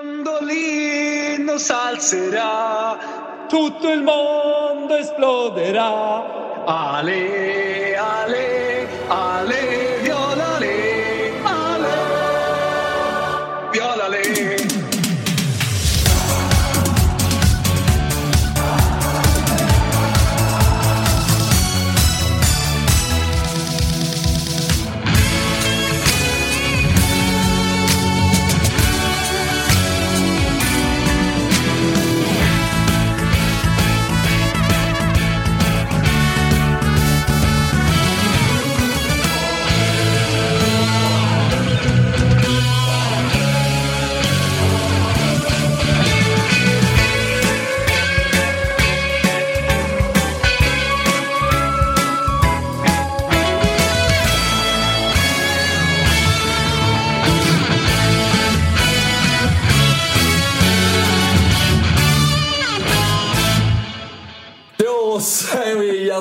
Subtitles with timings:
[0.00, 2.96] Mandolino s'alzerà,
[3.48, 6.62] tutto il mondo esploderà.
[6.64, 9.57] Ale, ale, ale,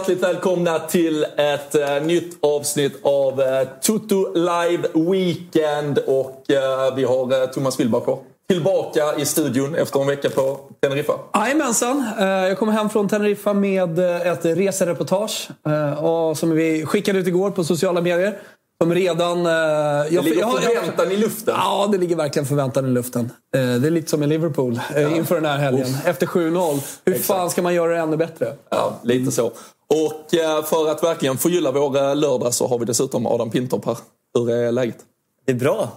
[0.09, 5.97] hjärtligt välkomna till ett eh, nytt avsnitt av eh, Toto Live Weekend.
[5.97, 8.17] Och eh, vi har eh, Thomas Wilbacher
[8.49, 11.13] tillbaka i studion efter en vecka på Teneriffa.
[11.33, 12.05] Jajamensan.
[12.19, 17.19] Eh, Jag kommer hem från Teneriffa med eh, ett resereportage eh, och som vi skickade
[17.19, 18.37] ut igår på sociala medier.
[18.83, 19.37] Som redan...
[19.37, 21.55] eh, Det jag- ligger jag- jag- förväntan i luften.
[21.57, 23.31] Ja, det ligger verkligen förväntan i luften.
[23.51, 25.87] Det är lite som i Liverpool eh, inför den här helgen.
[26.05, 26.79] Efter 7-0.
[27.05, 28.53] Hur fan ska man göra det ännu bättre?
[28.69, 29.51] Ja, lite så.
[29.89, 33.85] Och eh, för att verkligen förgylla vår eh, lördag så har vi dessutom Adam Pintorp
[33.85, 33.97] här.
[34.33, 34.97] Hur är läget?
[35.45, 35.89] Det är bra.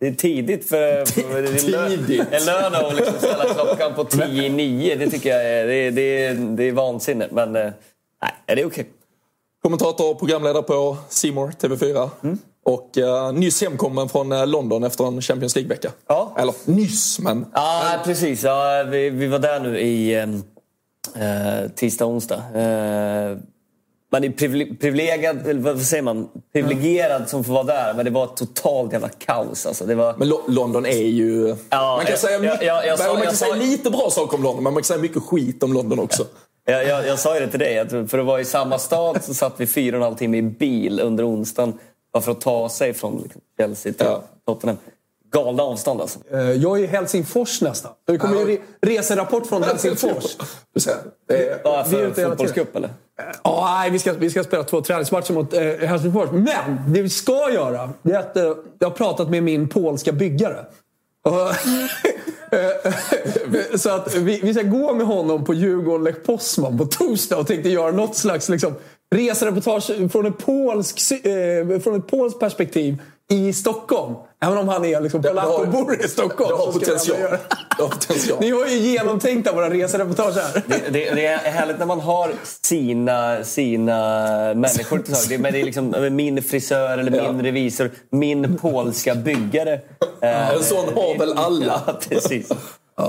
[0.00, 2.26] Det är tidigt för, för är Tidigt.
[2.30, 4.94] en lördag att liksom ställa klockan på 10 i 9.
[4.96, 7.28] Det tycker jag är, det, är- det, är, det är vansinne.
[7.30, 7.62] Men eh,
[8.22, 8.86] nej, det är okej.
[9.62, 12.08] Kommentator och programledare på Simor TV4.
[12.22, 12.38] Mm.
[12.64, 15.90] Och eh, nyss hemkommen från London efter en Champions League-vecka.
[16.06, 16.34] Ja.
[16.38, 17.46] Eller nyss, men...
[17.54, 18.42] Ja, precis.
[18.44, 20.14] Ja, vi, vi var där nu i
[21.16, 22.36] eh, tisdag, onsdag.
[22.36, 23.36] Eh,
[24.12, 26.28] man är privile- privilegierad, eller vad säger man?
[26.52, 29.66] Privilegierad som får vara där, men det var totalt jävla kaos.
[29.66, 29.86] Alltså.
[29.86, 30.14] Det var...
[30.16, 31.56] Men Lo- London är ju...
[31.70, 34.42] Ja, man kan jag- säga, mycket, jag- jag man kan säga lite bra saker om
[34.42, 36.26] London, men man kan säga mycket skit om London också.
[36.64, 39.24] Jag, jag, jag sa ju det till dig, att för att vara i samma stad
[39.24, 41.78] så satt vi fyra och en halv timme i bil under onsdagen
[42.12, 44.22] bara för att ta sig från liksom, Chelsea till Ja.
[44.46, 44.76] Tottenham.
[45.32, 46.18] Galna avstånd alltså.
[46.32, 47.92] Eh, Jag är i Helsingfors nästan.
[48.06, 50.36] Det kommer ju re- reserapport från Helsingfors.
[51.28, 52.90] Det är, Ja, Vi är för ute hela fotbollscup eller?
[53.44, 56.28] Ja, nej, vi ska, vi ska spela två träningsmatcher mot eh, Helsingfors.
[56.32, 58.42] Men det vi ska göra, det är att eh,
[58.78, 60.64] jag har pratat med min polska byggare.
[62.52, 62.92] Eh,
[63.76, 67.46] så att vi, vi ska gå med honom på Djurgården Lech Poznan på torsdag och
[67.46, 68.74] tänkte göra något slags liksom,
[69.14, 74.14] resereportage från ett, polsk, eh, från ett polskt perspektiv i Stockholm.
[74.44, 76.50] Även om han är liksom polack och bor i Stockholm.
[76.50, 77.18] Det har potential.
[77.76, 78.38] Det har potential.
[78.40, 80.62] Ni har ju genomtänkta våra resereportage här.
[80.66, 83.96] Det, det, det är härligt när man har sina, sina
[84.54, 87.42] människor till Men det är liksom min frisör eller min Ja.
[87.42, 89.80] revisor, min polska byggare.
[90.20, 91.82] Eh, En sån har väl alla.
[91.86, 92.48] Ja, precis.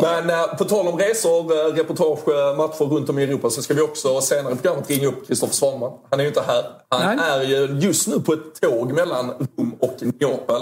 [0.02, 3.62] Men eh, på tal om resor, eh, reportage, eh, matcher runt om i Europa så
[3.62, 5.92] ska vi också senare i programmet ringa upp Kristoffer Svanman.
[6.10, 6.64] Han är ju inte här.
[6.90, 7.26] Han Nej.
[7.32, 10.62] är ju just nu på ett tåg mellan Rom och Neapel.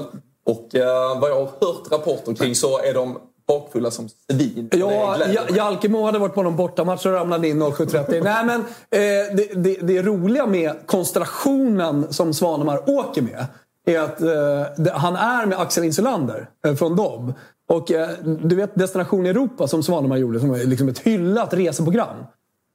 [0.49, 3.17] Och eh, vad jag har hört rapporter kring så är de
[3.47, 4.69] bakfulla som svin.
[4.71, 5.17] Ja.
[5.55, 8.23] Jalkemo hade varit på någon bortamatch och ramlade in 07.30.
[8.23, 13.45] Nej, men eh, det, det, det roliga med konstellationen som Svanemar åker med
[13.85, 17.33] är att eh, det, han är med Axel Insulander eh, från Dobb.
[17.69, 22.15] Och eh, du vet Destination Europa som Svanemar gjorde som är liksom ett hyllat reseprogram.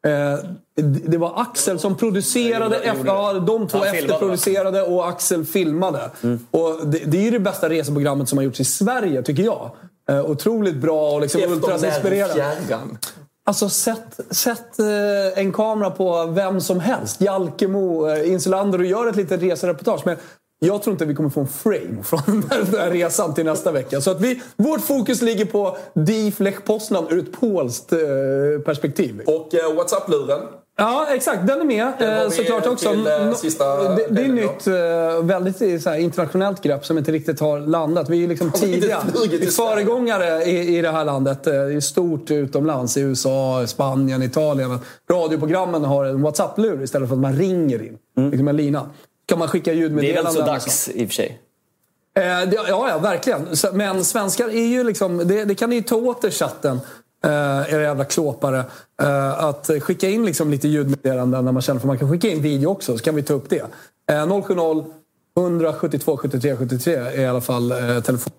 [0.05, 0.39] Eh,
[0.83, 6.11] det var Axel som producerade, efter, ja, de två efterproducerade och Axel filmade.
[6.51, 9.71] Och det, det är det bästa reseprogrammet som har gjorts i Sverige, tycker jag.
[10.11, 12.35] Eh, otroligt bra och liksom Efter ultras när inspirerande.
[12.35, 12.99] fjärran.
[13.47, 17.21] Alltså sätt, sätt eh, en kamera på vem som helst.
[17.21, 20.01] Jalkemo, Insulander och gör ett litet resereportage.
[20.05, 20.17] Men
[20.67, 22.21] jag tror inte vi kommer få en frame från
[22.51, 24.01] den här resan till nästa vecka.
[24.01, 27.99] Så att vi, vårt fokus ligger på DIF Lech Poznan ur ett polskt eh,
[28.65, 29.21] perspektiv.
[29.27, 30.41] Och eh, WhatsApp-luren.
[30.77, 31.47] Ja, exakt.
[31.47, 32.91] Den är med Den eh, såklart också.
[32.91, 34.35] till, eh, No- det, det är då.
[34.35, 38.09] nytt, eh, väldigt så här, internationellt grepp som inte riktigt har landat.
[38.09, 38.99] Vi är liksom tidiga.
[39.57, 41.45] föregångare i, i det här landet.
[41.45, 42.97] Det är stort utomlands.
[42.97, 44.79] I USA, Spanien, Italien.
[45.11, 47.99] Radioprogrammen har en WhatsApp-lur istället för att man ringer in.
[48.31, 48.91] Liksom en lina.
[49.27, 50.35] Kan man skicka Det är ljudmeddelanden.
[50.35, 51.41] väl så dags i och för sig.
[52.17, 53.49] Eh, det, ja, ja, verkligen.
[53.73, 55.19] Men svenskar är ju liksom...
[55.19, 56.81] Det, det kan ni ju ta åt er chatten,
[57.25, 57.31] eh,
[57.75, 58.65] era jävla klåpare.
[59.03, 62.43] Eh, att skicka in liksom lite ljudmeddelanden när man känner för man kan skicka in
[62.43, 63.65] video också, så kan vi ta upp det.
[64.13, 64.85] Eh, 070
[65.37, 68.33] 172 73 73 är i alla fall eh, telefon.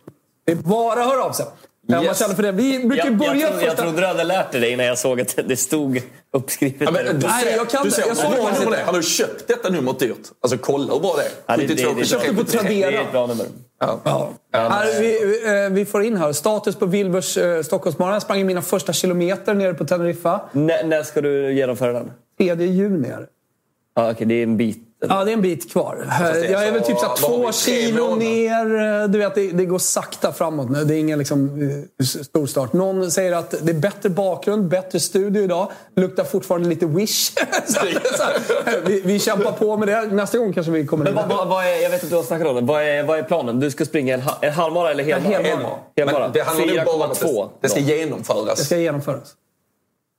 [0.46, 1.46] Det är bara att höra av sig.
[1.46, 1.52] Eh,
[1.88, 2.20] Om man Yes.
[2.20, 2.52] känner för det.
[2.52, 3.84] Vi brukar Jag, börja jag, trodde, jag första...
[3.84, 6.02] trodde du hade lärt dig det innan jag såg att det stod
[6.36, 6.82] uppskrivet.
[6.82, 7.96] Ja, men, du Nej, ser, jag kan du det.
[7.96, 8.84] ser Jag såg det.
[8.86, 10.18] Han har köpt detta numret dyrt.
[10.42, 11.30] Alltså kolla hur bra det är.
[11.46, 12.92] Ja, det, det, 72, det, det, köpte på det, det Tradera.
[12.92, 13.46] är ett bra nummer.
[13.80, 14.30] Ja.
[14.52, 16.34] Här, vi, eh, vi får in här.
[16.34, 18.14] Status på Wilburs eh, Stockholmsmaraton.
[18.14, 20.42] Jag sprang mina första kilometer nere på Teneriffa.
[20.52, 22.12] När, när ska du genomföra den?
[22.38, 23.28] 3 juni är det.
[23.96, 24.78] Ja, okej, det är en bit.
[25.10, 26.08] Ja, det är en bit kvar.
[26.22, 29.08] är Jag är väl typ så har två kilo ner.
[29.08, 30.84] Du vet, det, det går sakta framåt nu.
[30.86, 31.62] Det är ingen liksom,
[32.00, 32.74] eh, stor start.
[32.74, 35.72] Någon säger att det är bättre bakgrund, bättre studio idag.
[35.96, 37.32] Luktar fortfarande lite Wish.
[37.68, 37.80] Så
[38.18, 38.24] så
[38.86, 40.02] vi, vi kämpar på med det.
[40.02, 41.20] Nästa gång kanske vi kommer Men in.
[41.30, 42.62] vad, vad, vad är, jag vet inte vad du snackat om det.
[42.62, 43.60] Vad är, vad är planen?
[43.60, 45.36] Du ska springa en, ha- en halvmara eller helmara?
[45.38, 45.74] En helmara.
[45.98, 46.20] Helmara.
[46.24, 47.50] Men det handlar bara om att det, 4,2.
[47.62, 48.60] det ska genomföras.
[48.60, 49.34] Det ska genomföras.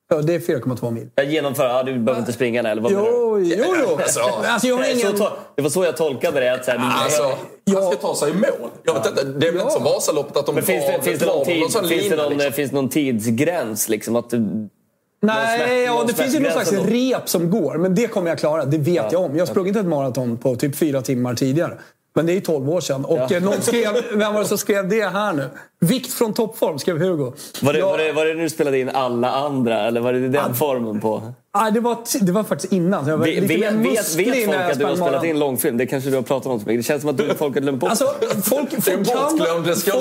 [0.08, 1.08] Ja, det är 4,2 mil.
[1.14, 3.10] Jag genomför, ja, du behöver inte springa den, eller vad menar du?
[3.10, 3.96] Jo, jo, jo.
[4.02, 5.20] Alltså, Alltså, jag har Nej, så ingen...
[5.20, 6.54] to- det var så jag tolkade det.
[6.54, 7.22] Att så här, Alltså,
[7.64, 7.80] Ja.
[7.80, 8.70] han ska ta sig i mål.
[8.84, 9.62] Jag vet inte, det är väl Ja.
[9.62, 11.88] inte som Vasaloppet att de men finns det, drar- finns, det drar någon tid, sån
[11.88, 12.52] finns, det någon, liksom.
[12.52, 13.88] finns det någon tidsgräns?
[13.88, 17.74] Liksom, att du, Nej, smärta- ja, någon det finns ju någon slags rep som går.
[17.78, 18.64] Men det kommer jag klara.
[18.64, 19.32] Det vet jag om.
[19.36, 21.72] Jag har sprungit ett maraton på typ fyra timmar tidigare.
[22.16, 23.04] Men det är ju 12 år sedan.
[23.04, 23.36] Och Ja.
[23.36, 25.48] eh, någon skrev, vem var det som skrev det här nu?
[25.80, 27.32] Vikt från toppform, skrev Hugo.
[27.62, 29.80] var, det, Ja, var, det, var det när du spelade in alla andra?
[29.80, 31.22] Eller var det den formen på?
[31.56, 33.06] nej, det, var, det var faktiskt innan.
[33.08, 35.38] Jag var Vet, lite vet, vet, vet folk när jag att du har spelat in
[35.38, 35.76] långfilm?
[35.76, 36.60] Det kanske du har pratat om.
[36.64, 38.04] Det känns som att du, folk har glömt bort Alltså,
[38.44, 39.22] folk, är folk, kan,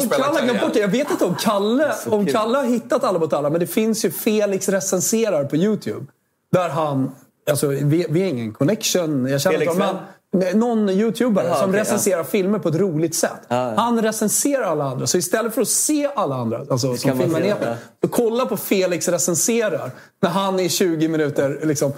[0.02, 0.80] folk kan ha glömt bort det.
[0.80, 2.26] Jag vet inte om Kalle, om.
[2.26, 6.06] Kalle har hittat Alla mot alla, men det finns ju Felix recenserar på YouTube.
[6.52, 7.12] Där han,
[7.50, 10.06] alltså vi, vi har ingen connection, jag känner Felix inte honom, men
[10.54, 13.32] någon YouTubare Jaha, som okej, recenserar filmer på ett roligt sätt.
[13.48, 13.74] Ja, ja.
[13.82, 15.08] Han recenserar alla andra.
[15.08, 17.76] Så istället för att se alla andra, alltså, som filmen heter, ja.
[18.02, 19.92] så kolla på Felix recenserar.
[20.22, 21.94] När han i 20 minuter liksom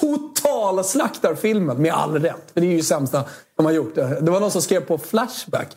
[0.00, 2.50] totalslaktar filmen med all rätt.
[2.54, 3.24] För det är ju det sämsta
[3.56, 3.94] de har gjort.
[3.94, 5.68] Det var någon som skrev på Flashback.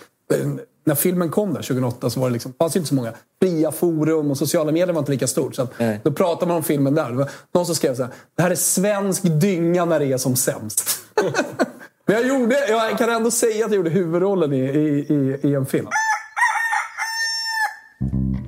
[0.86, 4.32] När filmen kom där 2008 så var det liksom, fanns inte så många fria forum
[4.32, 5.56] och sociala medier var inte lika stort.
[5.56, 6.00] Så att, Nej.
[6.04, 7.30] då pratade man om filmen där.
[7.54, 8.12] Någon som skrev så här.
[8.36, 10.90] Det här är svensk dynga när det är som sämst.
[12.08, 15.56] Men jag, gjorde, jag kan ändå säga att jag gjorde huvudrollen i, i, i, i
[15.56, 15.88] en film.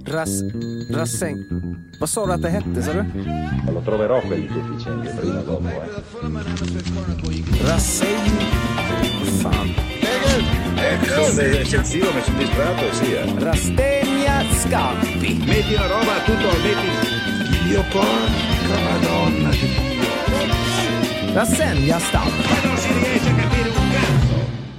[0.05, 0.29] Ras,
[0.91, 1.37] rassäng.
[1.99, 3.03] Vad sa du att det hette, sa du?
[3.73, 5.73] Lo troverò prima dopo, eh.
[9.41, 9.73] Fan.
[11.05, 13.39] Sono eccessivo, mi sono distratto, sì, eh.
[13.39, 15.43] Rastegna Scampi.
[15.47, 17.17] Metti la roba, tutto, metti...
[17.67, 19.86] Dio porca madonna
[21.33, 22.19] capire un cazzo!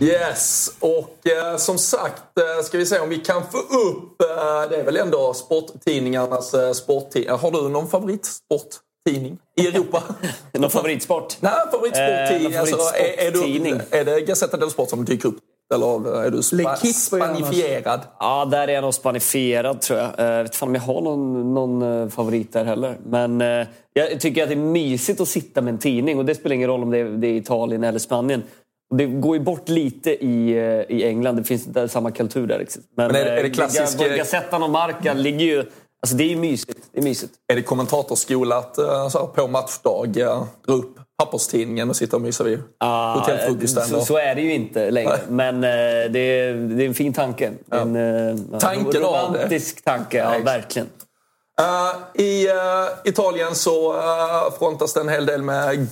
[0.00, 4.70] Yes, och eh, som sagt eh, ska vi se om vi kan få upp, eh,
[4.70, 7.30] det är väl ändå sporttidningarnas eh, sporttidning.
[7.30, 10.02] Har du någon favoritsporttidning i Europa?
[10.52, 11.36] Någon favoritsport?
[11.40, 12.52] Nej, favoritsporttidning.
[12.52, 15.38] Eh, alltså, är, är, du, är det Gazzetta dello Sport som dyker upp?
[15.75, 18.00] Eller är du spa, spanifierad?
[18.20, 20.10] Ja, där är jag nog spanifierad tror jag.
[20.18, 22.98] Jag vet fan om jag har någon, någon eh, favorit där heller.
[23.06, 26.34] Men eh, jag tycker att det är mysigt att sitta med en tidning och det
[26.34, 28.42] spelar ingen roll om det är, det är Italien eller Spanien.
[28.94, 31.37] Det går ju bort lite i, eh, i England.
[31.37, 32.66] Det finns inte samma kultur där.
[32.96, 35.58] Men, Men är det- är det eh, klassisk- Ga- Gazettan och Marca ligger ju...
[36.02, 36.78] Alltså det är ju mysigt.
[36.92, 37.32] Det är mysigt.
[37.52, 40.16] Är det kommentatorskolat eh, så här, på matchdag?
[40.16, 43.84] eh, Dra upp papperstidningen och sitta och mysa vid Ah, hotellfrukosten?
[43.84, 45.10] så, så är det ju inte längre.
[45.10, 45.20] Nej.
[45.28, 47.52] Men eh, det, är, det är en fin tanke.
[47.72, 49.38] En, eh, Tanken av det.
[49.38, 50.88] romantisk tanke, ja, verkligen.
[51.60, 52.54] Uh, I uh,
[53.04, 55.88] Italien så uh, frontas det en hel del med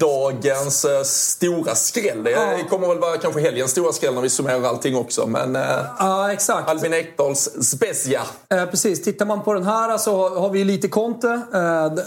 [0.00, 2.22] gårdagens uh, stora skräll.
[2.22, 5.26] Det kommer väl vara kanske helgens stora skräll när vi summerar allting också.
[5.26, 5.54] Men
[5.98, 6.68] ja, exakt.
[6.68, 8.22] Albin Ekdals Spezia.
[8.48, 9.04] precis.
[9.04, 11.40] Tittar man på den här så har vi lite Conte.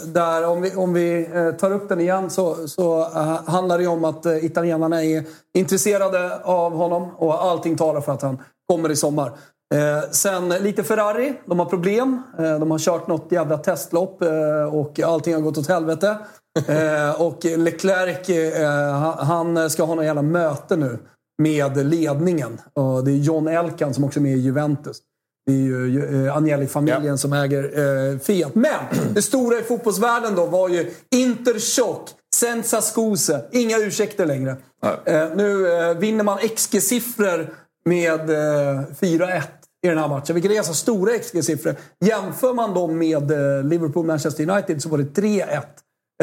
[0.06, 1.30] där om vi, om vi
[1.60, 3.04] tar upp den igen så, så
[3.46, 5.24] handlar det om att italienarna är
[5.58, 9.32] intresserade av honom och allting talar för att han kommer i sommar.
[9.74, 11.34] Eh, sen lite Ferrari.
[11.46, 12.22] De har problem.
[12.40, 16.18] Eh, de har kört något jävla testlopp eh, och allting har gått åt helvete.
[16.68, 21.00] Eh, och Leclerc, eh, han ska ha något jävla möte nu
[21.42, 22.62] med ledningen.
[22.74, 24.98] Och det är John Elkan som också är med i Juventus.
[25.46, 27.18] Det är ju eh, Agnelli-familjen ja.
[27.18, 28.56] som äger Fiat.
[28.56, 28.80] Men
[29.14, 33.42] det stora i fotbollsvärlden då var ju Interchock, Senza Scuse.
[33.52, 34.56] Inga ursäkter längre.
[35.36, 35.66] nu
[36.00, 37.50] vinner man XG-siffror
[37.86, 39.42] med 4-1
[39.86, 40.34] i den här matchen.
[40.36, 41.76] Vilket är ganska stora XG-siffror.
[42.06, 45.62] Jämför man dem med eh, Liverpool-Manchester United så var det 3-1.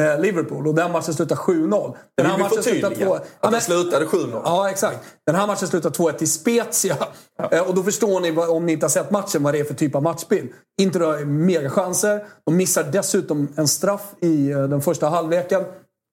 [0.00, 1.96] Eh, Liverpool och den matchen slutade 7-0.
[2.16, 4.40] Den här matchen slutade 2 Att ja, den slutade 7-0.
[4.44, 4.98] Ja, exakt.
[5.26, 6.96] Den här matchen slutade 2-1 till Spezia.
[7.38, 7.48] Ja.
[7.52, 9.74] Eh, och då förstår ni, om ni inte har sett matchen, vad det är för
[9.74, 10.50] typ av matchbild.
[10.80, 12.24] Inte har megachanser.
[12.44, 15.64] De missar dessutom en straff i den första halvleken.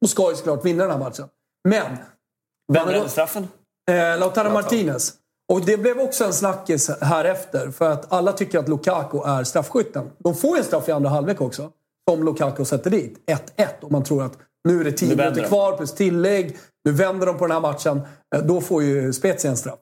[0.03, 1.27] Och ska ju såklart vinna den här matchen.
[1.69, 1.97] Men...
[2.73, 3.47] Vem brände straffen?
[3.91, 5.13] Eh, Lautaro Martinez.
[5.51, 9.43] Och det blev också en snackis här efter för att alla tycker att Lukaku är
[9.43, 10.09] straffskytten.
[10.17, 11.71] De får en straff i andra halvlek också,
[12.09, 13.17] som Lukaku sätter dit.
[13.57, 13.67] 1-1.
[13.81, 16.57] Och man tror att nu är det 10 minuter kvar plus tillägg.
[16.85, 18.01] Nu vänder de på den här matchen.
[18.35, 19.79] Eh, då får ju Spezia en straff.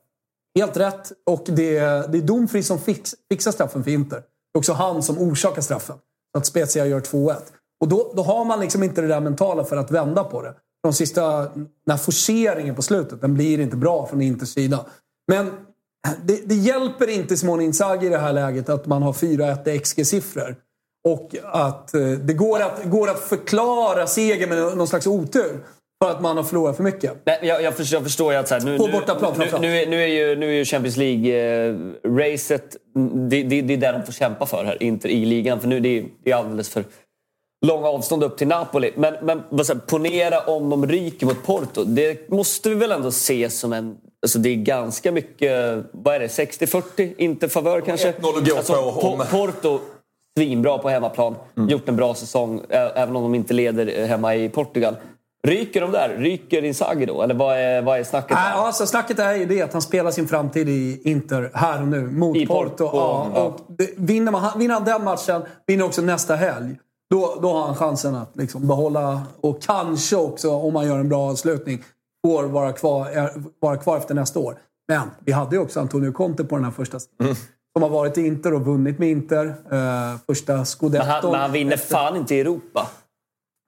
[0.59, 1.11] Helt rätt.
[1.25, 4.17] Och det är, det är Domfri som fix, fixar straffen för Inter.
[4.17, 5.95] Det är också han som orsakar straffen.
[6.37, 7.35] Att Spezia gör 2-1.
[7.81, 10.53] Och då, då har man liksom inte det där mentala för att vända på det.
[10.83, 14.85] De sista, den här forceringen på slutet, den blir inte bra från Inters sida.
[15.27, 15.51] Men
[16.23, 20.55] det, det hjälper inte Simone Inzaghi i det här läget att man har 4-1 XG-siffror.
[21.07, 25.63] Och att eh, det går att, går att förklara seger med någon slags otur.
[26.03, 27.21] För att man har förlorat för mycket.
[27.25, 28.47] Nej, jag, jag, förstår, jag förstår ju att...
[28.47, 32.75] Så här, nu, På bortaplan nu, nu, nu, är ju, nu är ju Champions League-racet...
[32.95, 35.59] Eh, det, det, det är där de får kämpa för här, inte i ligan.
[35.59, 36.85] För nu det, det är alldeles för
[37.65, 38.93] långa avstånd upp till Napoli.
[38.95, 39.15] Men,
[39.51, 41.83] men säger, ponera om de ryker mot Porto.
[41.83, 46.19] Det måste vi väl ändå se som en Alltså det är ganska mycket, vad är
[46.19, 47.13] det, 60-40?
[47.17, 48.11] Inte favör kanske?
[48.11, 49.25] 1-0 att gå alltså, på.
[49.31, 49.79] Porto,
[50.37, 51.35] svinbra på hemmaplan.
[51.57, 51.69] Mm.
[51.69, 54.95] Gjort en bra säsong, även om de inte leder hemma i Portugal.
[55.47, 56.15] Ryker de där?
[56.17, 57.21] Ryker Inzaghi då?
[57.21, 58.31] Eller vad är, vad är snacket?
[58.31, 61.87] Äh, alltså, snacket är ju det att han spelar sin framtid i Inter här och
[61.87, 62.69] nu mot I Porto.
[62.69, 62.89] Porto.
[62.97, 63.41] Ja, ja.
[63.41, 66.75] Och det, vinner, man, vinner han den matchen, vinner också nästa helg.
[67.09, 71.09] Då, då har han chansen att liksom behålla och kanske också, om man gör en
[71.09, 71.83] bra avslutning,
[72.27, 74.55] får vara kvar, vara kvar efter nästa år.
[74.87, 77.35] Men vi hade ju också Antonio Conte på den här första mm.
[77.73, 79.45] Som har varit i Inter och vunnit med Inter.
[79.45, 81.07] Uh, första scudetton.
[81.07, 81.87] Men han, men han vinner efter.
[81.87, 82.87] fan inte i Europa.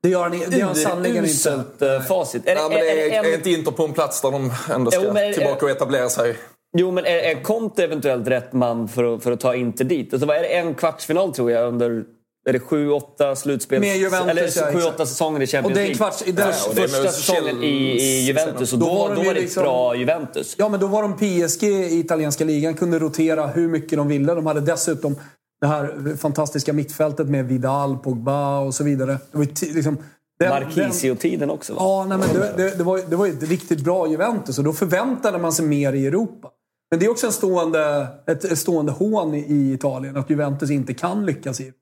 [0.03, 1.86] Det gör han, det gör han sannerligen inte.
[1.86, 2.48] Uh, facit.
[2.48, 5.03] Är, ja, men är, är, är, inte Inter på en plats där de ändå ska
[5.03, 6.36] jo, men, tillbaka och etablera sig?
[6.77, 10.13] Jo, men är, är Conte eventuellt rätt man för att, för att ta Inter dit?
[10.13, 12.05] Alltså, vad är det, en kvartsfinal tror jag under
[12.50, 13.79] är det sju, åtta slutspel?
[13.79, 15.91] Med Juventus, Eller sju, åtta säsonger i Champions League.
[15.91, 18.73] Och det är kvarts, den ja, första säsongen i, i Juventus.
[18.73, 20.55] Och då, då var, då var det liksom, ett bra Juventus.
[20.57, 22.73] Ja, men då var de PSG i italienska ligan.
[22.73, 24.33] Kunde rotera hur mycket de ville.
[24.33, 25.15] De hade dessutom
[25.62, 29.17] det här fantastiska mittfältet med Vidal, Pogba och så vidare.
[29.31, 29.97] Det var liksom,
[30.39, 31.73] Marquisio-tiden också.
[31.73, 31.79] Va?
[31.81, 34.73] Ja, nej, men det, det, det, var, det var ett riktigt bra Juventus och då
[34.73, 36.50] förväntade man sig mer i Europa.
[36.91, 41.25] Men det är också en stående, ett stående hån i Italien att Juventus inte kan
[41.25, 41.77] lyckas i Europa.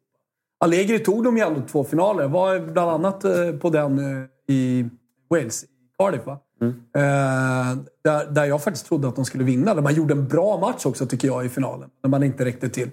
[0.61, 2.27] Allegri tog dem ju ändå två finaler.
[2.27, 4.89] Var bland annat eh, på den eh, i
[5.29, 6.21] Wales, i Cardiff?
[6.61, 6.73] Mm.
[6.95, 9.73] Eh, där, där jag faktiskt trodde att de skulle vinna.
[9.75, 11.89] Där man gjorde en bra match också tycker jag i finalen.
[12.03, 12.89] När man inte räckte till.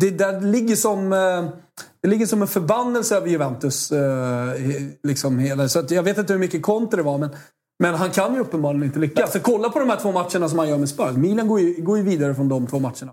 [0.00, 1.10] det där ligger som,
[2.00, 3.92] det ligger som en förbannelse över Juventus.
[5.02, 5.68] liksom hela.
[5.68, 7.18] Så jag vet inte hur mycket kontra det var.
[7.18, 7.30] Men,
[7.78, 9.32] men han kan ju uppenbarligen inte lyckas.
[9.32, 11.16] Så kolla på de här två matcherna som han gör med Spurs.
[11.16, 13.12] Milan går ju, går ju vidare från de två matcherna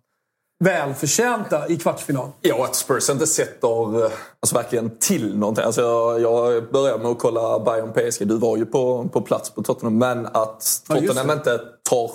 [0.63, 2.29] välförtjänta i kvartsfinal.
[2.41, 5.63] Ja, att Spurs inte sätter eh, alltså, verkligen till någonting.
[5.63, 8.27] Alltså, jag, jag började med att kolla Bayern PSG.
[8.27, 9.97] Du var ju på, på plats på Tottenham.
[9.97, 11.59] Men att Tottenham ja, inte
[11.89, 12.11] tar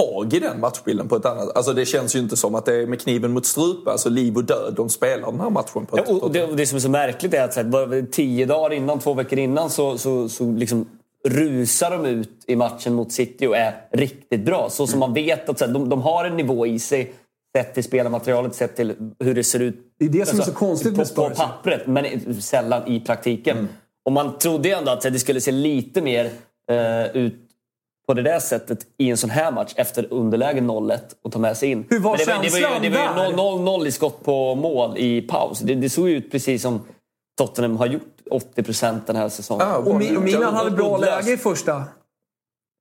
[0.00, 1.56] tag i den matchbilden på ett annat...
[1.56, 4.36] Alltså det känns ju inte som att det är med kniven mot strupen, alltså liv
[4.36, 5.86] och död, de spelar den här matchen.
[5.86, 8.06] På ett, ja, och det, och det som är så märkligt är att så här,
[8.10, 10.86] tio dagar innan, två veckor innan så, så, så liksom
[11.28, 14.70] rusar de ut i matchen mot City och är riktigt bra.
[14.70, 15.00] Så som mm.
[15.00, 17.14] man vet att så här, de, de har en nivå i sig
[17.56, 19.94] Sett till spelarmaterialet, sett till hur det ser ut.
[19.98, 21.28] Det är det som alltså, är så konstigt med Spurs.
[21.28, 23.58] På pappret, men sällan i praktiken.
[23.58, 23.68] Mm.
[24.04, 26.24] Och man trodde ju ändå att det skulle se lite mer
[26.70, 27.34] uh, ut
[28.06, 31.56] på det där sättet i en sån här match efter underläge 0-1 och ta med
[31.56, 31.86] sig in.
[31.90, 33.38] Hur var det, var, det, var känslan ju, det var ju där?
[33.38, 35.60] 0-0 i skott på mål i paus.
[35.60, 36.80] Det, det såg ju ut precis som
[37.38, 39.66] Tottenham har gjort 80 procent den här säsongen.
[39.66, 41.84] Ah, Och, och Milan hade bra läge i första.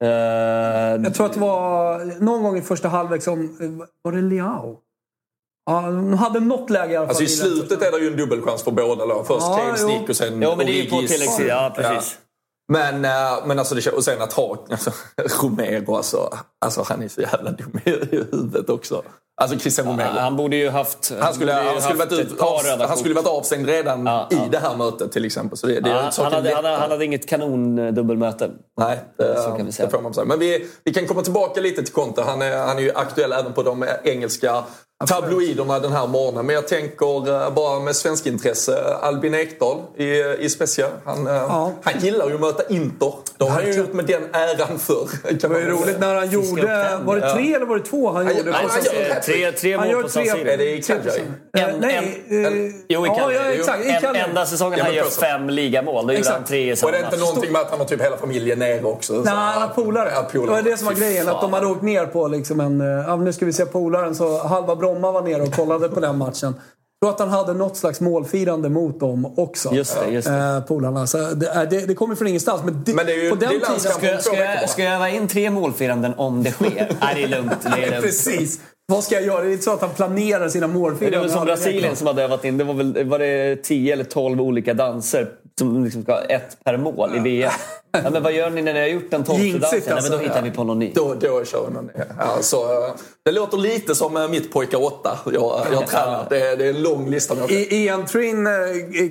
[0.03, 0.09] Eh,
[1.03, 3.57] Jag tror att det var någon gång i första halvlek som...
[4.01, 4.77] Var det Leao?
[5.65, 7.09] Ja, de hade något läge i alla fall.
[7.09, 9.27] Alltså i slutet är det ju en dubbelchans för båda lag.
[9.27, 9.87] Först Ja, Kanes jo.
[9.87, 11.47] nick och sen Jo, men det är ju på tilläggstid.
[11.47, 12.17] Ja, precis.
[12.69, 14.91] Men, eh, men alltså, det, och sen att ha alltså,
[15.41, 16.29] Romero, alltså,
[16.65, 19.03] alltså han är så jävla dum i huvudet också.
[19.41, 20.19] Alltså Christian Romero.
[20.19, 21.13] Han borde ju haft...
[21.21, 24.35] Han skulle, ju han, skulle varit ut, av, han skulle varit avstängd redan Ja, i
[24.35, 24.47] ja.
[24.51, 25.57] det här mötet till exempel.
[25.57, 28.51] Så det, det Ja, han, saken hade, han, han hade inget kanondubbelmöte.
[28.79, 29.85] Nej, det, Så kan vi säga.
[29.85, 30.25] det får man säga.
[30.25, 32.21] Men vi, vi kan komma tillbaka lite till Conte.
[32.21, 34.63] Han är, han är ju aktuell även på de engelska
[35.07, 36.45] tabloiderna den här morgonen.
[36.45, 40.87] Men jag tänker eh, bara med svensk intresse Albin Ekdal i, i Spezia.
[41.05, 43.13] Han, eh, han gillar ju att möta Inter.
[43.37, 45.09] Det har han ju gjort med den äran förr.
[45.41, 46.99] Det var ju roligt när han gjorde...
[47.03, 48.51] Var det tre eller var det två han Han- gjorde?
[48.51, 49.19] han- han gör.
[49.19, 50.49] Tre, tre Han mål gör på San tre- Siro.
[50.49, 51.21] Är det i Cagliari?
[51.57, 52.23] Eh, En- Nej.
[52.29, 52.51] en- eh,
[52.87, 53.45] Jo, i ja, Cagliari.
[53.45, 53.85] ja, exakt.
[53.85, 56.07] I En, enda säsongen Ja, han gör fem ligamål.
[56.07, 57.27] Då gjorde han tre i Och samma är det inte match.
[57.27, 59.13] någonting med att han har typ hela familjen nere också?
[59.13, 60.09] Så- Nej, han har polare.
[60.13, 61.29] Ja, Det var det som var grejen.
[61.29, 62.81] Att de hade åkt ner på liksom en...
[62.81, 64.15] eh, Ja, nu ska vi se polaren.
[64.15, 66.55] Så halva Bromma var nere och kollade på den matchen.
[67.01, 69.73] Jag tror att han hade något slags målfirande mot dem också.
[69.73, 70.33] Just det, just det.
[70.37, 71.07] Eh, polarna.
[71.07, 72.61] Så det, är- det, det kommer från ingenstans.
[72.65, 73.79] Men, det, Men det är ju- på den det är tiden...
[73.79, 76.67] Ska, jag- ska, jag, ska jag öva in tre målfiranden om det sker?
[77.01, 77.51] Nej, det är lugnt.
[77.61, 78.03] Det är lugnt.
[78.05, 78.59] Precis.
[78.91, 79.41] Vad ska jag göra?
[79.43, 81.21] Det är inte så att han planerar sina målfiranden.
[81.21, 82.57] Det var som Brasilien som hade övat in.
[82.57, 85.29] Det var väl var det 10 eller 12 olika danser
[85.59, 87.51] som liksom ska ha ett per mål i VM.
[87.91, 89.81] Ja, men vad gör ni när ni har gjort den tolfte dansen?
[89.85, 90.17] Ja, men då alltså.
[90.17, 90.91] hittar vi på någon ny.
[90.95, 91.89] Då, då kör vi någon
[92.19, 92.93] alltså, eh,
[93.25, 96.25] Det låter lite som eh, mitt pojkar 8 jag, jag tränar.
[96.29, 97.35] Det, är- det är en lång lista.
[97.49, 98.53] Ian Trin eh,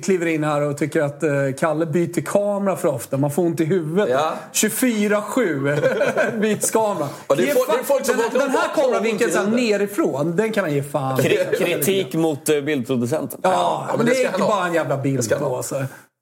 [0.03, 1.23] kliver in här och tycker att
[1.59, 3.17] Kalle byter kamera för ofta.
[3.17, 4.09] Man får ont i huvudet.
[4.09, 4.33] Ja.
[4.53, 7.07] 24-7 byts kamera.
[7.27, 10.35] Och det är folk- fan- det är folk som den, den upp här kameravinkeln nerifrån,
[10.35, 13.39] den kan han ge fan Kri- Kritik mot bildproducenten.
[13.43, 15.63] Ja, men men det det ska är inte bara en jävla bild på.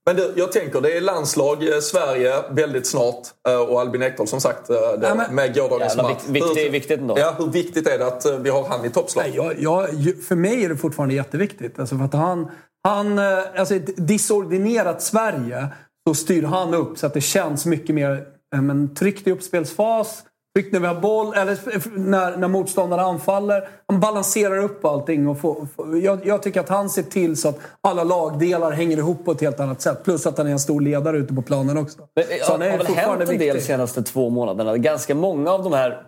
[0.07, 3.27] Men du, jag tänker, det är landslag eh, Sverige väldigt snart.
[3.49, 6.21] eh, Och Albin Ekdal som sagt, eh, det, Ja, men- med gårdagens Jävla match.
[6.27, 7.19] vik- viktigt- Hur- viktigt ändå.
[7.19, 9.25] Ja, hur viktigt är det att vi har han i toppslag?
[9.27, 11.79] Nej, jag, jag, för mig är det fortfarande jätteviktigt.
[11.79, 12.47] Alltså för att han,
[12.83, 15.67] han, alltså ett disordinerat Sverige
[16.07, 20.23] så styr han upp så att det känns mycket mer men, tryggt i uppspelsfas.
[20.57, 21.57] Tryggt när vi har boll, eller
[21.99, 23.69] när, när motståndarna anfaller.
[23.87, 25.27] Han balanserar upp allting.
[25.27, 28.97] Och får, får, jag, jag tycker att han ser till så att alla lagdelar hänger
[28.97, 30.03] ihop på ett helt annat sätt.
[30.03, 31.97] Plus att han är en stor ledare ute på planen också.
[32.15, 33.61] Men, Så det han är har väl hänt en del de viktig.
[33.63, 34.77] senaste två månaderna.
[34.77, 36.03] Ganska många av de här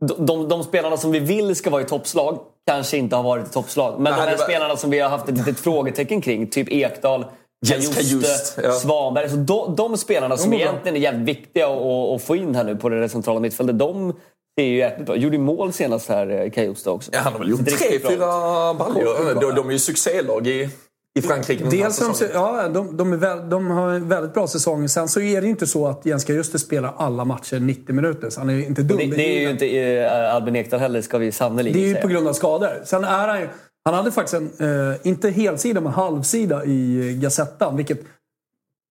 [0.00, 3.46] de, de, de spelarna som vi vill ska vara i toppslag kanske inte har varit
[3.46, 3.94] i toppslag.
[4.00, 6.68] Men Nej, de här var- spelarna som vi har haft ett litet frågetecken kring, typ
[6.72, 7.24] Ekdal,
[7.66, 8.72] Jens Kajuste, ja.
[8.72, 9.30] Svanberg.
[9.30, 10.58] Så de, de spelarna som bra.
[10.58, 14.12] egentligen är jävligt viktiga att, få in här nu på det centrala mittfältet, de
[14.58, 17.10] ser ju jäkligt bra Gjorde mål senast här, eh, Kajuste också.
[17.14, 19.40] Ja, han har väl gjort är tre, fyra baljor.
[19.40, 20.70] De, de är ju succélag i,
[21.18, 24.08] i Frankrike den här Dels är de, ja, de, de, är väl, de har en
[24.08, 24.88] väldigt bra säsong.
[24.88, 28.30] Sen så är det ju inte så att Jens Kajuste spelar alla matcher 90 minuter.
[28.30, 28.96] Så han är ju inte dum.
[28.96, 31.92] Det, det är ju inte eh, Albin Ekdal heller, ska vi sannolikt Det är ju
[31.92, 32.02] säga.
[32.02, 32.82] på grund av skador.
[32.84, 33.48] Sen är han ju...
[33.88, 37.76] Han hade faktiskt en, eh, inte helsida, men halvsida i Gazettan.
[37.76, 38.00] Vilket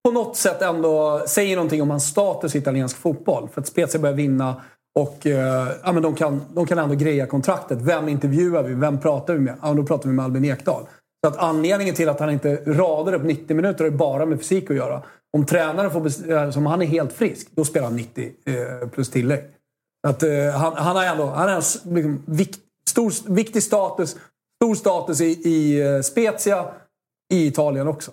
[0.06, 3.50] på något sätt ändå säger någonting om hans status i italiensk fotboll.
[3.54, 4.62] För att Spezia börjar vinna
[5.00, 7.82] och eh, ja, men de, kan, de kan ändå greja kontraktet.
[7.82, 8.74] Vem intervjuar vi?
[8.74, 9.56] Vem pratar vi med?
[9.62, 10.84] Ja, då pratar vi med Albin Ekdal.
[11.24, 14.38] Så att anledningen till att han inte radar upp 90 minuter har ju bara med
[14.38, 15.02] fysik att göra.
[15.38, 18.90] Om tränaren får bes- eh, som han är helt frisk, då spelar han 90 eh,
[18.90, 19.44] plus tillägg.
[20.08, 24.16] Att, eh, han, han har ändå han har en liksom, vikt, stor, viktig status,
[24.64, 26.66] stor status i, i eh, Spezia,
[27.34, 28.12] i Italien också.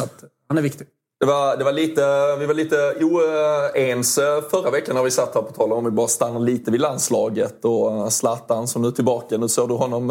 [0.00, 0.86] Att, han är viktig.
[1.20, 5.34] Det var, det var lite, vi var lite oense eh, förra veckan när vi satt
[5.34, 8.88] här på tal om vi bara stannar lite vid landslaget och eh, Zlatan som nu
[8.88, 9.38] är tillbaka.
[9.38, 10.10] Nu såg du honom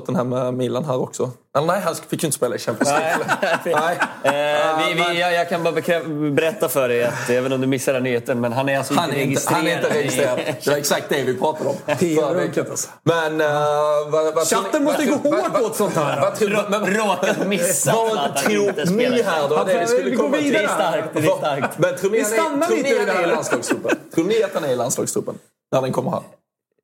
[0.00, 1.30] Tottenham med Milan här också.
[1.56, 3.18] Eller nej, han fick ju inte spela i Champions League.
[3.64, 3.98] nej.
[4.22, 7.66] Eh, vi, vi, jag, jag kan bara bekräf- berätta för dig att, även om du
[7.66, 9.56] missar den nyheten, men han är alltså Han inte är inte, registrerad.
[9.58, 10.38] han är inte registrerad.
[10.64, 11.76] Det var exakt det vi pratade om.
[11.98, 12.88] PR-runket alltså.
[13.02, 13.40] Men...
[13.40, 13.46] Uh,
[14.10, 16.20] vad, vad Chatten måste vad gå hårt vad- åt sånt här.
[16.20, 19.10] Vad tror men- Råkat missa att Vad tror spelar.
[19.16, 19.64] ni här då?
[19.64, 20.44] Det skulle komma till.
[20.44, 20.62] vidare.
[20.62, 21.08] Det är starkt.
[21.12, 21.78] Det är starkt.
[21.78, 23.26] Men tror ni, Vi han är, stannar lite i här.
[23.26, 23.96] landslagstruppen?
[24.14, 25.34] Tror ni att han är i landslagstruppen?
[25.72, 26.20] När den kommer här?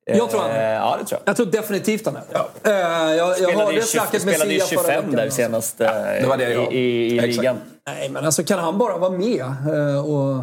[0.05, 0.73] Jag tror han Eh, är.
[0.75, 1.29] Ja, det tror jag.
[1.29, 2.21] Jag tror definitivt han är.
[2.63, 5.11] Eh, jag jag hörde snacket med Sia förra 25 veckan.
[5.11, 5.87] där senast eh,
[6.21, 7.55] det var det jag- i, i, i ligan.
[7.87, 10.35] Nej, men alltså kan han bara vara med eh, och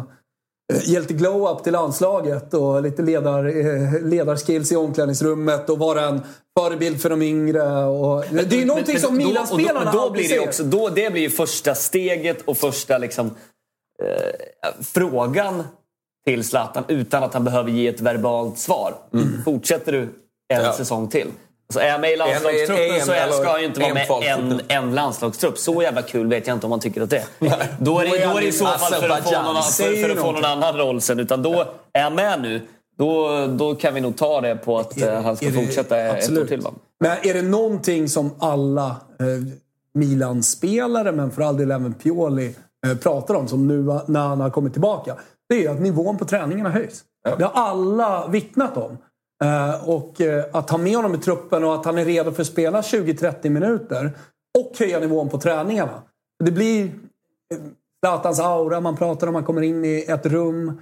[0.73, 6.01] eh, ge lite glow-up till landslaget och lite ledar, eh, ledarskills i omklädningsrummet och vara
[6.01, 6.21] en
[6.59, 7.83] förebild för de yngre.
[7.83, 10.89] Och, det är ju någonting som då- och Milan-spelarna då, då blir det också, då,
[10.89, 13.25] Det blir ju första steget och första liksom,
[14.03, 15.63] eh, frågan
[16.25, 18.93] till Zlatan utan att han behöver ge ett verbalt svar.
[19.45, 20.01] Fortsätter du
[20.53, 20.73] en Ja.
[20.73, 21.27] säsong till?
[21.69, 23.93] Alltså är jag med i landslagstruppen En- en- så är, ska jag ju inte vara
[23.93, 24.07] med
[24.39, 25.57] en, en landslagstrupp.
[25.57, 27.23] Så jävla kul vet jag inte om man tycker att det är.
[27.79, 30.09] Då är det, då är det i så fall för att, få någon, för, för
[30.09, 31.19] att få någon annan roll sen.
[31.19, 32.61] Utan då är jag med nu.
[32.97, 35.97] Då, då kan vi nog ta det på att eh, han ska Är det- fortsätta
[35.99, 36.47] ett år absolut.
[36.47, 36.61] till.
[36.61, 36.71] Va?
[36.99, 38.85] Men är det någonting som alla
[39.19, 39.25] eh,
[39.93, 42.55] Milan-spelare, men för all del även Pioli,
[42.87, 45.15] eh, pratar om som nu när han har kommit tillbaka.
[45.51, 47.03] Det är att nivån på träningarna höjs.
[47.37, 48.97] Det har alla vittnat om.
[49.43, 52.41] Eh, och eh, att ha med honom i truppen och att han är redo för
[52.41, 54.11] att spela 20-30 minuter
[54.59, 56.01] och höja nivån på träningarna.
[56.43, 56.91] Det blir eh,
[58.05, 59.33] Zlatans aura man pratar om.
[59.33, 60.81] Man kommer in i ett rum.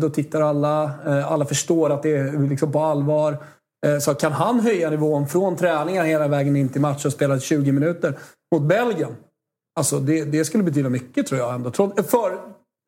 [0.00, 0.90] Då tittar alla.
[1.24, 3.36] Alla förstår att det är liksom på allvar.
[4.00, 7.72] Så kan han höja nivån från träningar hela vägen in till match och spela 20
[7.72, 8.18] minuter
[8.54, 9.16] mot Belgien.
[9.78, 11.72] Alltså det, det skulle betyda mycket tror jag ändå.
[12.02, 12.38] För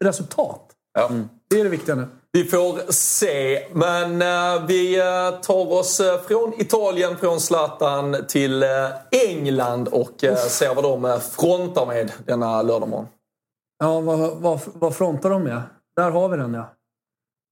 [0.04, 0.76] resultat.
[0.94, 1.10] Ja.
[1.50, 2.06] Det är det viktiga nu.
[2.32, 3.66] Vi får se.
[3.72, 8.64] Men eh, vi eh, tar oss eh, från Italien, från Zlatan till
[9.10, 13.08] England och uh, ser vad de frontar med denna lördagmorgon.
[13.78, 15.62] Ja, vad, vad, vad frontar de med?
[15.96, 16.72] Där har vi den ja.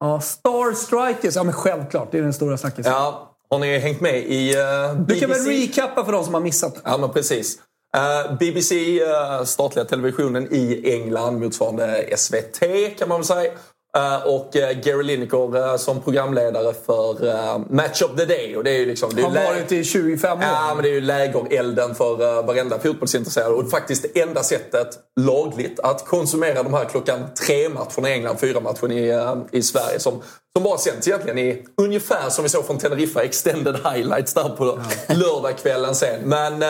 [0.01, 1.37] Ja, Star Strikers.
[1.37, 2.09] Ja, men självklart.
[2.13, 2.93] Det är den stora snackisen.
[2.93, 5.21] Ja, har ni hängt med i uh, Du BBC?
[5.21, 6.81] kan väl recappa för de som har missat?
[6.85, 7.59] Ja, men precis.
[7.97, 12.61] Eh, BBC, eh, statliga televisionen i England, motsvarande SVT
[12.99, 13.53] kan man väl säga.
[13.97, 14.51] Eh, och
[14.85, 18.57] Gary Lineker som programledare för Match of the Day.
[18.57, 20.45] Och det är ju liksom, det är Har ju lä- varit i 25 år.
[20.45, 23.53] Ja, men det är ju lägerelden för varenda fotbollsintresserad.
[23.53, 24.89] Och faktiskt det enda sättet
[25.21, 29.13] lagligt att konsumera de här klockan tre-matcherna i England, fyra-matchen i,
[29.53, 30.23] i Sverige som,
[30.57, 34.79] som bara sänds egentligen i ungefär som vi såg från Teneriffa, extended highlights där på
[35.09, 36.21] lördagskvällen sen.
[36.25, 36.63] Men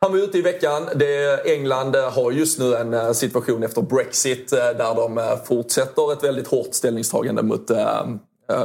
[0.00, 0.88] han var ute i veckan.
[0.94, 6.12] Det, England eh, har just nu en eh, situation efter Brexit eh, där de fortsätter
[6.12, 7.70] ett väldigt hårt ställningstagande mot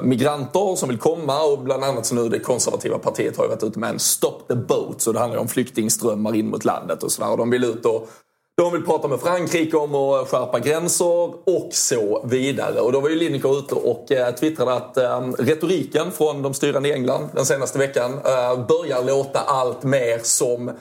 [0.04, 3.64] migranter som vill komma och bland annat så nu det konservativa partiet har ju varit
[3.64, 5.02] ute med en Stop the boat.
[5.02, 7.38] Så det handlar ju om flyktingströmmar in mot landet och sådär.
[7.38, 8.10] De vill ut och
[8.58, 11.06] de vill prata med Frankrike om att skärpa gränser
[11.46, 12.80] och så vidare.
[12.80, 14.08] Och då var ju Lineker ute och
[14.40, 14.98] twittrade att
[15.40, 18.20] retoriken från de styrande i England den senaste veckan
[18.68, 20.72] börjar låta allt mer som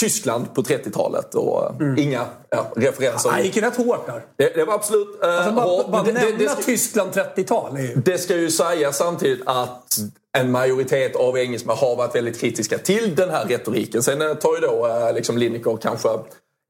[0.00, 3.30] Tyskland på 30-talet och eh, inga ja, referenser.
[3.30, 4.24] Han gick ju rätt hårt där.
[4.36, 7.76] Det, det var absolut eh, Alltså bara, bara Det- det- nämna det ska- Tyskland 30-tal.
[7.76, 9.96] är ju- det ska ju sägas samtidigt att
[10.38, 14.02] en majoritet av engelsmän har varit väldigt kritiska till den här retoriken.
[14.02, 16.08] Sen eh, tar ju då eh, liksom Lineker kanske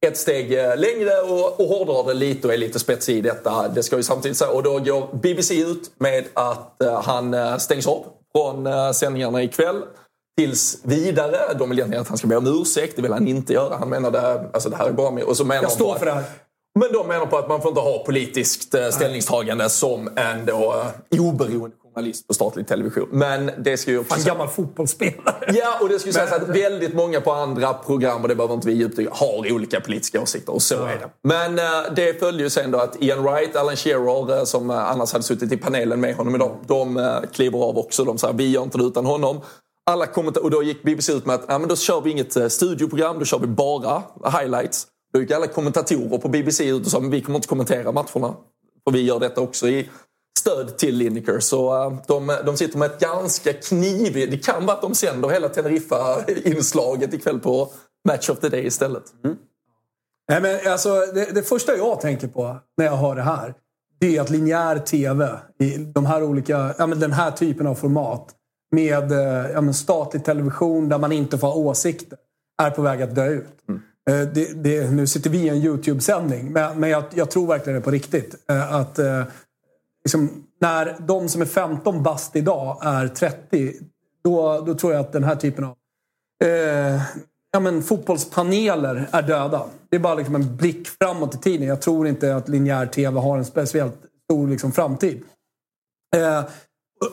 [0.07, 3.69] ett steg eh, längre och, och hårdrar det lite och är lite spetsig i detta.
[3.69, 4.51] Det ska ju samtidigt säga.
[4.51, 8.05] Och då går BBC ut med att eh, han stängs av
[8.37, 9.83] från sändningarna ikväll.
[10.41, 11.37] Tills vidare.
[11.59, 12.97] De vill egentligen att han ska be om ursäkt.
[12.97, 13.77] Det vill han inte göra.
[13.77, 15.25] Han menade, alltså det här är bara med.
[15.25, 16.23] Och så menar Jag står bara- för det här.
[16.81, 20.75] men de menar på att man får inte ha politiskt eh, ställningstagande som en då,
[21.13, 23.09] eh, oberoende journalist på statlig television.
[23.13, 23.99] Men det ska ju.
[23.99, 25.45] En gammal fotbollsspelare.
[25.55, 28.55] Ja, och det ska ju sägas att väldigt många på andra program, och det behöver
[28.55, 31.09] inte vi djupdyka har olika politiska åsikter och så är det.
[31.29, 35.25] Men eh, det följde ju sen då att Ian Wright, Alan Shearer, som annars hade
[35.25, 38.05] suttit i panelen med honom idag, de eh, kliver av också.
[38.05, 39.41] De säger vi gör inte det utan honom.
[39.91, 42.37] Alla kommenta- och då gick BBC ut med att ja, men då kör vi inget
[42.37, 44.03] eh, studioprogram, då kör vi bara
[44.41, 44.87] highlights.
[45.13, 48.35] Då gick alla kommentatorer på BBC ut och sa att vi kommer inte kommentera matcherna.
[48.85, 49.89] För vi gör detta också i
[50.39, 51.41] stöd till Lineker.
[51.41, 54.31] Så eh, de, eh, de sitter med ett ganska knivigt...
[54.31, 57.73] Det kan vara att de sänder hela Teneriffa-inslaget ikväll på
[58.09, 59.05] Match of the Day istället.
[59.25, 59.37] Mm.
[60.29, 63.55] Nej, men alltså, det, det första jag tänker på när jag hör det här,
[64.01, 67.75] det är att linjär TV i de här olika, ja, men den här typen av
[67.75, 68.35] format
[68.71, 72.19] med eh, ja, statlig television där man inte får ha åsikter,
[72.63, 73.47] är på väg att dö ut.
[74.11, 77.79] Eh, Det, det, nu sitter vi i en YouTube-sändning, men, men jag, jag tror verkligen
[77.79, 78.35] det på riktigt.
[78.51, 78.99] eh, Att
[80.05, 83.73] liksom, när de som är 15 bast idag är 30,
[84.25, 85.77] då, då tror jag att den här typen av
[86.45, 87.03] eh,
[87.53, 89.67] ja, men fotbollspaneler är döda.
[89.89, 91.69] Det är bara liksom en blick framåt i tiden.
[91.69, 95.23] Jag tror inte att linjär TV har en speciellt stor liksom, framtid.
[96.17, 96.45] Eh,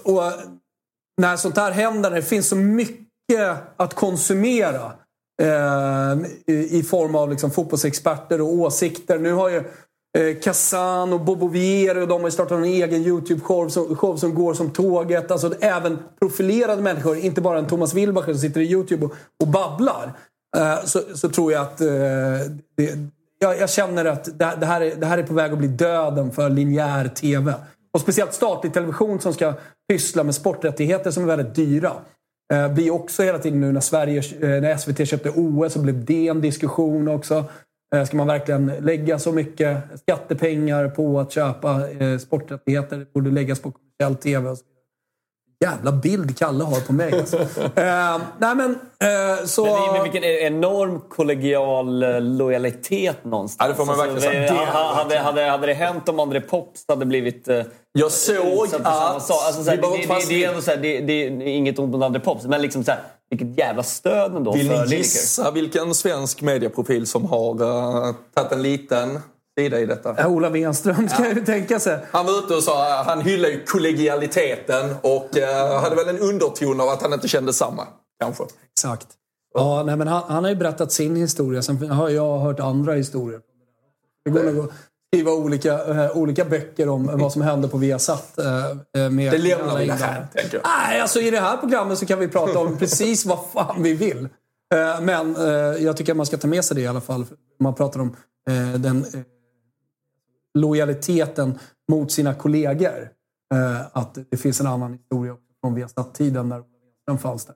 [0.06, 0.24] och, och
[1.22, 4.92] när sånt här händer, när det finns så mycket att konsumera
[5.42, 9.20] eh, i, i form av liksom, fotbollsexperter och åsikter.
[9.20, 9.58] Nu har ju
[10.18, 14.36] eh, Kazan och Bobo Vieri och de har startat en egen YouTube-show som, show som
[14.36, 15.32] går som tåget.
[15.32, 19.48] Alltså även profilerade människor, inte bara en Thomas Wilbacher som sitter i YouTube och, och
[19.48, 20.14] babblar.
[20.58, 21.88] Eh, så, så tror jag att eh,
[22.78, 22.98] det,
[23.40, 25.68] jag, jag känner att det, det, här är, det här är på väg att bli
[25.68, 27.54] döden för linjär TV.
[27.98, 29.54] Och speciellt statlig television som ska
[29.90, 31.92] pyssla med sporträttigheter som är väldigt dyra.
[32.54, 36.06] Eh, blir också hela tiden nu när, Sverige, eh, när SVT köpte OS så blev
[36.06, 37.44] det en diskussion också.
[37.96, 42.98] Eh, Ska man verkligen lägga så mycket skattepengar på att köpa eh, sporträttigheter?
[42.98, 44.50] Det borde läggas på kommersiell TV.
[44.50, 44.64] Och så.
[45.66, 47.14] Jävla bild Kalle har på mig.
[47.14, 47.38] Alltså.
[47.76, 49.64] eh, nej men, eh, så...
[49.66, 52.00] Men, det är- men vilken enorm kollegial
[52.38, 53.58] lojalitet någonstans.
[53.60, 54.40] Ja, det får man verkligen säga.
[54.42, 57.48] det- Det- ha- hade, hade, hade det hänt om André Pops hade blivit
[57.98, 58.86] Jag såg att...
[58.86, 59.34] Alltså,
[59.64, 62.46] så här, det, är ändå så här, det, det är inget ont mot André Pops,
[62.46, 64.98] men liksom så här, vilket jävla stöd ändå Vill för ni Lineker.
[64.98, 69.20] gissa vilken svensk medieprofil som har uh, tagit en liten
[69.60, 70.16] sida i detta?
[70.18, 72.00] Ja, Ola Wenström ska ju tänka sig.
[72.12, 76.82] Han var ute och sa han hyllar ju kollegialiteten och eh, hade väl en underton
[76.82, 77.88] av att han inte kände samma.
[78.20, 78.44] Kanske.
[78.72, 79.08] Exakt.
[79.54, 81.62] Ja, nej, men han, han har ju berättat sin historia.
[81.62, 83.42] Sen har jag hört andra historier.
[84.26, 84.72] Det går nog att
[85.14, 88.38] skriva olika, eh, olika böcker om vad som hände på Viasat.
[88.38, 90.64] eh, med Det lämnar vi det här, tänker jag.
[90.66, 93.94] Nej, alltså i det här programmet så kan vi prata om precis vad fan vi
[93.94, 94.30] vill.
[94.74, 95.36] Eh, Men
[95.84, 97.26] jag tycker att man ska ta med sig det i alla fall.
[97.60, 98.16] Man pratar om
[98.80, 99.06] den
[100.60, 101.60] lojaliteten
[101.92, 103.10] mot sina kollegor.
[103.92, 106.64] Att det finns en annan historia från Viasat-tiden när
[107.08, 107.56] den fanns där.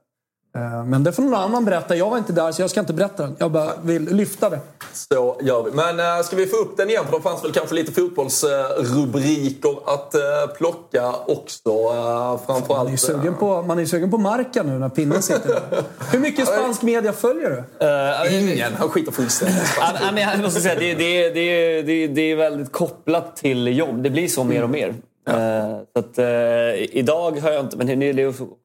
[0.56, 1.96] Eh, Men det får någon annan berätta.
[1.96, 3.36] Jag var inte där så jag ska inte berätta den.
[3.40, 4.60] Jag bara vill lyfta det.
[4.94, 5.72] Så gör vi.
[5.72, 7.04] Men äh, ska vi få upp den igen?
[7.10, 10.22] För det fanns väl kanske lite fotbollsrubriker att äh,
[10.58, 11.70] plocka också.
[11.70, 12.70] Äh, framförallt...
[12.70, 15.84] Man är ju sugen på, man är sugen på Marca nu när pinnen sitter där.
[16.12, 17.64] Hur mycket spansk media följer du?
[17.86, 18.74] Eh, Ingen.
[18.74, 22.36] Han skiter fullständigt i Ja, men jag måste säga, det, det, det, det, det är
[22.36, 24.04] väldigt kopplat till jobb.
[24.04, 24.90] Det blir så mer och mer.
[25.30, 25.36] Eh,
[25.94, 26.26] så att, eh,
[26.98, 27.78] idag har jag inte...
[27.78, 28.56] Men det är ju så, så sjukt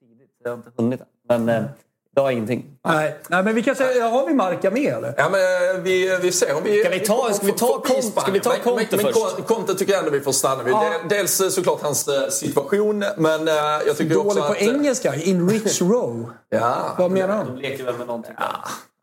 [0.00, 1.06] tidigt, så jag har inte hunnit än.
[1.28, 1.64] Men eh,
[2.12, 2.64] idag är ingenting.
[2.86, 5.14] Nej, Nej men vi kanske, har vi Marca med eller?
[5.16, 5.40] Ja, men
[5.76, 6.80] eh, vi, vi ser om vi...
[6.80, 9.36] Ska vi ta- ska vi ta Conte- ska vi ta Men- Conte men, men, först?
[9.36, 10.74] Con- Conte tycker jag ändå vi får stanna vid.
[10.74, 10.80] Ja.
[11.00, 13.54] Del- Dels eh, såklart hans eh, situation, men eh,
[13.86, 14.62] jag tycker också Dålig på att...
[14.62, 15.14] eh, engelska.
[15.14, 16.30] In rich row.
[16.48, 17.56] Ja, Vad menar De han?
[17.56, 18.34] leker väl med någonting.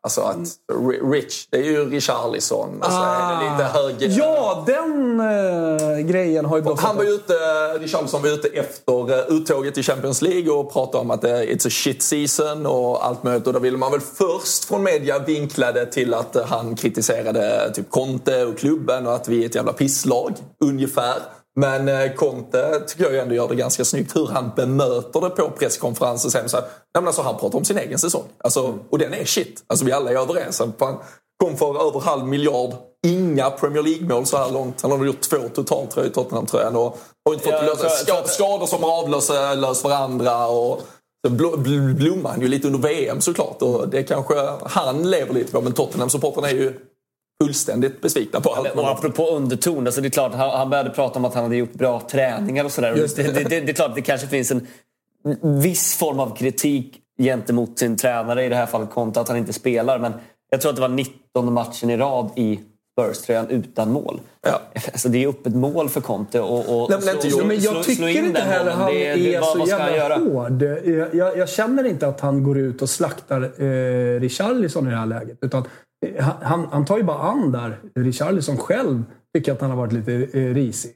[0.04, 0.38] Alltså att
[0.74, 2.80] Ri- Rich, det är ju Richarlison.
[2.82, 3.66] Och så är det lite.
[3.74, 4.24] Ah.
[4.26, 7.34] Ja, den eh, grejen har ju blossat Han var ute,
[7.80, 11.68] Richarlison var ute efter eh, uttåget i Champions League och pratade om att det it's
[11.68, 13.48] a shit season och allt möjligt.
[13.48, 17.72] Och då ville man väl först från media vinkla det till att eh, han kritiserade
[17.74, 21.16] typ Conte och klubben och att vi är ett jävla pisslag, ungefär.
[21.56, 25.50] Men eh, Conte tycker jag ändå gör det ganska snyggt hur han bemöter det på
[25.50, 26.50] presskonferensen sen.
[26.50, 28.24] Så här, nej, alltså, han pratar om sin egen säsong.
[28.38, 29.64] Alltså, och den är shit.
[29.68, 30.60] Alltså, vi alla är överens.
[30.60, 30.74] Han
[31.44, 32.74] kom för över halv miljard.
[33.08, 34.82] Inga Premier League-mål så här långt.
[34.82, 36.76] Han har gjort två totalt tror jag, i Tottenham-tröjan.
[36.76, 40.48] Och har inte fått Ja, lösa, ska, skador som har avlöst varandra.
[40.48, 40.82] Och,
[41.98, 43.62] blommar han ju lite under VM såklart.
[43.62, 44.34] Och det kanske
[44.66, 45.62] han lever lite på.
[45.62, 46.80] Men Tottenham-supportrarna är ju
[47.42, 48.76] fullständigt besvikna på allt.
[48.76, 51.74] Och apropå underton, alltså det är klart, han, började prata om att han hade gjort
[51.74, 52.94] bra träningar och sådär.
[52.96, 53.16] Det.
[53.16, 53.24] det.
[53.24, 54.68] Det, det, det är klart, det kanske finns en
[55.42, 59.54] viss form av kritik gentemot sin tränare, i det här fallet Conte, att han inte
[59.54, 60.00] spelar.
[60.00, 60.14] Men
[60.50, 62.60] jag tror att det var 19 matchen i rad i
[62.94, 64.20] Spurs-tröjan utan mål.
[64.42, 64.62] Ja.
[64.74, 67.48] Alltså det är upp ett mål för Conte och, och Nej, men slå, jag.
[67.48, 69.68] Men slå, jag slå tycker in inte heller han Det, det, är vad, så vad
[69.68, 70.62] jävla hård.
[70.62, 74.98] Jag, jag, jag känner inte att han går ut och slaktar eh, Richarlison i det
[74.98, 75.38] här läget.
[75.42, 75.64] Utan
[76.42, 77.80] han, han tar ju bara an där.
[77.96, 79.04] Richarlison själv
[79.36, 80.92] tycker att han har varit lite eh, risig.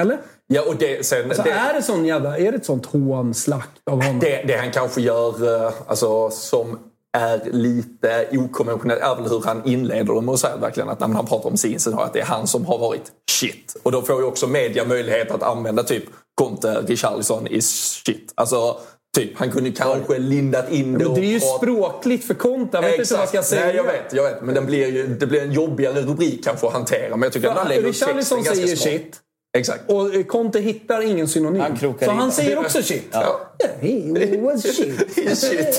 [0.00, 0.18] Eller?
[0.46, 3.70] Ja, och det, sen, Alltså, det, är, det sån jävla, är det ett sånt hånslakt
[3.90, 4.20] av honom?
[4.20, 6.78] det, det han kanske gör eh, alltså, som
[7.18, 11.26] är lite okonventionellt är väl hur han inleder dem och säger verkligen att när han
[11.26, 13.76] pratar om sin säsong att det är han som har varit shit.
[13.82, 17.70] Och då får ju också media möjlighet att använda typ Conte, Richarlison is
[18.06, 18.32] shit.
[18.34, 18.76] Alltså,
[19.22, 22.76] typ, han kunde kanske lindat in det Men det är ju pratat- språkligt för Conte.
[22.76, 23.66] Jag vet inte vad jag ska säga.
[23.66, 24.42] Nej, jag vet, jag vet.
[24.42, 27.10] Men den blir ju, det blir en jobbigare rubrik kanske att hantera.
[27.10, 28.92] Men jag tycker att han lägger Richarlison ganska säger smart.
[28.92, 29.16] shit.
[29.58, 29.90] Exakt.
[29.90, 31.60] Och eh, Conte hittar ingen synonym.
[31.60, 32.14] Han krokar så i.
[32.16, 33.08] han säger också shit.
[33.10, 33.40] Ja.
[33.80, 35.16] He was shit.
[35.38, 35.74] Shit.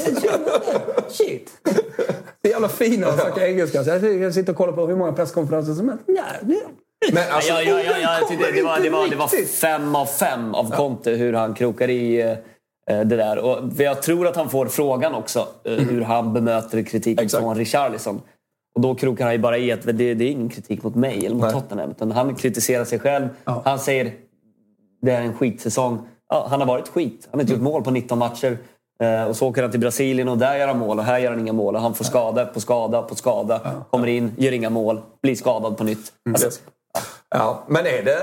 [1.09, 1.49] shit.
[2.41, 3.83] Det är jävla fin när han snackar engelska.
[3.83, 6.03] Så jag sitter och kollar på hur många presskonferenser som helst.
[6.07, 6.63] Nej, nej.
[7.13, 10.05] Men alltså, Ja, ja, ja, ja, tyckte det, var, det, var, det var fem av
[10.05, 12.33] fem av Conte hur han krokar i eh,
[12.97, 13.37] det där.
[13.37, 17.43] Och jag tror att han får frågan också eh, hur han bemöter kritiken Exakt.
[17.43, 18.21] från Richarlison.
[18.75, 21.25] Och då krokar han ju bara i att det, det är ingen kritik mot mig
[21.25, 21.53] eller mot Nej.
[21.53, 21.91] Tottenham.
[21.91, 23.29] Utan han kritiserar sig själv.
[23.45, 23.61] Ja.
[23.65, 24.13] Han säger
[25.01, 25.99] det är en skitsäsong.
[26.29, 27.27] Ja, han har varit skit.
[27.31, 28.57] Han har inte gjort mål på 19 matcher.
[29.03, 31.31] Eh, och så åker han till Brasilien och där gör han mål och här gör
[31.31, 31.75] han inga mål.
[31.75, 33.83] Och han får skada på skada på skada.
[33.89, 36.13] Kommer in, gör inga mål, blir skadad på nytt.
[36.29, 36.61] Alltså,
[37.35, 38.17] Ja, men är det...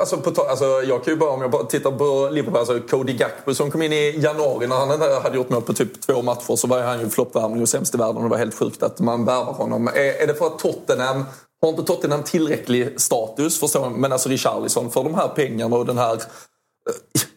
[0.00, 3.12] Alltså, på, alltså, jag kan ju bara, om jag bara tittar på Liverpool, alltså Cody
[3.12, 6.56] Gakpo som kom in i januari när han hade gjort mål på typ två matcher
[6.56, 9.00] så var han ju floppvärvning och sämst i världen och det var helt sjukt att
[9.00, 9.88] man värvar honom.
[9.88, 11.24] Är, är det för att Tottenham,
[11.62, 13.92] har inte Tottenham tillräcklig status, förstår man?
[13.92, 16.18] Men alltså Richarlison för de här pengarna och den här eh,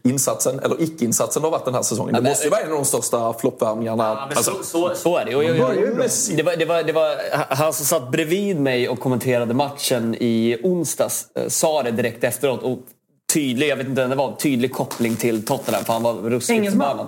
[0.06, 2.13] insatsen, eller icke-insatsen har varit den här säsongen.
[2.13, 4.04] Det men- måste ju vara en av de största floppvärvningarna.
[4.04, 5.36] Ja, men alltså, så, så, så är det.
[5.36, 5.76] Och jag, jag,
[6.38, 7.15] det, var, det, var, det var
[7.50, 12.63] han som satt bredvid mig och kommenterade matchen i onsdags eh, sa det direkt efteråt.
[12.63, 12.80] Och
[13.34, 16.70] tydlig, jag vet inte vem det var, tydlig koppling till Tottenham för han var ruskigt
[16.70, 17.08] förbannad.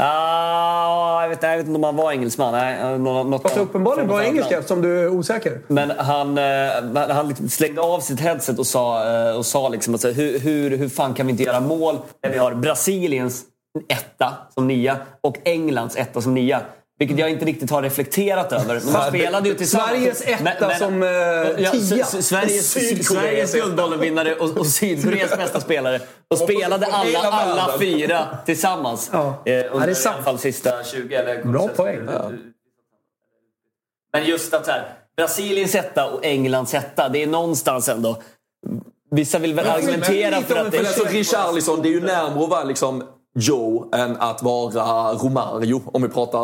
[0.00, 2.52] Ah, jag, vet, jag vet inte om han var engelsman.
[2.52, 5.60] Nej, nå- något Fast uppenbarligen var engelska eftersom du är osäker.
[5.68, 9.94] Men han, eh, han liksom slängde av sitt headset och sa, eh, och sa liksom
[9.94, 13.42] att hur, hur, hur fan kan vi inte göra mål när vi har Brasiliens
[13.88, 16.60] etta som nia och Englands etta som nia?
[16.98, 18.80] Vilket jag inte riktigt har reflekterat över.
[18.84, 19.90] Men de spelade ju tillsammans.
[19.90, 22.04] Sveriges etta som, eh, ja, tia.
[22.04, 22.72] Sveriges,
[23.06, 23.54] Sveriges.
[23.54, 26.00] Guldbollen-vinnare och, och Sydkoreas bästa spelare.
[26.28, 29.10] Och spelade alla, alla fyra tillsammans.
[29.12, 29.42] Ja.
[29.46, 30.14] Eh, Ja, det är under i sant.
[30.16, 31.14] alla fall sista 20.
[31.14, 32.08] Eller Bra poäng.
[34.12, 38.22] men just att så här, Brasiliens etta och Englands etta, det är någonstans ändå...
[39.10, 41.10] Vissa vill väl argumentera lite för att det Men alltså är...
[41.10, 43.04] Richarlison, det är ju närmare att vara liksom
[43.38, 45.82] Joe än att vara Romario.
[45.86, 46.38] Om vi pratar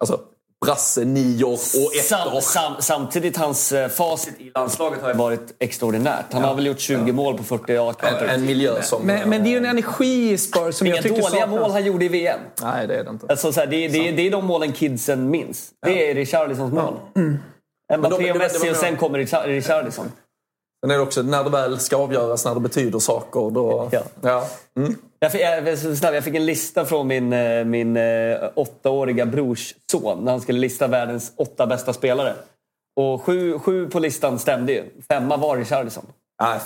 [0.00, 0.20] alltså,
[0.66, 2.40] brasse, nior och Sam, ettor.
[2.40, 6.24] sam, samtidigt, hans eh, facit i landslaget har ju varit extraordinärt.
[6.32, 8.26] Han har väl gjort 20 mål på 40 En, A-kanter.
[8.26, 9.02] en miljö som...
[9.02, 11.60] Men, men det är ju en energi i Spurs som Inga jag tycker dåliga saknas.
[11.60, 12.40] mål han gjorde i VM.
[12.62, 13.26] Nej, det är det inte.
[13.28, 15.70] Alltså, så här, det, det, det är de målen kidsen minns.
[15.86, 16.94] Det är Richarlisons mål.
[17.16, 17.38] Mm.
[17.88, 20.12] Men de- Mbappé och Messi och sen kommer Richar- Richarlison.
[20.84, 23.88] Sen är det också när det väl ska avgöras, när det betyder saker, då...
[23.92, 24.02] Ja.
[24.20, 24.46] Ja.
[24.76, 24.96] Mm.
[25.18, 28.02] Jag fick, jag, jag fick en lista från min, eh, min eh,
[28.54, 32.34] åttaåriga brors son när han skulle lista världens åtta bästa spelare.
[33.00, 34.84] Och sju, sju på listan stämde ju.
[35.08, 36.06] Femma var Richarlison.
[36.42, 36.58] Nej,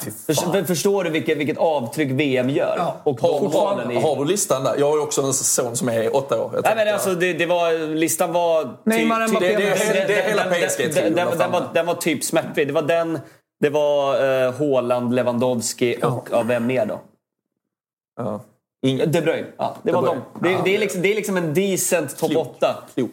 [0.52, 0.66] fan.
[0.66, 2.74] Förstår du vilket, vilket avtryck VM gör?
[2.78, 2.96] Ja.
[3.04, 4.00] Och Har, har, i...
[4.00, 4.74] har du listan där?
[4.78, 6.60] Jag har ju också en son som är åtta år.
[6.64, 8.64] Nej, men alltså, det, det var, listan var...
[8.64, 12.64] ty- Neymar, ty- Mbappé, det- är hela PSG-trion den var typ smärtfri.
[12.64, 13.18] Det var den,
[13.60, 17.00] det var uh, Haaland, Lewandowski och ja, vem mer då?
[18.16, 18.40] Ja.
[18.82, 19.46] Ingen, De Bruyne.
[19.56, 20.22] Ja, det var De dem.
[20.40, 20.58] Bruyne.
[20.58, 22.46] Det, det, är liksom, det är liksom en decent topp Klok.
[22.56, 22.76] 8.
[22.94, 23.10] klok.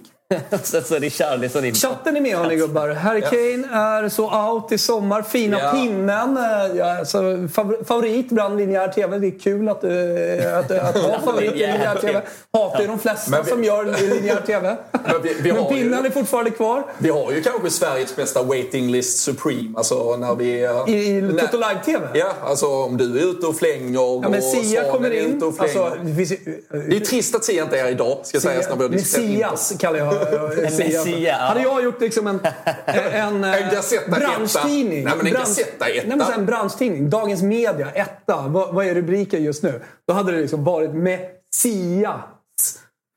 [0.64, 1.74] Sen så är det Richarlison in.
[1.76, 2.90] Chatten är med hörni gubbar.
[2.90, 5.22] Harry Kane är så out i sommar.
[5.22, 5.72] Fina Ja.
[5.72, 6.38] pinnen.
[6.38, 9.18] eh, Ja, alltså, fav- favorit bland linjär TV.
[9.20, 12.22] Det är kul att, uh, att, att ha favorit i linjär TV.
[12.54, 13.86] Hatar ju de flesta vi- som gör
[14.16, 14.76] linjär TV.
[14.92, 16.84] Men vi- vi Men har ju- pinnen är fortfarande kvar.
[16.98, 19.74] Vi har ju kanske Sveriges bästa waiting list supreme.
[19.78, 20.46] Alltså när vi...
[20.88, 22.08] I, i när- Toto Live-TV.
[22.14, 25.36] Ja, alltså om du är ute och flänger Ja, men och Sia kommer är in.
[25.36, 25.80] ute och flänger.
[25.86, 26.30] Alltså, det finns,
[26.90, 29.52] det är trist att Sia inte är här idag, ska sägas när vi har diskuterat
[29.52, 30.15] Messias kallar jag eh, Sia.
[30.62, 31.36] Messia, ja.
[31.36, 32.40] Hade jag gjort liksom en,
[32.86, 35.04] en, eh, En Gazetta branschtidning.
[35.04, 36.08] Nej, men en Bransch- Gazetta etta.
[36.08, 37.10] Nej, men en branschtidning.
[37.10, 38.48] Dagens Media, etta.
[38.48, 39.82] Vad, vad är rubriken just nu?
[40.08, 42.22] Då hade det liksom varit Messias.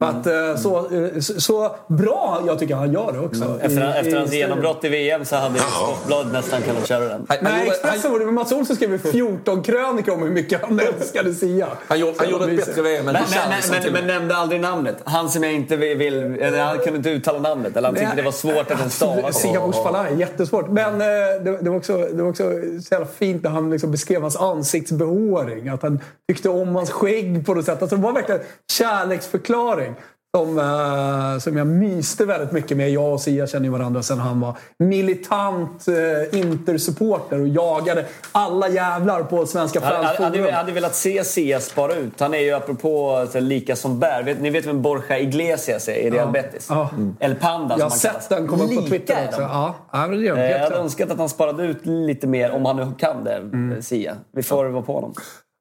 [0.00, 3.44] För att, eh, så, eh, så, så bra jag tycker han gör det också.
[3.44, 3.60] Mm.
[3.60, 7.26] Efter, i- efter hans genombrott i VM så hade Sportbladet nästan kunnat köra den.
[7.28, 8.24] Han, Nej, gjorde, Expressen var det.
[8.24, 11.68] Men Mats Olsson skrev ju 14 krönikor om hur mycket han älskade Sia.
[11.86, 13.22] han, gjorde, han gjorde ett bättre VM än Men,
[13.70, 14.96] men, men, men, nämnde aldrig namnet.
[15.04, 16.14] Han som jag inte vill...
[16.14, 17.76] eller han kunde inte uttala namnet.
[17.76, 19.40] Eller han tyckte det var svårt att den stavas.
[19.40, 20.68] Singapores falang, jättesvårt.
[20.68, 21.06] Men eh,
[21.44, 22.42] det, det, var också, det var också
[22.82, 25.68] så jävla fint när han liksom beskrev hans ansiktsbehåring.
[25.68, 27.82] Att han tyckte om hans skägg på något sätt.
[27.82, 28.40] Alltså, det var verkligen
[28.72, 29.87] kärleksförklaring.
[30.36, 32.90] Som, eh, som jag myste väldigt mycket med.
[32.90, 38.68] Jag och Sia känner ju varandra sedan han var militant eh, Inter-supporter och jagade alla
[38.68, 42.20] jävlar på Svenska Jag hade, fans hade, velat se Sia spara ut.
[42.20, 44.22] Han är ju apropå så lika som bär.
[44.22, 46.66] Vet, ni vet vem Borja Iglesias är i Real Betis?
[46.70, 46.90] Ja.
[47.20, 49.40] El Panda Jag har sett den komma upp på Twitter också.
[49.40, 50.36] Ja, ja, det gör.
[50.36, 53.36] Eh, Jag hade önskat att han sparade ut lite mer, om han nu kan det,
[53.36, 53.82] Mm.
[53.82, 54.16] Sia.
[54.32, 55.14] Vi får vara på honom.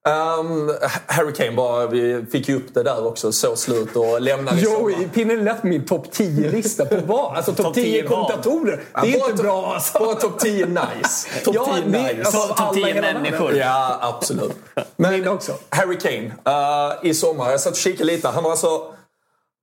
[0.08, 0.72] Um,
[1.06, 4.66] Harry Kane bara, vi fick ju upp det där också, så slut och lämnade i
[4.66, 4.80] sommar.
[4.80, 7.38] Joey, pinnen lätt min topp 10-lista på vad?
[7.38, 8.12] Alltså topp Topp 10 10 vad?
[8.12, 8.84] kommentatorer.
[8.94, 10.00] Ja, Det är inte bra alltså.
[10.00, 11.30] Bara topp 10 nice.
[11.46, 12.20] Topp Ja, 10 det- nice.
[12.20, 13.54] alltså, Topp alla 10 hela människor.
[13.56, 14.56] Ja, absolut.
[14.96, 15.52] Men också.
[15.70, 18.28] Harry Kane, eh, i sommar, jag satt och kikade lite.
[18.28, 18.82] Han har alltså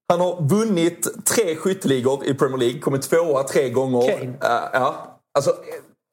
[0.08, 4.08] han har vunnit tre skytteligor i Premier League, kommit tvåa tre gånger.
[4.18, 4.24] Kane.
[4.24, 5.18] Eh, ja.
[5.34, 5.54] Alltså,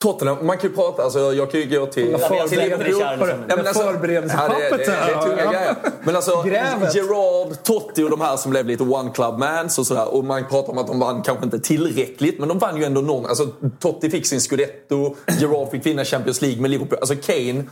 [0.02, 2.20] Tottenham, man kan ju prata, alltså, jag kan ju gå till, Jag.
[2.22, 5.52] Ja, men alltså, Förberedelsepappret det, är tunga här.
[5.54, 5.76] grejer.
[6.04, 6.96] Men alltså, Grävet.
[6.96, 10.14] Gerard, Totti och de här som blev lite one club mans och sådär.
[10.16, 13.02] Och man pratar om att de vann kanske inte tillräckligt, men de vann ju ändå
[13.02, 13.26] någon.
[13.26, 13.48] Alltså,
[13.80, 16.98] Totti fick sin scudetto, Gerard fick vinna Champions League med Liverpool.
[17.02, 17.64] Alltså Kane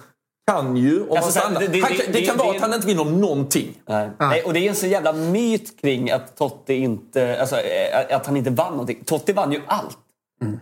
[0.47, 1.59] kan ju, om Alltså, han här, stannar.
[1.59, 3.77] det- det- han, kan- det- det kan det- vara att han inte vinner någonting.
[3.85, 4.09] Nej.
[4.19, 8.25] Nej, och det är en så jävla myt kring att Totti inte, alltså, eh, att
[8.25, 9.03] han inte vann någonting.
[9.05, 9.97] Totti vann ju allt.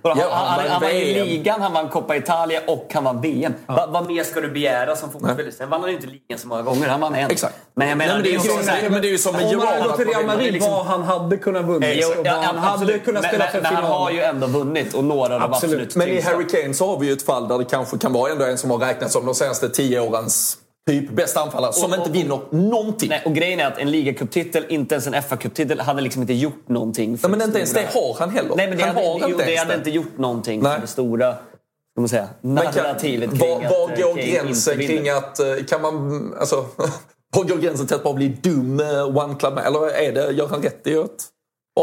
[0.01, 1.27] Och Han, Ja, han, han han, ju VM.
[1.27, 3.53] ligan, han vann Coppa Italia och han vann VM.
[3.65, 5.51] Va, vad mer ska du begära som fotbollsspelare?
[5.51, 7.31] Sen vann han ju inte ligan så många gånger, han vann en.
[7.31, 7.55] Exakt.
[7.75, 9.17] Men jag menar, Nej, men det är ju som- så här- men det är ju
[9.17, 9.73] som med Om man Gerard.
[9.77, 11.99] hade gått till Real Madrid, liksom- vad han hade kunnat vunnit.
[12.01, 13.05] Jo, och ja, vad han ja, hade absolut.
[13.05, 15.53] kunnat Men- spela men, för men han har ju ändå vunnit och några av de
[15.53, 15.73] Absolut.
[15.75, 16.21] absolut Men i.
[16.21, 18.57] Harry Kane så har vi ju ett fall där det kanske kan vara ändå en
[18.57, 20.57] som har räknats som de senaste tio årens
[20.87, 23.09] typ bästa anfallare som Och- inte och- vinner någonting.
[23.09, 26.67] Nej, och grejen är att en ligacuptitel, inte ens en FA-cuptitel, hade liksom inte gjort
[26.69, 27.17] någonting.
[27.17, 28.55] För Nej, men inte ens det har han heller.
[28.55, 30.73] Nej, men det han hade, har jo, inte det hade inte gjort någonting Nej.
[30.73, 34.13] för det stora ska man säga, Men kan, narrativet kring var, var att eh, går
[34.15, 36.65] Kane gränsen inte kring att, eh, kan man, alltså,
[37.35, 40.47] var går gränsen till att bara bli dum eh, one club Eller är det, gör
[40.47, 41.09] han rätt i att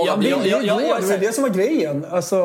[0.06, 0.40] Ja, det, går.
[0.46, 0.58] ja,
[1.20, 2.06] det som var grejen.
[2.10, 2.36] Alltså,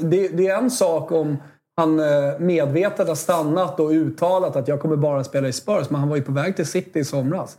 [0.00, 1.42] det, det är en sak om
[1.76, 6.00] han eh, medvetet har stannat och uttalat att jag kommer bara spela i Spurs, men
[6.00, 7.58] han var ju på väg till City i somras.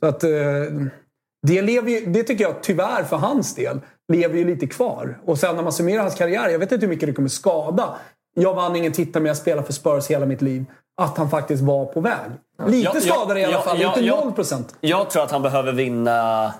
[0.00, 0.30] Så att, eh,
[1.46, 3.80] det, lever ju, det tycker jag tyvärr för hans del
[4.12, 5.18] lever ju lite kvar.
[5.24, 7.94] Och sen när man summerar hans karriär, jag vet inte hur mycket det kommer skada.
[8.36, 10.64] Jag vann ingen titel men jag spelade för Spurs hela mitt liv.
[11.02, 12.30] Att han faktiskt var på väg.
[12.66, 14.74] Lite Ja, skadade i alla fall, ja, inte noll procent.
[14.80, 16.52] Jag tror att han behöver vinna,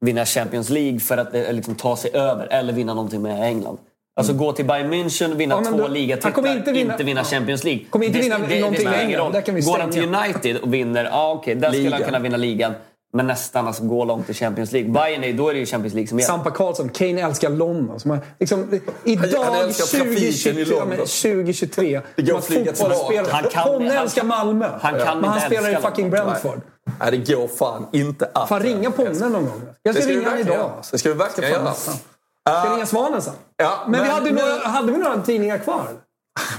[0.00, 3.78] vinna Champions League för att eh, liksom, ta sig över, eller vinna någonting med England.
[4.16, 5.72] Alltså gå till Bayern München, vinna Mm.
[5.72, 7.84] Ja, två ligatitlar, han kommer inte vinna- inte vinna Champions League.
[7.90, 10.14] Kommer inte Det- vinna det- det någonting vi Går han till.
[10.14, 12.04] United och vinner, ja okej, där skulle han Ligan.
[12.06, 12.72] kunna vinna ligan.
[13.14, 14.90] Men nästan alltså, gå långt i Champions League.
[14.90, 16.32] Bayern, är- då är det ju Champions League som gäller.
[16.32, 18.00] Sampa Karlsson, Kane älskar London.
[18.00, 20.88] Som har, liksom, idag, Han i 2023, London.
[20.88, 23.26] men 2023 Det går flyga fotbollsspelare-.
[23.32, 24.68] Han kan- Ponne han- älskar Malmö.
[24.80, 26.26] han kan men han spelar i fucking London.
[26.26, 26.60] Brentford.
[27.00, 28.48] Nej, det går fan inte att...
[28.48, 29.60] Fan, ringa Ponne någon gång.
[29.82, 30.56] Jag ska ringa honom idag.
[30.56, 30.70] göra.
[30.92, 31.72] Det ska vi verkligen göra.
[31.74, 33.34] Ska ringa Svanen sen?
[33.62, 35.88] Ja, Men, vi men hade, nu- några, hade vi några tidningar kvar?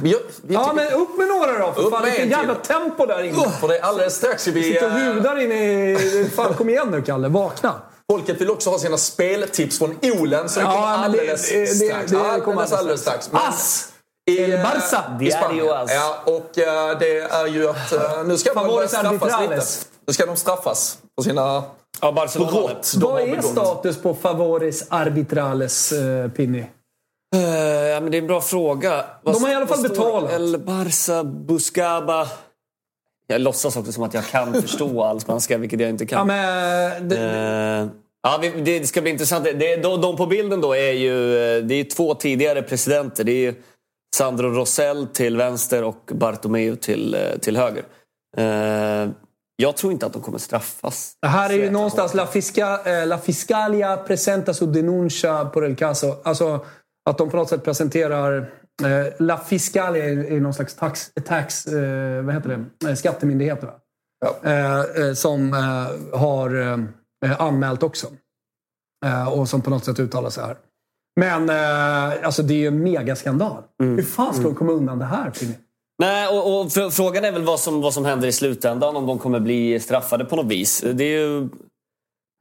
[0.01, 1.73] Vi, gör- vi Ja, men upp med några då!
[1.73, 2.63] För Upp fan, vilken en jävla till.
[2.73, 3.49] tempo där inne.
[3.49, 4.63] För det är alldeles strax vi...
[4.63, 6.29] Sitter och hudar inne i...
[6.35, 7.27] Fan, kom igen nu Kalle.
[7.27, 7.73] Vakna.
[8.11, 11.49] Folket vill också ha sina speltips från Olen, så det Ja, kommer men det- alldeles
[11.49, 12.11] det- det- strax.
[12.11, 13.31] det alldeles, kommer alldeles alldeles strax.
[13.31, 13.89] Men Ass!
[14.31, 15.21] I, El eh, Barça.
[15.23, 15.69] I Spanien.
[15.69, 15.91] As.
[15.93, 19.61] Ja, och eh, det är ju att eh, nu ska de börja straffas lite.
[20.07, 21.63] Nu ska de straffas för sina
[22.01, 22.51] Ja, Barcelona.
[22.51, 26.65] brott Vad är status på Favores arbitrales, eh, Pinny?
[27.33, 27.39] Eh,
[27.89, 29.05] ja, men det är en bra fråga.
[29.23, 30.31] Vad De har i alla fall betalat.
[30.31, 32.27] El Barça, Buscaba.
[33.27, 36.17] Jag låtsas också som att jag kan förstå allspanska, vilket jag inte kan.
[36.17, 37.87] Ja, men, det, Eh,
[38.23, 39.43] ja, det ska bli intressant.
[39.43, 43.23] Det, de, de på bilden då är ju eh, det är två tidigare presidenter.
[43.23, 43.55] Det är
[44.15, 47.83] Sandro Rosell till vänster och Bartomeu till, eh, till höger.
[48.37, 49.09] Eh,
[49.55, 51.13] jag tror inte att de kommer straffas.
[51.21, 55.75] Det här är ju någonstans la, fisca, eh, la Fiscalia presenta su denuncia por el
[55.75, 56.15] caso.
[56.23, 56.65] Alltså
[57.09, 58.51] att de på något sätt presenterar...
[58.83, 62.89] Eh, la Fiscalia är, någon slags tax, tax eh, vad heter det?
[62.89, 63.63] Eh, skattemyndighet.
[63.63, 63.71] Va?
[64.51, 65.53] Eh, som
[66.13, 66.79] har
[67.39, 68.07] anmält också.
[69.31, 70.57] Och som på något sätt uttalar sig här.
[71.19, 71.49] Men
[72.23, 73.63] alltså det är ju en megaskandal.
[73.79, 75.31] Hur fan ska de komma undan det här?
[75.99, 78.95] Nej, och, och fr- frågan är väl vad som, vad som händer i slutändan.
[78.95, 80.81] Om de kommer bli straffade på något vis.
[80.93, 81.49] Det är ju...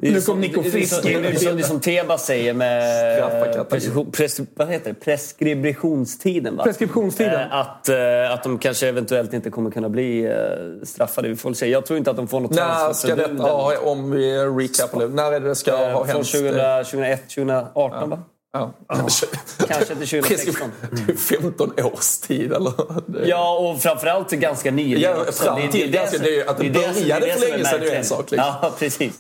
[0.02, 1.66] Det är Nu ju kom som- Nico det Frisk som- Det är som, det är
[1.66, 3.72] som Tebas säger med
[4.12, 4.94] pres, vad heter det?
[5.00, 6.56] preskriptionstiden.
[6.56, 6.64] Va?
[6.64, 7.34] Preskriptionstiden.
[7.40, 10.32] Eh, Att, eh, att de kanske eventuellt inte kommer kunna bli eh,
[10.82, 11.28] straffade.
[11.28, 11.66] Vi får se.
[11.66, 15.08] Jag tror inte att de får något När ska transferförbud ja, om vi recapar det,
[15.08, 16.26] när är det det ska ha Från hänt?
[16.32, 18.18] 2000, 2001, 2018 va?
[18.52, 18.72] Ja.
[19.68, 20.70] Kanske till 2016.
[21.06, 22.72] Det är 15 års tid eller?
[23.06, 26.48] Det- Ja, och framförallt ganska nyligen Ja, fram till det ganska- som- det är ju
[26.48, 28.52] att det är som- började är för som länge sedan är ju en sak, liksom.
[28.62, 29.12] Ja, precis.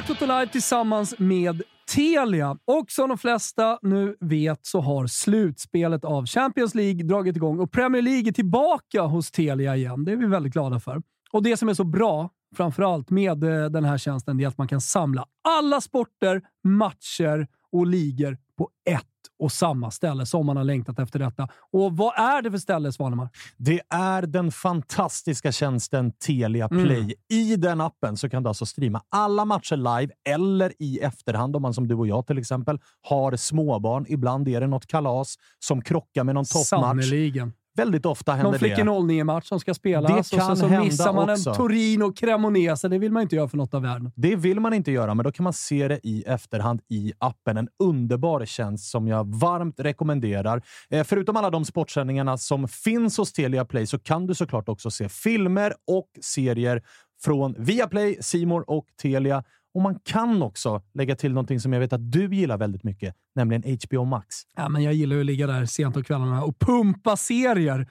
[0.00, 1.62] Gör Toto Live tillsammans med
[1.94, 2.58] Telia.
[2.64, 7.72] Och som de flesta nu vet så har slutspelet av Champions League dragit igång och
[7.72, 10.04] Premier League är tillbaka hos Telia igen.
[10.04, 11.02] Det är vi väldigt glada för.
[11.32, 14.68] Och det som är så bra, framförallt med eh, den här tjänsten, är att man
[14.68, 20.64] kan samla alla sporter, matcher och ligor på ett och samma ställe som man har
[20.64, 21.48] längtat efter detta.
[21.72, 23.28] Och vad är det för ställe, Svanemar?
[23.56, 27.14] Det är den fantastiska tjänsten Telia Play.
[27.28, 31.62] I den appen så kan du alltså streama alla matcher live eller i efterhand om
[31.62, 34.06] man som du och jag till exempel har småbarn.
[34.08, 36.68] Ibland är det något kalas som krockar med någon toppmatch.
[36.68, 37.52] Sannerligen.
[37.80, 39.14] Väldigt ofta händer Någon det.
[39.14, 41.50] 09-match som ska spelas Det och sen så missar man också.
[41.50, 42.88] en Torino Cremonese.
[42.88, 44.12] Det vill man inte göra för något av världen.
[44.16, 47.56] Det vill man inte göra, men då kan man se det i efterhand i appen.
[47.56, 50.62] En underbar tjänst som jag varmt rekommenderar.
[50.90, 54.90] Eh, förutom alla de sportsändningarna som finns hos Telia Play så kan du såklart också
[54.90, 56.82] se filmer och serier
[57.22, 59.44] från Viaplay, Simor och Telia.
[59.74, 63.14] Och man kan också lägga till någonting som jag vet att du gillar väldigt mycket,
[63.34, 64.36] nämligen HBO Max.
[64.56, 67.88] Ja, men jag gillar ju att ligga där sent på kvällarna och pumpa serier.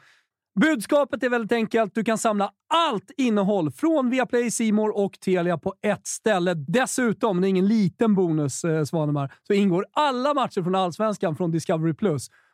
[0.60, 1.96] Budskapet är väldigt enkelt.
[1.96, 6.54] Du kan samla allt innehåll från Viaplay, Simor och Telia på ett ställe.
[6.54, 11.52] Dessutom, det är ingen liten bonus, eh, Svanemar, så ingår alla matcher från Allsvenskan från
[11.52, 11.94] Discovery+.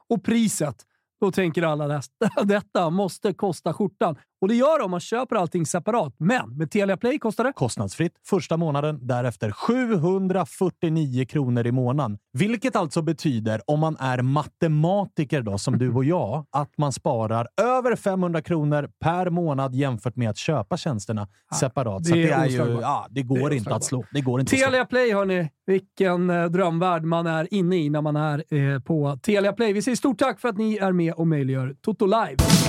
[0.10, 0.76] Och priset,
[1.22, 2.02] då tänker alla
[2.44, 4.16] detta måste kosta skjortan.
[4.46, 6.16] Och det gör det om man köper allting separat.
[6.18, 7.54] Men med Telia Play kostar det...
[7.54, 12.18] Kostnadsfritt första månaden, därefter 749 kronor i månaden.
[12.34, 17.48] Vilket alltså betyder, om man är matematiker då, som du och jag, att man sparar
[17.62, 21.28] över 500 kronor per månad jämfört med att köpa tjänsterna
[21.60, 22.04] separat.
[22.04, 24.06] det Så det, är ju, ja, det går Det inte att slå.
[24.12, 24.56] Det går inte.
[24.56, 25.50] Telia Play, hörni.
[25.66, 29.74] Vilken eh, drömvärld man är inne i när man är eh, på Telia Play.
[29.74, 32.65] Vi säger stort tack för att ni är med och möjliggör Toto Live.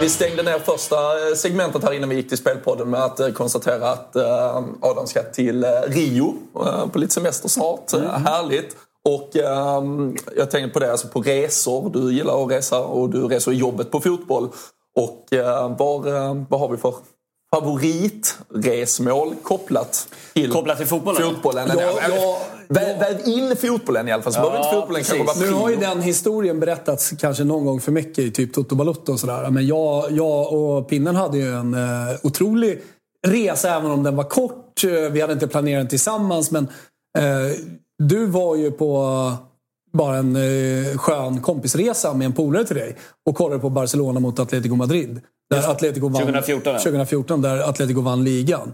[0.00, 3.28] Vi stängde ner första eh, segmentet här innan vi gick till Spelpodden med att eh,
[3.28, 6.34] konstatera att eh, Adam ska till Rio
[6.92, 7.92] på lite semester snart.
[7.92, 8.08] Mm.
[8.08, 8.76] Härligt.
[9.04, 9.82] Och eh,
[10.36, 11.90] jag tänkte på det, alltså på resor.
[11.90, 14.48] Du gillar att resa och du reser i jobbet på fotboll.
[14.96, 15.68] Och eh,
[16.48, 16.94] vad har vi för
[17.60, 21.22] favoritresmål kopplat till Kopplat till fotbollen?
[21.22, 21.70] fotbollen?
[21.78, 22.38] Ja, ja,
[22.68, 25.52] väv, väv in fotbollen i alla fall, så Ja, behöver inte fotbollen kanske vara Nu
[25.52, 29.20] har ju den historien berättats kanske någon gång för mycket i typ Toto Balotto och
[29.20, 29.50] sådär.
[29.50, 31.80] Men jag, jag och Pinnen hade ju en eh,
[32.22, 32.82] otrolig
[33.26, 34.84] resa, även om den var kort.
[34.84, 36.64] Eh, Vi hade inte planerat den tillsammans, men
[37.18, 37.56] eh,
[37.98, 39.32] du var ju på
[39.96, 42.96] bara en eh, skön kompisresa med en polare till dig
[43.28, 45.20] och kollade på Barcelona mot Atletico Madrid.
[45.50, 46.78] Där Atletico vann, 2014, ja.
[46.78, 48.72] 2014, där Atletico vann ligan.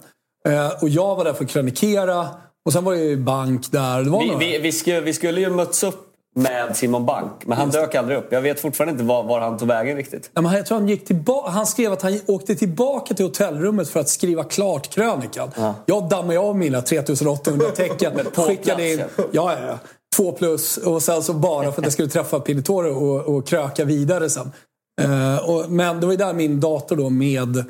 [0.48, 2.28] Eh, och jag var där för att krönikera.
[2.66, 4.02] Och sen var det ju bank där.
[4.04, 4.38] Det var Vi, några.
[4.38, 8.18] vi, vi, skulle, vi skulle ju möts upp med Simon Bank, men han dök aldrig
[8.18, 8.26] upp.
[8.32, 10.30] Jag vet fortfarande inte var, var han tog vägen riktigt.
[10.34, 13.88] Ja, men jag tror han, gick tillba- han skrev att han åkte tillbaka till hotellrummet
[13.88, 15.50] för att skriva klart krönikan.
[15.86, 18.12] Jag dammade av mina 3800 tecken.
[18.34, 19.78] på skickade in, plats, ja, ja, ja,
[20.16, 20.76] två plus.
[20.76, 24.52] Och sen så bara för att jag skulle träffa Pinotore och, och kröka vidare sen.
[25.00, 27.64] Eh, och, men det var ju där min dator då med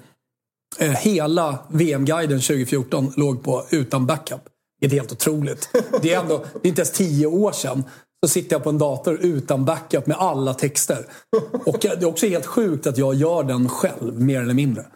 [0.79, 4.41] eh, hela VM-guiden 2014 låg på utan backup.
[4.81, 5.69] Det är helt otroligt.
[6.03, 7.85] Det är, ändå, det är inte ens tio år sedan.
[8.27, 11.07] Så sitter jag på en dator utan backup med alla texter.
[11.67, 14.87] Och det är också helt sjukt att jag gör den själv, mer eller mindre.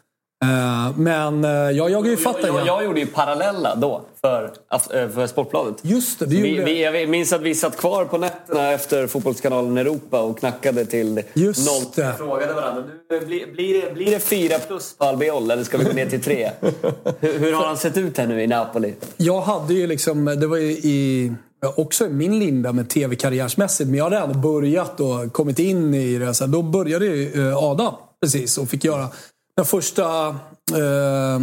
[0.46, 4.44] Eh, Men eh, jag jagar ju fatt Jag, jag, jag gjorde ju parallella då för,
[4.70, 5.76] eh, för Sportbladet.
[5.82, 10.20] Just det, Vi, vi, jag minns att vi satt kvar på nätterna efter Fotbollskanalen Europa
[10.20, 11.92] och knackade till Just noll.
[11.94, 12.14] det.
[12.18, 12.82] Frågade varandra.
[13.10, 16.06] Nu, blir, blir, det, blir det fyra plus på Albiol eller ska vi gå ner
[16.06, 16.50] till tre?
[17.20, 18.94] hur, hur har han sett ut här nu i Napoli?
[19.16, 21.32] Jag hade ju liksom, det var ju i,
[21.76, 26.18] också i min linda med tv-karriärsmässigt, men jag hade ändå börjat och kommit in i
[26.18, 26.34] det.
[26.34, 29.08] Så då började ju eh, Adam precis och fick göra
[29.56, 31.40] den första, eh,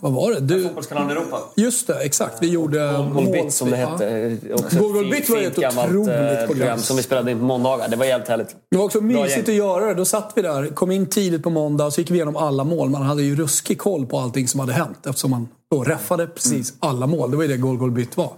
[0.00, 0.40] vad var det?
[0.40, 1.40] Du, Fotbollskanalen Europa.
[1.56, 2.36] just det, exakt.
[2.40, 4.36] Vi gjorde Goalbit som det hette.
[4.78, 6.78] Goalbit ett var ett gammalt, otroligt eh, program.
[6.78, 7.88] som vi spelade in på måndagar.
[7.88, 8.56] Det var jävligt härligt.
[8.70, 9.94] Det var också mysigt att göra det.
[9.94, 12.64] Då satt vi där, kom in tidigt på måndag och så gick vi igenom alla
[12.64, 12.90] mål.
[12.90, 16.74] Man hade ju ruskig koll på allting som hade hänt eftersom man då räffade precis
[16.80, 17.30] alla mål.
[17.30, 18.32] Det var ju det Bytt var.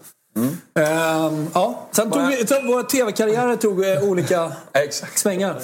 [0.78, 1.88] Ehm, ja.
[1.92, 4.52] Sen tog vi, så våra tv-karriärer tog eh, olika
[5.14, 5.56] svängar.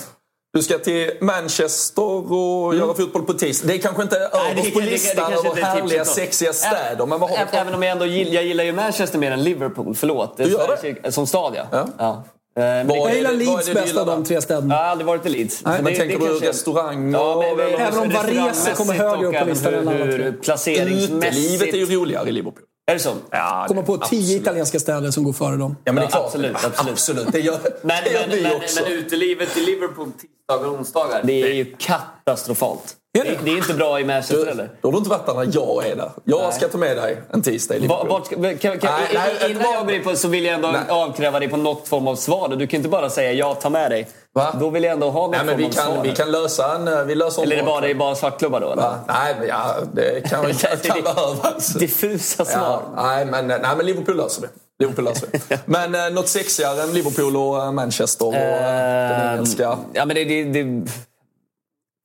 [0.58, 3.68] Du ska till Manchester och göra fotboll på tisdag.
[3.68, 4.30] Det är kanske inte Mm.
[4.32, 7.06] Det- överst på det- det- det listan över är härliga, sexiga städer.
[7.06, 7.38] Men vad har.
[7.52, 9.94] Även om jag ändå gillar, jag gillar ju Manchester mer än Liverpool.
[9.94, 10.36] Förlåt.
[10.36, 11.64] Det är Du gör kyrka- Som stad, ja.
[11.72, 11.86] Ja.
[11.98, 12.10] ja.
[12.10, 14.74] Eh, men det- Jag är gillar det- är Leeds det bäst av de tre städerna.
[14.74, 15.62] Jag har aldrig varit i Leeds.
[15.64, 18.94] Nej, Men det- tänker det du restaurang Ja, och- men, men, Även om Varese kommer
[18.94, 20.32] högre upp på listan än alla tre.
[20.32, 21.12] Placeringsmässigt.
[21.54, 22.62] Utelivet är ju roligare i Liverpool.
[22.88, 23.14] Är det så?
[23.30, 24.42] Ja, Komma på tio absolut.
[24.42, 25.76] italienska städer som går före dem.
[25.84, 26.24] Ja, men det är klart.
[26.24, 26.92] absolut, absolut.
[26.92, 27.32] absolut.
[27.32, 28.82] Det gör, Men, det gör men, vi men, också.
[28.82, 32.94] men utelivet i Liverpool tisdagar och onsdagar, det är ju katastrofalt.
[33.18, 33.30] Är det?
[33.30, 34.70] Det, det är inte bra i Manchester du, eller?
[34.80, 36.10] då har du inte varit där när jag är där.
[36.24, 36.52] Jag Nej.
[36.52, 38.56] ska ta med dig en tisdag i Liverpool.
[38.58, 40.80] Kan, kan, Nej, innan jag går in på så vill jag ändå Nej.
[40.88, 42.56] avkräva dig på något form av svar.
[42.56, 44.08] Du kan inte bara säga ja, ta med dig.
[44.38, 44.54] Va?
[44.60, 45.94] Då vill jag ändå ha något Nej, men vi svar.
[45.94, 46.88] kan, vi kan lösa en...
[46.88, 48.72] eh, Vi löser Eller är det en bara, det är bara svartklubbar då?
[48.72, 48.82] Eller?
[48.82, 48.98] Va?
[49.08, 51.66] Nej, men ja, det kan, kan, kan behövas.
[51.74, 52.82] Diffusa svar.
[52.96, 54.48] Ja, nej, men, nej, men Liverpool löser vi.
[54.84, 55.56] Liverpool löser vi.
[55.66, 59.78] Men eh, något sexigare än Liverpool och eh, Manchester och eh, den Ehm, engelska.
[59.92, 60.24] Ja, men det...
[60.24, 60.90] det, det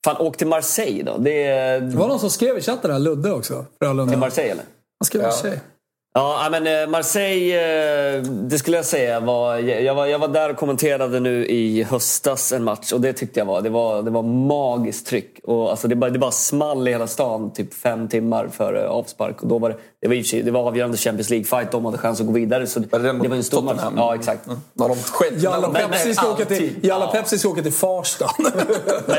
[0.06, 1.18] fan, åk till Marseille då.
[1.18, 1.80] Det är...
[1.80, 3.66] Det var någon som skrev i chatten där, Ludde också.
[3.82, 4.12] Frölunda.
[4.12, 4.64] Till Marseille eller?
[5.00, 5.28] Han skrev Ja.
[5.28, 5.60] Marseille.
[6.16, 10.06] Ja, men eh, Marseille, eh, det skulle jag säga var jag, var...
[10.06, 13.62] jag var där och kommenterade nu i höstas en match och det tyckte jag var...
[13.62, 15.40] Det var, det var magiskt tryck.
[15.44, 19.42] Och alltså det, bara, det bara small i hela stan typ fem timmar före avspark.
[19.42, 21.68] Och då var det, det, var, sig- det var avgörande Champions League-fight.
[21.72, 22.68] De hade chans att gå vidare.
[22.68, 23.82] Så det, Var det var en stor match.
[23.96, 24.48] Ja, exakt.
[24.74, 25.40] När de skedde.
[25.42, 26.74] Jalla Pepsi ska åka till.
[26.82, 27.12] Jalla Ja.
[27.12, 28.30] Pepsi ska åka till Farsta.
[28.40, 28.52] Men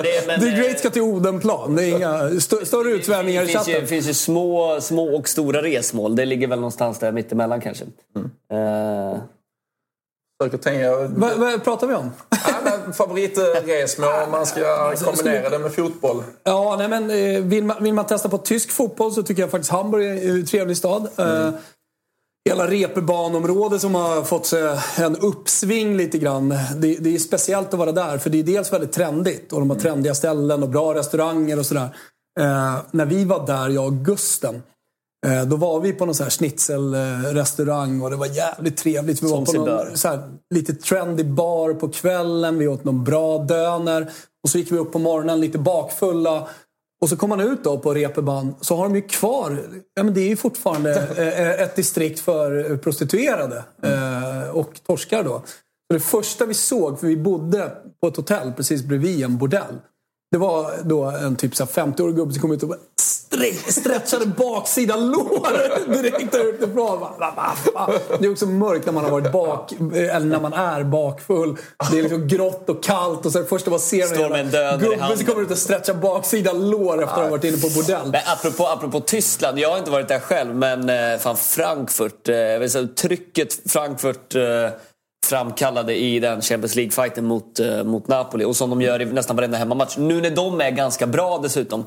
[0.03, 1.77] det- men, The Great ska till Odenplan.
[1.77, 4.15] Det är inga st- större utsvävningar i Det finns ju, chatten.
[4.15, 6.17] små, små och stora resmål.
[6.17, 7.85] Det ligger väl någonstans där mittemellan kanske.
[8.17, 8.31] Mm.
[9.13, 9.19] Eh,
[10.43, 10.97] Försöker tänka...
[10.97, 12.11] Vad, vad pratar vi om?
[12.31, 16.23] Ja, Favoritresmål om man ska kombinera det med fotboll.
[16.45, 19.51] Ja, nej, men eh, vill man, vill man testa på tysk fotboll så tycker jag
[19.51, 21.09] faktiskt Hamburg är en trevlig stad.
[21.17, 21.51] Eh,
[22.49, 26.49] hela reeperbanområdet som har fått sig en uppsving lite grann.
[26.77, 29.71] Det, det är speciellt att vara där för det är dels väldigt trendigt och de
[29.71, 31.97] har trendiga ställen och bra restauranger och sådär.
[32.41, 34.63] Eh, när vi var där, jag och Gusten,
[35.47, 39.23] då var vi på någon sån här schnitzelrestaurang och det var jävligt trevligt.
[39.23, 42.59] Vi var Som på någon så här, lite trendy bar på kvällen.
[42.59, 44.11] Vi åt någon bra döner.
[44.45, 46.49] Och så gick vi upp på morgonen lite bakfulla.
[47.03, 49.59] Och så kom man ut då på reeperbahn så har de ju kvar,
[49.95, 55.43] ja men det är ju fortfarande eh, ett distrikt för prostituerade eh, och torskar då.
[55.87, 59.75] Så det första vi såg, för vi bodde på ett hotell precis bredvid en bordell.
[60.31, 62.79] Det var då en typ så här 50-årig gubbe som kom ut och bara
[63.69, 67.01] stretchade baksidan lår direkt där utifrån.
[68.19, 71.57] Det är också mörkt när man har varit bak, eller när man är bakfull.
[71.91, 74.51] Det är liksom grått och kallt och så det första man ser Står med en
[74.51, 75.27] dödare i handen.
[75.27, 78.11] kommer ut och stretchar baksidan lår efter att ha varit inne på bordell.
[78.13, 82.29] Men apropå, apropå Tyskland, jag har inte varit där själv, men eh, fan Frankfurt.
[82.29, 84.43] Eh, säga, trycket Frankfurt eh,
[85.27, 89.37] framkallade i den Champions League-fighten mot, eh, mot Napoli och som de gör i nästan
[89.37, 89.97] varenda hemmamatch.
[89.97, 91.85] Nu när de är ganska bra dessutom.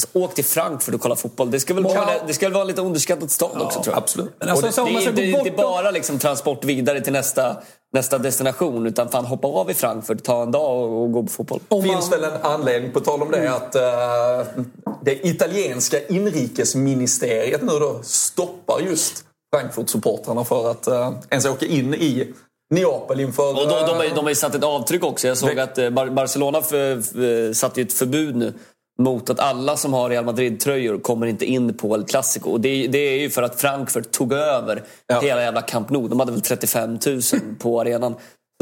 [0.00, 1.50] Alltså, åk till Frankfurt och kolla fotboll.
[1.50, 4.02] Det ska väl, vara, det ska väl vara lite underskattat stad också tror jag.
[4.02, 4.30] Absolut.
[4.38, 7.56] Men alltså, det, det, ska är inte bara liksom transport vidare till nästa,
[7.92, 11.28] nästa destination utan fan hoppa av i Frankfurt, ta en dag och, och gå på
[11.28, 11.60] fotboll.
[11.68, 14.62] Det man- finns väl en anledning, på tal om det, att eh,
[15.02, 19.24] det italienska inrikesministeriet nu då stoppar just
[19.56, 22.34] Frankfurt-supportrarna för att uh, ens åka in i
[22.74, 23.48] Neapel inför...
[23.48, 25.28] Och de, de, har, eh, ju- de har ju satt ett avtryck också.
[25.28, 28.54] Jag såg att eh, Bar- Barcelona för, för, satte ju ett förbud nu
[28.98, 32.50] mot att alla som har Real Madrid-tröjor kommer inte in på El Clasico.
[32.50, 35.20] Och det, det är ju för att Frankfurt tog över Ja.
[35.20, 36.08] hela jävla Camp Nou.
[36.08, 37.20] De hade väl 35 000
[37.58, 38.14] på arenan.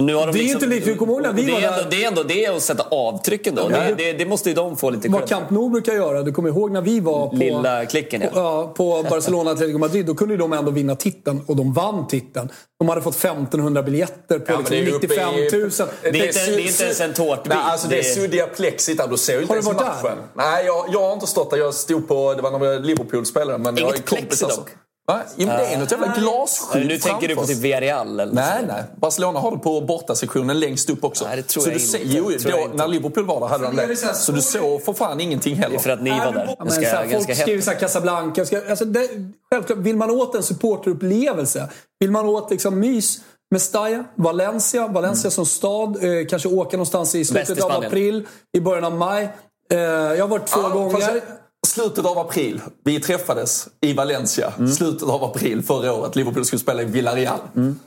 [0.03, 1.62] Nu har de Det är liksom, inte lika- kom ihåg när vi det, var är
[1.62, 1.78] där.
[1.78, 3.62] ändå, det är ändå det att sätta avtrycken då.
[3.70, 3.78] Ja.
[3.78, 6.49] Det, det, det måste ju de få lite Vad Camp Nou brukar göra, du kommer
[6.49, 8.28] ihåg när vi var på, Lilla klicken, ja.
[8.30, 11.72] på, ja, på Barcelona Atletico Madrid, då kunde ju de ändå vinna titeln och de
[11.72, 12.49] vann titeln.
[12.78, 15.70] De hade fått 1500 biljetter på Ja, det är liksom uppe 95 i- 000.
[16.03, 17.47] Det är inte- su- det är inte ens en tårtbit.
[17.49, 19.09] Nej, alltså det är Det är- suddiga plexit där.
[19.09, 20.03] Du ser ju inte Har du ens varit där?
[20.11, 20.18] matchen.
[20.34, 21.57] Nej, jag, jag har inte stått där.
[21.57, 23.59] Jag stod på, det var när Liverpool spelade.
[23.59, 24.68] Men jag har Inget plexi dock.
[25.07, 25.23] Va?
[25.37, 27.59] Jo, men det är något jävla glasskydd Nu tänker du på typ.
[27.59, 28.83] Villarreal eller Nej, nej.
[28.97, 31.25] Barcelona har det på bortasektionen längst upp också.
[31.25, 31.91] Nej, det tror så jag du inte.
[31.93, 32.77] ser, jo, Det tror jag då, inte.
[32.77, 33.97] när Liverpool var där hade de det det.
[33.97, 35.71] så du såg för fan ingenting heller.
[35.71, 36.55] Det är för att ni var där.
[36.59, 37.65] Ja, men, så här, folk skriver hett.
[37.65, 38.45] så här Casablanca.
[38.47, 39.09] Ska, alltså det,
[39.53, 41.69] självklart, vill man åt en supporterupplevelse,
[42.01, 43.19] vill man åt liksom mys,
[43.51, 48.27] Mestalla, Valencia, Valencia som stad, eh, kanske åka någonstans i slutet i av april,
[48.57, 49.29] i början av maj.
[49.73, 51.23] Eh, jag har varit två Ja, gånger.
[51.65, 52.61] Slutet av april.
[52.85, 54.53] Vi träffades i Valencia.
[54.59, 54.73] Mm.
[54.73, 56.17] Slutet av april förra året.
[56.17, 57.41] Liverpool skulle spela i Villarreal.
[57.57, 57.79] Mm.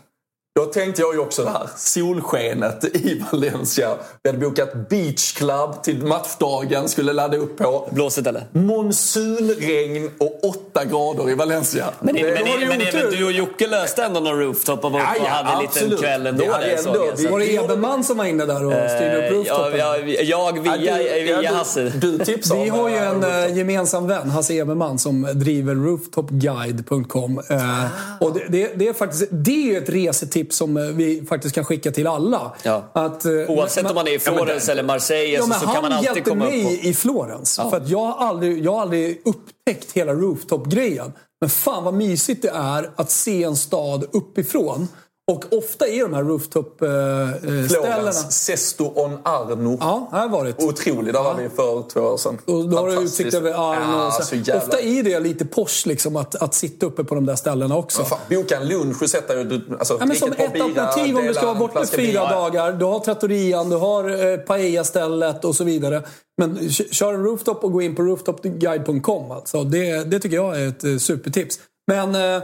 [0.58, 1.70] Då tänkte jag ju också det här.
[1.78, 3.90] Solskenet i Valencia.
[4.24, 6.90] Vi hade bokat Beach Club till matchdagen.
[6.90, 7.90] Skulle ladda upp på.
[7.92, 8.44] Blåsigt eller?
[8.52, 11.86] Monsunregn och 8 grader i Valencia.
[12.00, 15.00] Men, Det- men, det men, men, du och Jocke löste ändå någon rooftop och var
[15.00, 16.44] uppe Ja, och ja, hade en liten kväll ändå.
[16.46, 17.16] Där, såg ändå- jag.
[17.18, 19.80] vi- Var det Eberman som var inne där och styrde upp Eh, ja, rooftopen?
[19.80, 21.84] ja, jag via, Ja, du- via ja, Hasse.
[21.96, 23.50] Du tipsade Vi har ju eh, en rooftop.
[23.50, 27.42] eh, gemensam vän, Hasse Eberman, som driver rooftopguide.com.
[27.50, 27.86] Eh,
[28.20, 31.56] och det, det, det, är faktiskt, det är ju ett resetips som eh, vi faktiskt
[31.56, 32.56] kan skicka till alla.
[32.64, 32.84] Ja.
[32.94, 35.60] Att, eh, Oavsett men- om man är i Florens det- eller Marseille Ja, så, så
[35.60, 36.88] kan han man alltid hjälpte komma upp mig på...
[36.88, 37.56] i Florens.
[37.56, 41.14] För att jag har aldrig, jag har aldrig upptäckt hela rooftop-grejen.
[41.42, 44.88] Men fan vad mysigt det är att se en stad uppifrån.
[45.32, 47.68] Och ofta är de här rooftop-ställena...
[47.68, 49.78] Florens, Sesto on Arno.
[49.82, 50.64] Ja, här har varit.
[50.64, 51.14] Otrolig.
[51.14, 52.38] Där var vi för två år sedan.
[52.46, 53.98] Och då har du utsikt över Arno.
[53.98, 54.64] Ja, så jävla...
[54.64, 58.04] Ofta är det lite posh liksom, att, att sitta uppe på de där ställena också.
[58.04, 59.62] Fan, boka en lunch och sätta dig...
[59.80, 62.32] Alltså, Ja, men som ett bira, alternativ om du ska vara borta fyra vin.
[62.32, 62.72] dagar.
[62.72, 66.04] Du har trattorian, du har eh, paella-stället och så vidare.
[66.38, 69.32] Men kör en rooftop och gå in på rooftopguide.com.
[69.32, 69.64] Alltså.
[69.64, 71.60] Det, det tycker jag är ett eh, supertips.
[71.88, 72.42] Men eh, eh,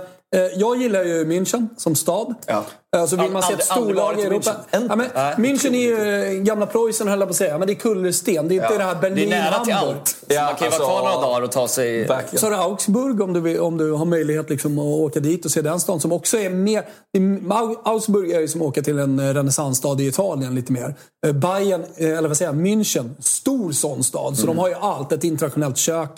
[0.56, 2.34] jag gillar ju München som stad.
[2.48, 2.64] Ja.
[2.98, 4.52] Alltså vill man se ett storlag i Europa.
[4.72, 4.86] München.
[4.90, 7.58] Ja, men, Nej, München är ju eh, gamla Preussen höll jag på att säga.
[7.58, 8.48] Men det är kullersten.
[8.48, 8.78] Det är inte Ja.
[8.78, 9.98] det här Det är Berlin, nära till Hamburg.
[9.98, 10.16] allt.
[10.28, 12.06] Ja, man kan ju alltså- vara kvar några dagar och ta sig...
[12.08, 12.40] Verkligen.
[12.40, 15.46] Så har du Augsburg om du, vill, om du har möjlighet liksom att åka dit
[15.46, 16.86] och se den stan som också är mer...
[17.18, 20.96] Au- Augsburg är ju som att åka till en eh, renässansstad i Italien lite mer.
[21.28, 24.38] Eh, Bayern, eh, eller vad säger jag, München, stor sån stad.
[24.38, 25.12] Så de har ju allt.
[25.12, 26.10] Ett internationellt kök.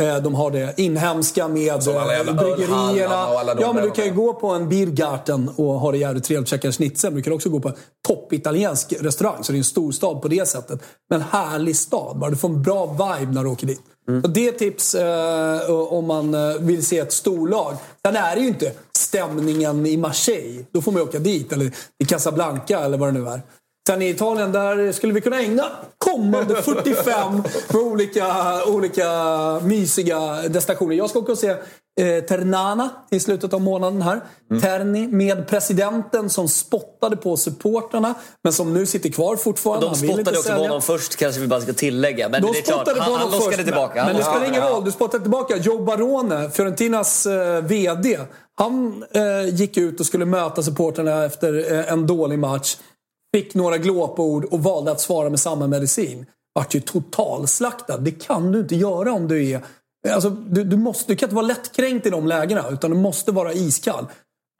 [0.00, 3.28] Eh, De har det inhemska med Som alla eh, jävla bryggerierna.
[3.28, 5.98] och alla de Ja, men du kan ju gå på en Biergarten och ha det
[5.98, 7.10] jävligt trevligt käka en schnitzel.
[7.10, 7.74] Men du kan också gå på en
[8.08, 9.44] toppitaliensk restaurang.
[9.44, 10.80] Så det är en stor stad på det sättet.
[11.10, 12.16] Men härlig stad.
[12.18, 12.30] Bara.
[12.30, 13.80] Du får en bra vibe när du åker dit.
[14.22, 17.74] Så det är tips eh, om man eh, vill se ett storlag.
[18.06, 20.64] Sen är det ju inte stämningen i Marseille.
[20.72, 21.52] Då får man åka dit.
[21.52, 21.72] Eller
[22.02, 23.40] i Casablanca eller vad det nu är.
[23.86, 25.64] Sen i Italien, där skulle vi kunna ägna
[25.98, 28.24] kommande 45 med olika,
[28.66, 29.10] olika
[29.62, 30.18] mysiga
[30.48, 30.94] destinationer.
[30.96, 31.48] Jag ska åka och se
[32.00, 34.20] eh, Ternana i slutet av månaden här.
[34.50, 34.62] Mm.
[34.62, 38.14] Terni med presidenten som spottade på supportrarna
[38.44, 39.86] men som nu sitter kvar fortfarande.
[39.86, 42.28] De Han spottade också på honom först kanske vi bara ska tillägga.
[42.28, 44.04] Men De det är klart, spottade på han, han honom loskade först, tillbaka.
[44.04, 44.84] Men, det Han- spelar ingen roll.
[44.84, 45.56] Du spottade tillbaka.
[45.56, 48.18] Joe Barone, Fiorentinas eh, VD.
[48.58, 52.76] Han eh, gick ut och skulle möta supporterna efter eh, en dålig match.
[53.36, 56.26] Fick några glåpord och valde att svara med samma medicin.
[56.54, 57.98] Vart ju totalslaktad.
[57.98, 59.60] Det kan du inte göra om du är...
[60.10, 63.32] Alltså, du, du, måste, du kan inte vara lättkränkt i de lägena, utan du måste
[63.32, 64.06] vara iskall.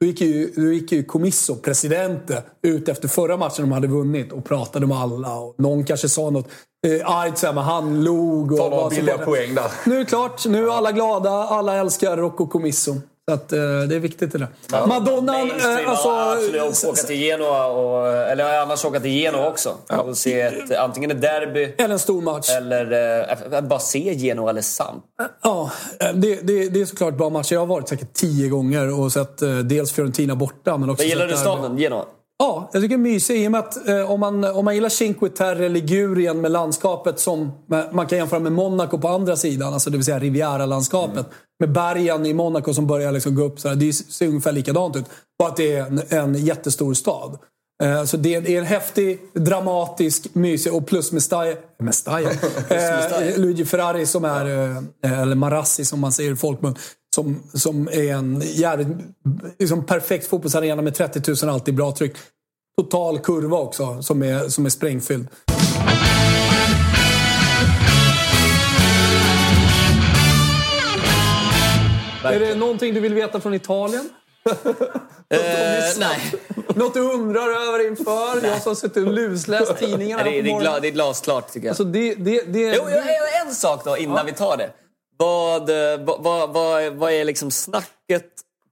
[0.01, 4.31] Då gick ju, då gick ju Comiso, presidente, ut efter förra matchen de hade vunnit
[4.31, 5.35] och pratade med alla.
[5.35, 6.47] Och någon kanske sa något
[6.87, 8.51] eh, argt, men han log.
[8.51, 9.71] Och Ta några billiga poäng där.
[9.85, 10.45] Nu är det klart.
[10.45, 11.31] Nu är alla glada.
[11.31, 12.95] Alla älskar Rocco Comiso.
[13.29, 14.87] Så att, eh, det är viktigt det där.
[14.87, 16.07] Madonna, Mainstream, eh, alltså...
[16.07, 16.85] ja, absolut.
[16.85, 19.75] Åka till Genoa, och, eller annars åka till Genoa också.
[19.89, 22.49] Och se ett, antingen ett derby Eller en stor match.
[22.49, 22.91] eller
[23.53, 25.03] eh, bara se Genoa eller Samp.
[25.43, 27.53] Ja, eh, det, det, det är såklart bra matcher.
[27.53, 31.09] Jag har varit säkert tio gånger och sett eh, dels Fiorentina borta men också Men
[31.09, 32.05] gillar du staden Genoa?
[32.39, 34.75] Ja, jag tycker det är mysigt i och med att eh, om, man, om man
[34.75, 39.35] gillar Cinque Terre, Ligurien med landskapet som med, man kan jämföra med Monaco på andra
[39.35, 41.25] sidan, alltså det vill säga Riviera-landskapet.
[41.59, 43.59] Med bergen i Monaco som börjar liksom gå upp.
[43.59, 45.05] Så här, det ser ungefär likadant ut.
[45.39, 47.37] Bara att det är en, en jättestor stad.
[47.83, 51.55] Eh, så det är, en häftig, dramatisk, mysig och plus Mestalla.
[51.79, 52.29] Mestalla?
[52.69, 54.45] eh, Luigi Ferrari som är,
[55.05, 56.75] eh, eller Marassi som man säger i folkmun.
[57.15, 58.87] Som, som är en jävligt
[59.59, 62.15] liksom perfekt fotbollsarena med 30 000 alltid bra tryck.
[62.81, 65.27] Total kurva också som är, som är sprängfylld.
[72.23, 74.09] Är det någonting du vill veta från Italien?
[75.29, 75.39] Eh,
[75.99, 76.33] nej.
[76.75, 78.47] Något du undrar över inför?
[78.47, 81.51] Jag som suttit och lusläst tidningarna Nej, det, är- det, är gla, det är glasklart
[81.53, 81.71] tycker jag.
[81.71, 84.69] Alltså det, det, det, Jo, jag har en sak då innan vi tar det.
[85.17, 88.31] Vad, eh, vad, vad, vad, är liksom snacket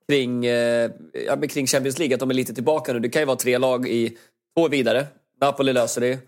[0.10, 0.92] kring, eh,
[1.28, 2.16] ja, kring Champions League?
[2.16, 3.00] Att de är lite tillbaka nu.
[3.00, 4.18] Det kan ju vara tre lag i
[4.58, 5.06] två vidare.
[5.42, 6.08] Napoli löser det.
[6.08, 6.20] Det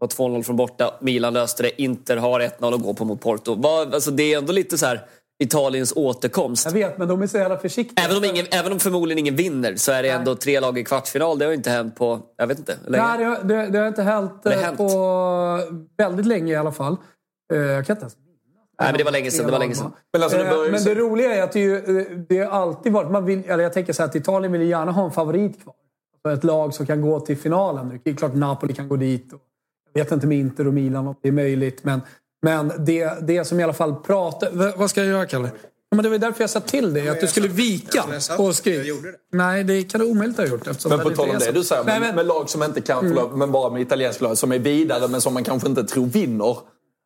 [0.00, 0.94] var 2-0 från borta.
[1.00, 1.82] Milan löste det.
[1.82, 3.54] Inter har 1-0 att gå på mot Porto.
[3.54, 5.06] Vad, alltså det är ändå lite så här
[5.38, 6.64] Italiens återkomst.
[6.64, 8.04] Jag vet, men de är så jävla försiktiga.
[8.04, 10.84] Även om, ingen, även om förmodligen ingen vinner så är det ändå tre lag i
[10.84, 11.38] kvartsfinal.
[11.38, 13.04] Det har ju inte hänt på, jag vet inte, länge.
[13.06, 14.76] Nej, det, har- det, det har inte hänt, Det eh, hänt.
[14.78, 15.60] på
[15.98, 16.96] väldigt länge i alla fall.
[17.52, 18.16] Eh, Jag kan inte ens
[18.80, 19.46] Nej, men det var länge sedan.
[19.46, 19.92] Det var länge sedan.
[20.12, 21.80] Men alltså, det Eh, Men det roliga är att det, ju,
[22.28, 23.10] det har alltid varit...
[23.10, 25.62] Man vill, eller jag tänker så här att Italien vill ju gärna ha en favorit
[25.62, 25.74] kvar.
[26.24, 28.00] Alltså ett lag som kan gå till finalen.
[28.04, 29.32] Det är klart Napoli kan gå dit.
[29.32, 29.40] Och
[29.92, 31.84] jag vet inte med Inter och Milan om det är möjligt.
[31.84, 32.00] Men,
[32.42, 34.50] men det, det som i alla fall pratar...
[34.52, 35.50] v- Vad ska jag göra, Kalle?
[35.90, 38.04] Ja, men det var därför jag sa till dig, att du skulle vika
[38.38, 38.96] och skriva.
[39.32, 40.66] Nej, det kan du omöjligt ha gjort.
[40.88, 43.00] Men på tal om det du säger, Nej, med, men- med lag som inte kan
[43.00, 46.06] förlora, men bara med italienska lag som är vidare men som man kanske inte tror
[46.06, 46.56] vinner.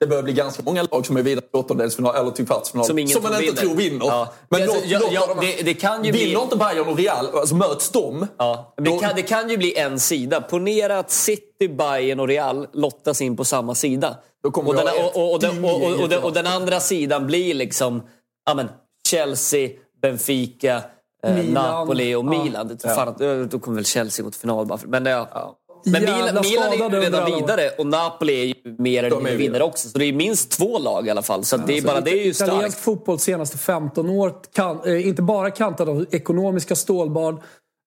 [0.01, 2.87] Det börjar bli ganska många lag som är vidare till åttondelsfinal eller till kvartsfinal.
[2.87, 3.75] Som ingen man tror inte vinner.
[3.75, 4.07] tror vinner.
[4.07, 4.33] Ja.
[4.49, 7.27] Men Alltså, låt, ja, de det- det kan ju bli- Vinner inte Bayern och Real,
[7.35, 8.27] alltså möts de.
[8.39, 10.41] Ja, det, Då- kan, det kan ju bli en sida.
[10.41, 14.17] Ponera att City, Bayern och Real lottas in på samma sida.
[14.43, 16.47] Och, den, ha ett och, och, och, den- och, och, och, den, dynge och den
[16.47, 18.03] andra sidan blir liksom
[18.47, 18.69] ja, men,
[19.09, 19.71] Chelsea,
[20.03, 20.83] Benfica,
[21.27, 21.45] eh.
[21.45, 22.45] Napoli och Ja.
[22.45, 22.69] Milan.
[22.69, 25.59] Det, fan, då kommer väl Chelsea till final Men, ja.
[25.85, 29.37] men Milan, Milan är ju redan vidare och Napoli är ju mer eller är mindre
[29.37, 29.89] vinnare också.
[29.89, 31.45] Så det är minst två lag i alla fall.
[31.45, 32.85] Så att det är Alltså, bara det är ju Italiensk starkt.
[32.85, 37.41] fotboll de senaste 15 år, kan, eh, inte bara kantad av ekonomiska stålbad,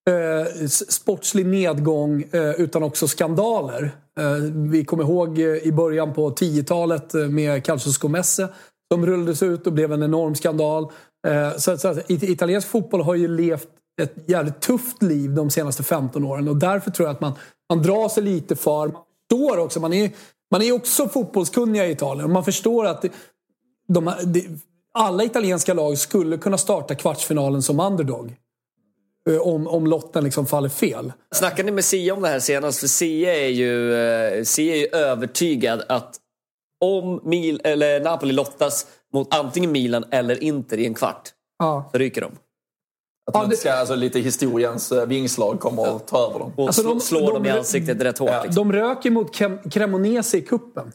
[0.09, 3.91] eh, sportslig nedgång, eh, utan också skandaler.
[4.19, 4.31] Eh,
[4.71, 8.47] vi kommer ihåg eh, i början på 10-talet eh, med Calcio Scomesse
[8.93, 10.83] som rullades ut och blev en enorm skandal.
[11.27, 13.67] Eh, så, så, it- italiensk fotboll har ju levt
[14.01, 17.33] ett jävligt tufft liv de senaste 15 åren och därför tror jag att man,
[17.69, 18.87] man drar sig lite för...
[18.87, 20.11] Man förstår också, man är,
[20.51, 22.25] man är också fotbollskunniga i Italien.
[22.25, 23.05] och Man förstår att
[23.87, 24.59] de, de,
[24.93, 28.35] alla italienska lag skulle kunna starta kvartsfinalen som underdog.
[29.29, 31.13] Eh, Om, om lotten liksom faller fel.
[31.35, 32.79] Snackade ni med Sia om det här senast?
[32.79, 36.15] För Sia är ju, eh, Sia är ju övertygad att
[36.85, 41.89] om Mil, eller Napoli lottas mot antingen Milan eller Inter i en kvart, Ja.
[41.91, 42.31] så ryker de.
[43.31, 46.51] Att man ska, alltså, lite historiens eh, vingslag kommer att ta över dem.
[46.57, 48.29] Och Alltså, slå, de- slår de- dem i ansiktet rätt hårt.
[48.43, 48.69] Liksom.
[48.71, 49.35] De röker mot
[49.71, 50.91] Cremonese i kuppen.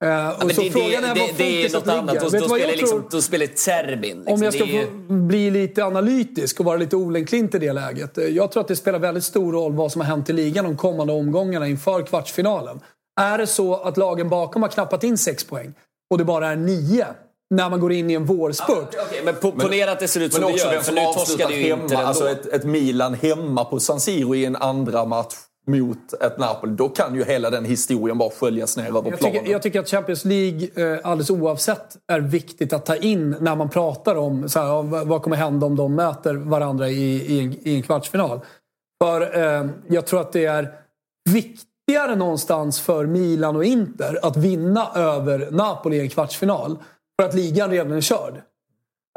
[0.00, 2.06] Och men så det, frågan det, är vad det, det är något annat.
[2.14, 2.20] ligger.
[2.20, 4.16] Då, Vet då, vad spelar jag liksom, då spelar Serbin.
[4.16, 4.32] Liksom.
[4.34, 8.18] Om jag ska Det få bli lite analytisk och vara lite olänkklint i det läget.
[8.18, 10.64] Eh, Jag tror att det spelar väldigt stor roll vad som har hänt i ligan
[10.64, 12.80] de kommande omgångarna inför kvartsfinalen.
[13.20, 15.74] Är det så att lagen bakom har knappat in sex poäng
[16.10, 17.06] och det bara är nio
[17.54, 18.88] när man går in i en vårspurt.
[19.06, 20.92] Okej, men po- ponera att det ser ut som Men det också gör, vem för
[20.92, 21.82] som nu torskade ju hemma.
[21.82, 21.96] Ändå.
[21.96, 25.34] Alltså ett, ett Milan hemma på San Siro i en andra match
[25.68, 29.38] mot ett Napoli, då kan ju hela den historien bara sköljas ner över Jag planen.
[29.38, 33.56] tycker, jag tycker att Champions League, eh, alldeles oavsett, är viktigt att ta in när
[33.56, 37.68] man pratar om så här, vad kommer hända om de möter varandra i, i, en,
[37.68, 38.40] i en kvartsfinal.
[39.04, 40.72] För eh, jag tror att det är
[41.30, 46.78] viktigare någonstans för Milan och Inter att vinna över Napoli i en kvartsfinal.
[47.20, 48.34] För att ligan redan är körd.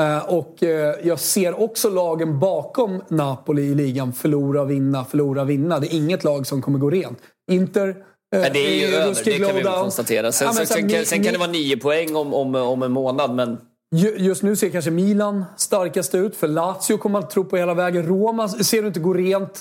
[0.01, 5.79] Eh, Och eh, jag ser också lagen bakom Napoli i ligan förlora, vinna, förlora, vinna.
[5.79, 7.17] Det är inget lag som kommer gå rent.
[7.51, 7.95] Inter eh,
[8.31, 10.31] Men det är ju över, det kan vi konstatera.
[10.31, 12.91] Sen, Ja, sen, sen, kan- sen kan det vara nio poäng om, om, om en
[12.91, 13.57] månad, men
[13.95, 16.35] Ju- Just nu ser kanske Milan starkast ut.
[16.35, 18.05] För Lazio kommer man tro på hela vägen.
[18.05, 19.59] Roma ser du inte gå rent.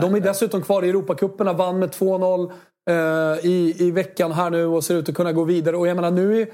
[0.00, 1.52] De är dessutom kvar i Europacuperna.
[1.52, 2.50] Vann med 2-0
[2.90, 5.76] eh, i, i veckan här nu och ser ut att kunna gå vidare.
[5.76, 6.48] Och jag menar, nu, är,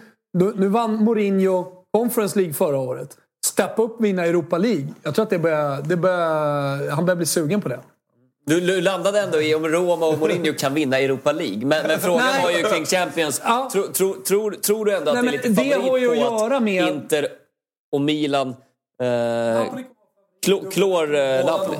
[0.56, 3.16] nu vann Mourinho Conference League förra året.
[3.46, 4.86] Steppa upp vinna Europa League.
[5.02, 7.80] Jag tror att det börjar, det börjar, han börjar bli sugen på det.
[8.46, 11.66] du, landade ändå i om Roma och Mourinho kan vinna Europa League.
[11.66, 12.42] Men, men frågan Nej.
[12.42, 13.42] var ju kring Champions.
[13.72, 16.22] Tro, tro, tror, tror du ändå att Nej, det är lite det har ju favorit
[16.22, 17.28] att på göra att med- Inter
[17.92, 18.48] och Milan
[19.02, 19.06] eh,
[20.70, 21.76] klår eh, Napoli?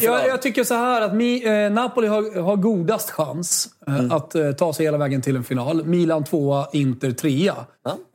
[0.00, 4.12] Jag, jag tycker så här att Mi, eh, Napoli har, har godast chans eh, Mm.
[4.12, 5.84] att eh, ta sig hela vägen till en final.
[5.84, 7.54] Milan tvåa, Inter trea.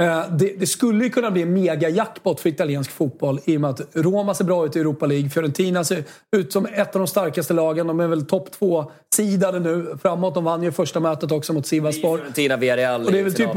[0.02, 3.70] Eh, det, det skulle ju kunna bli en mega-jackpot för italiensk fotboll i och med
[3.70, 5.30] att Roma ser bra ut i Europa League.
[5.30, 6.04] Fiorentina ser
[6.38, 7.88] ut som ett av de starkaste lagen.
[7.88, 10.36] De är väl topp två-sidade nu framåt.
[10.36, 12.18] De vann ju första mötet också mot Sivasspor.
[12.18, 13.50] Fiorentina, Villarreal Och det är i väl typ,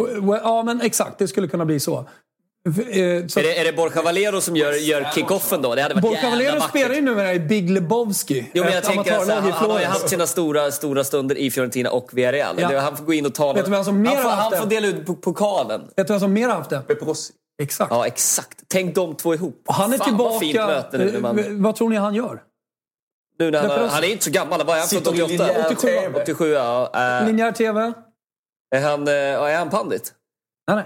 [0.42, 2.04] ja men exakt, det skulle kunna bli så.
[2.68, 5.74] Eh, så Är det, är det Borja Valero som gör, gör kickoffen då?
[5.74, 6.68] Det hade varit Borja Valero vackert.
[6.70, 8.50] spelar ju numera i Big Lebowski.
[8.54, 11.50] Jo, men jag tänker alltså, han, han har ju haft sina stora, stora stunder i
[11.50, 12.56] Fiorentina och Villarreal.
[12.60, 12.68] Ja.
[12.68, 14.36] Det- Han får gå in och ta Vet du vem som mer han, får, har
[14.36, 15.80] haft han får dela ut po- pokalen.
[15.96, 16.78] Vet du vem som mer har haft det?
[16.80, 17.32] Peperossi.
[17.62, 17.90] Exakt.
[17.90, 18.58] Ja, exakt.
[18.68, 19.62] Tänk de två ihop.
[19.68, 20.30] Och han är Fan, tillbaka...
[20.30, 21.18] Vad fint möte nu.
[21.20, 22.42] Man, Eh, Vad tror ni han gör?
[23.38, 24.62] nu när han, Därför- han är inte så gammal.
[24.66, 24.88] Vad är han?
[24.92, 25.26] I 88?
[25.26, 25.88] linjär 87.
[25.88, 26.22] TV.
[26.22, 26.90] 87, ja.
[27.20, 27.92] Äh, Linjär TV?
[28.74, 30.12] är, han, är han pandit?
[30.68, 30.84] Nej, nej.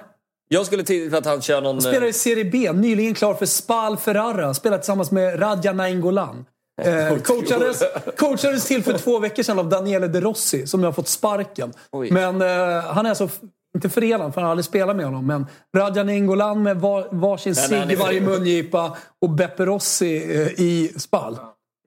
[0.49, 1.83] Jag skulle till att han kör någon...
[1.83, 2.73] Spelar eh, i Serie B.
[2.73, 4.55] Nyligen klar för Spal Ferrara.
[4.55, 6.45] Spelar tillsammans med Radja Nainggolan.
[6.83, 7.83] Eh, coachades,
[8.17, 11.73] coachades till för två veckor sedan av Daniele De Rossi, som nu har fått sparken.
[11.93, 12.11] Oj.
[12.11, 13.29] Men eh, han är alltså,
[13.77, 17.55] inte förenad, för han har aldrig spelat med honom, men Radja Nainggolan med var, varsin
[17.55, 21.39] cigg i varje mungipa och Beppe Rossi eh, i Spal.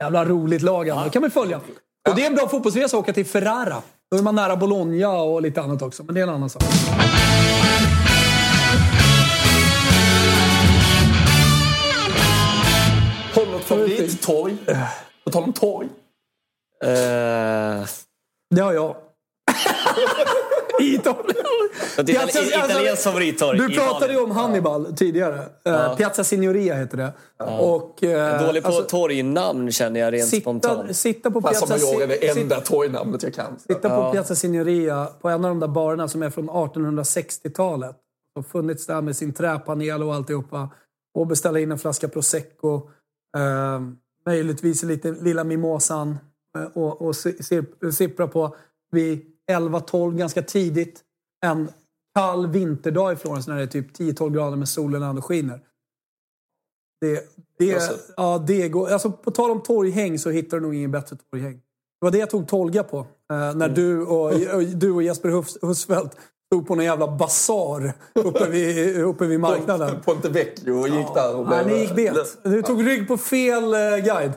[0.01, 1.05] Jävla roligt lag alltså.
[1.05, 1.57] Det kan vi följa.
[2.09, 3.81] Och det är en bra fotbollsresa att åka till Ferrara.
[4.11, 6.63] Då är man nära Bologna och lite annat också, men det är en annan sak.
[13.35, 14.55] Har du något favorittorg?
[15.23, 15.87] På tal om torg.
[16.83, 17.85] eh,
[18.55, 18.95] Det har jag.
[20.81, 21.35] I Italien.
[21.97, 25.45] itali- alltså, favorittorg Du pratade ju om Hannibal tidigare.
[25.65, 27.11] Eh, Piazza Signoria heter det.
[27.59, 30.95] Och, eh, Dålig på alltså, torgnamn känner jag rent sitta, spontant.
[30.97, 33.59] sitta på Piazza, mig jag är det enda torgnamnet jag kan.
[33.59, 37.95] sitta på Piazza Signoria på en av de där barerna som är från 1860-talet.
[38.33, 40.69] Som funnits där med sin träpanel och alltihopa.
[41.13, 42.89] Och beställa in en flaska prosecco.
[43.37, 43.81] Eh,
[44.25, 46.17] möjligtvis lite lilla mimosan.
[46.57, 48.55] Eh, och och si- si- sippra på
[48.91, 51.03] vid 11-12 ganska tidigt.
[51.45, 51.69] En
[52.15, 55.59] kall vinterdag i Florens när det är typ 10-12 grader med solen ändå skiner.
[57.01, 57.23] Det,
[57.59, 57.97] det, Alltså.
[58.17, 61.53] ja, det går, alltså på tal om torghäng så hittar du nog ingen bättre torghäng.
[61.55, 62.97] Det var det jag tog Tolga på.
[62.99, 63.73] Eh, när Mm.
[63.73, 64.25] du, och,
[64.55, 66.17] och, du och Jesper Hus, Husfeldt
[66.53, 70.01] stod på någon jävla basar uppe vid, uppe vid marknaden.
[70.05, 71.77] Ponte Vecchio och gick där och Nej, blev...
[71.77, 72.37] ni gick bet.
[72.43, 74.33] Du tog rygg på fel eh, guide.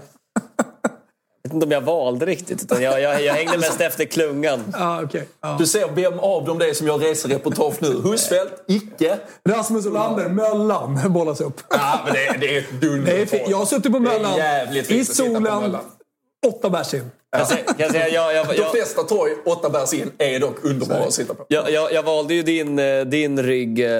[1.42, 2.62] Jag vet inte om jag valde riktigt.
[2.62, 4.60] Utan jag, jag, jag hängde mest efter klungan.
[4.74, 5.22] Ah, okay.
[5.40, 5.56] ja.
[5.58, 7.88] Du ser vem av dem det är som gör resereportage nu.
[7.88, 9.18] Husfeldt, icke.
[9.48, 11.60] Rasmus Olander, Möllan, bollas upp.
[11.70, 13.12] Ja, men det, det är ett dunder.
[13.12, 13.48] Det är fint.
[13.48, 14.38] Jag har suttit på Möllan
[14.88, 15.80] i solen, Möllan.
[16.46, 17.00] Åtta bärs in.
[17.00, 17.40] Kan
[17.76, 21.34] jag säga, jag, jag, De flesta torg, åtta bärs in, är dock underbara att sitta
[21.34, 21.44] på.
[21.48, 23.90] jag, valde ju din, eh, din rygg eh,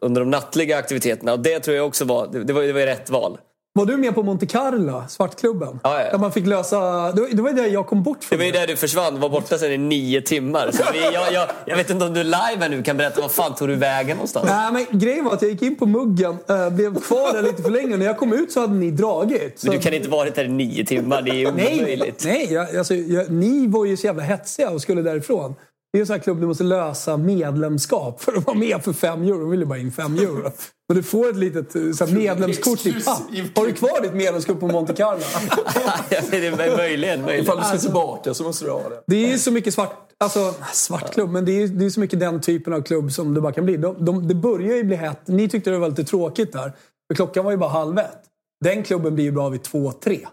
[0.00, 1.32] under de nattliga aktiviteterna.
[1.32, 3.38] Och det tror jag också var, det, var, det var rätt val.
[3.76, 5.80] Var du med på Monte Carlo, Svartklubben?
[5.82, 6.10] Ja, ja.
[6.10, 6.76] Där man fick lösa...
[7.12, 8.38] Det var- det ju där jag kom bort Det från.
[8.38, 10.70] var ju där du försvann, var borta sen i nio timmar.
[10.72, 13.30] Så vi, jag, jag, jag vet inte om du live här nu kan berätta vad
[13.30, 14.46] fan tog du vägen någonstans?
[14.48, 17.62] Nej, men grejen var att jag gick in på muggen, äh, blev kvar där lite
[17.62, 17.92] för länge.
[17.92, 19.60] och När jag kom ut så hade ni dragit.
[19.60, 19.66] Så...
[19.66, 22.22] Men du kan inte varit där i nio timmar, det är ju Nej, omöjligt.
[22.24, 25.54] nej jag, alltså, jag, ni var ju så jävla hetsiga och skulle därifrån.
[25.96, 28.92] Det är en sån här klubb du måste lösa medlemskap för att vara med för
[28.92, 29.38] fem euro.
[29.38, 30.50] De vill ju bara in fem euro.
[30.88, 33.22] Men du får ett litet eh, så här, medlemskort i papp.
[33.54, 35.20] Har du kvar ditt medlemskort på Monte Carlo?
[36.30, 37.44] det är möjligen, möjligen.
[37.44, 39.02] Ifall du ska tillbaka så måste du ha det.
[39.06, 42.20] Det är så mycket svart, alltså svart klubb, men det är, det är så mycket
[42.20, 43.76] den typen av klubb som det bara kan bli.
[43.76, 45.28] De, de, det börjar ju bli hett.
[45.28, 46.72] Ni tyckte det var lite tråkigt där.
[47.08, 48.22] För klockan var ju bara halv ett.
[48.64, 50.26] Den klubben blir ju bra vid två, tre.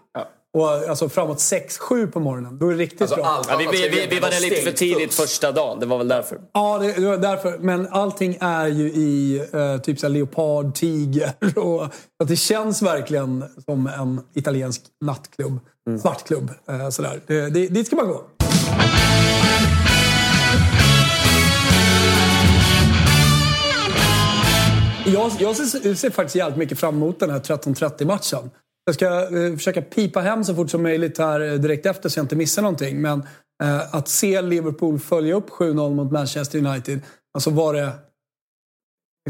[0.54, 3.24] Och alltså framåt 6-7 på morgonen, då är det riktigt Alltså, bra.
[3.26, 5.20] allt Ja, vi, annat vi, vi, vi var där lite för tidigt först.
[5.30, 5.80] första dagen.
[5.80, 6.38] Det var väl därför.
[6.52, 7.58] Ja, det, det var därför.
[7.58, 13.44] Men allting är ju i eh, typ så leopard, tiger och att det känns verkligen
[13.64, 15.58] som en italiensk nattklubb.
[16.00, 16.50] Svartklubb.
[16.68, 17.20] Eh, sådär.
[17.26, 18.24] Det, det, dit ska man gå.
[25.06, 28.50] Jag, jag ser, ser faktiskt jävligt mycket fram emot den här 13.30-matchen.
[28.84, 32.18] Jag ska eh, försöka pipa hem så fort som möjligt här eh, direkt efter så
[32.18, 33.00] jag inte missar någonting.
[33.00, 33.22] Men
[33.62, 37.00] eh, att se Liverpool följa upp 7-0 mot Manchester United,
[37.34, 37.92] alltså var det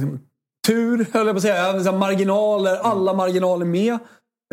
[0.01, 0.21] liksom,
[0.67, 1.63] tur, höll jag på att säga.
[1.63, 3.99] Alltså, marginaler, alla marginaler med.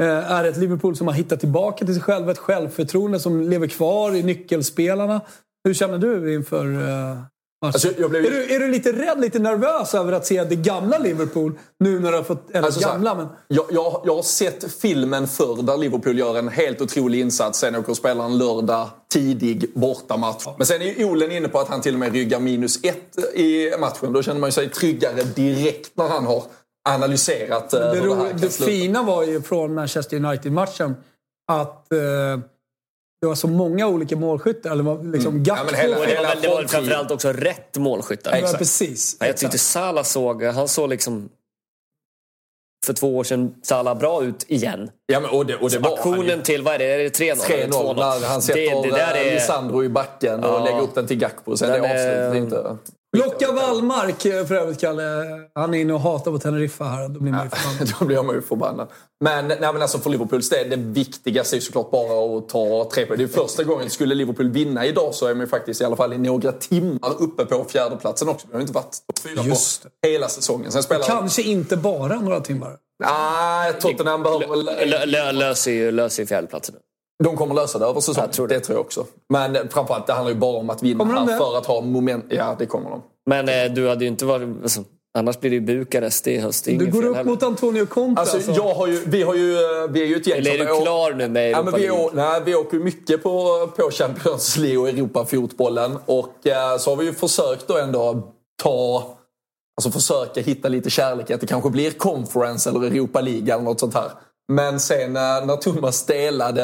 [0.02, 4.16] Är ett Liverpool som har hittat tillbaka till sig själva, ett självförtroende som lever kvar
[4.16, 5.22] i nyckelspelarna.
[5.64, 6.66] Hur känner du inför?
[7.66, 10.56] Alltså, jag blev- är, du, är du lite rädd, lite nervös över att se det
[10.56, 12.50] gamla Liverpool nu när du har fått...
[12.52, 13.28] Eller Alltså, så här, gamla, men...
[13.48, 17.60] jag, jag, jag har sett filmen förr där Liverpool gör en helt otrolig insats.
[17.60, 20.46] Sen åker och spelar en lördag tidig bortamatch.
[20.58, 23.36] Men sen är ju Olen inne på att han till och med ryggar minus ett
[23.36, 24.14] i matchen.
[24.14, 26.44] Då känner man sig tryggare direkt när han har
[26.90, 28.72] analyserat eh, Det, hur det här kan det sluta.
[28.72, 30.96] fina var ju från Manchester United-matchen
[31.52, 32.00] att eh,
[33.22, 34.72] det var så många olika målskyttar.
[34.72, 35.44] Eller var liksom Mm.
[35.48, 38.38] Ja, men hela- Och det var, hela väl, det var väl framförallt också rätt målskyttar.
[38.38, 39.18] Ja, precis.
[39.20, 41.30] Ja, Jag tyckte Salah såg, han såg liksom
[42.86, 44.92] för två år sedan Salah bra ut igen.
[45.06, 46.42] Ja, men, och det, och det var han Aktionen ju.
[46.44, 47.36] till, vad är det, är det 3-0?
[47.70, 50.64] 3-0 när han sätter det, det där är, Lisandro i backen och Ja.
[50.66, 51.58] lägger upp den till Gakpo.
[51.58, 52.78] Sen Den det är- avslutet inte...
[53.18, 55.04] Locka Wallmark eh, för övrigt, Kalle.
[55.56, 57.10] Han är inne och hatar på Teneriffa här.
[57.10, 57.94] Då blir man ju förbannad.
[58.00, 58.88] Då blir man ju förbannad.
[59.24, 62.90] Men, nej, men alltså för Liverpools del, det viktigaste är ju såklart bara att ta
[62.94, 63.18] tre poäng.
[63.18, 63.90] Det är första gången.
[63.90, 67.22] Skulle Liverpool vinna idag så är man ju faktiskt i alla fall i några timmar
[67.22, 68.48] uppe på fjärdeplatsen också.
[68.48, 70.72] Vi har ju inte varit topp fyra Just på hela säsongen.
[70.72, 71.04] Sen spelar...
[71.04, 72.78] Kanske inte bara några timmar.
[73.04, 74.90] Nej, Tottenham behöver väl...
[74.90, 76.76] lö, lö, löser ju fjärdeplatsen.
[77.24, 78.28] De kommer lösa det över säsongen.
[78.28, 78.54] Jag tror det.
[78.56, 79.06] det tror jag också.
[79.30, 82.26] Men framförallt, det handlar ju bara om att vinna Kommer här för att ha moment.
[82.30, 83.02] Ja, det kommer de.
[83.26, 84.50] Men eh, du hade ju inte varit...
[84.64, 84.82] Alltså,
[85.18, 86.66] annars blir det ju Bukarest i höst.
[86.66, 87.30] Du går upp heller.
[87.30, 88.22] mot Antonio Conte.
[88.22, 88.52] Alltså, alltså.
[88.52, 89.58] jag har ju, vi, har ju,
[89.90, 91.88] vi är ju ett gäng Eller är du klar nu med Ja, Europa men vi,
[91.88, 92.06] League?
[92.06, 95.98] å, nej, vi åker ju mycket på, på Champions League och Europafotbollen.
[96.06, 99.04] Och eh, så har vi ju försökt då ändå ta...
[99.78, 103.80] Alltså försöka hitta lite kärlek att det kanske blir Conference eller Europa League eller något
[103.80, 104.12] sånt här.
[104.52, 106.64] Men sen när Thomas delade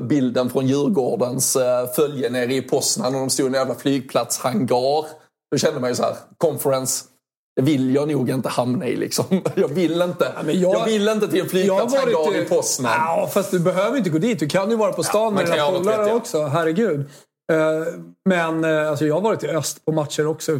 [0.00, 5.06] bilden från Djurgårdens eh, följe nere i Poznan och de stod i en jävla flygplatshangar.
[5.50, 7.04] Då kände man ju så här, Conference,
[7.56, 9.24] det vill jag nog inte hamna i liksom.
[9.54, 10.32] Jag vill inte.
[10.44, 12.92] men jag, jag- vill inte till en flygplatshangar i Poznan.
[12.94, 14.38] Ja, fast du behöver inte gå dit.
[14.38, 16.42] Du kan ju vara på stan man med dina polare också.
[16.42, 17.00] Herregud.
[17.52, 17.94] Eh,
[18.28, 20.52] Men eh, alltså, jag har varit i öst på matcher också.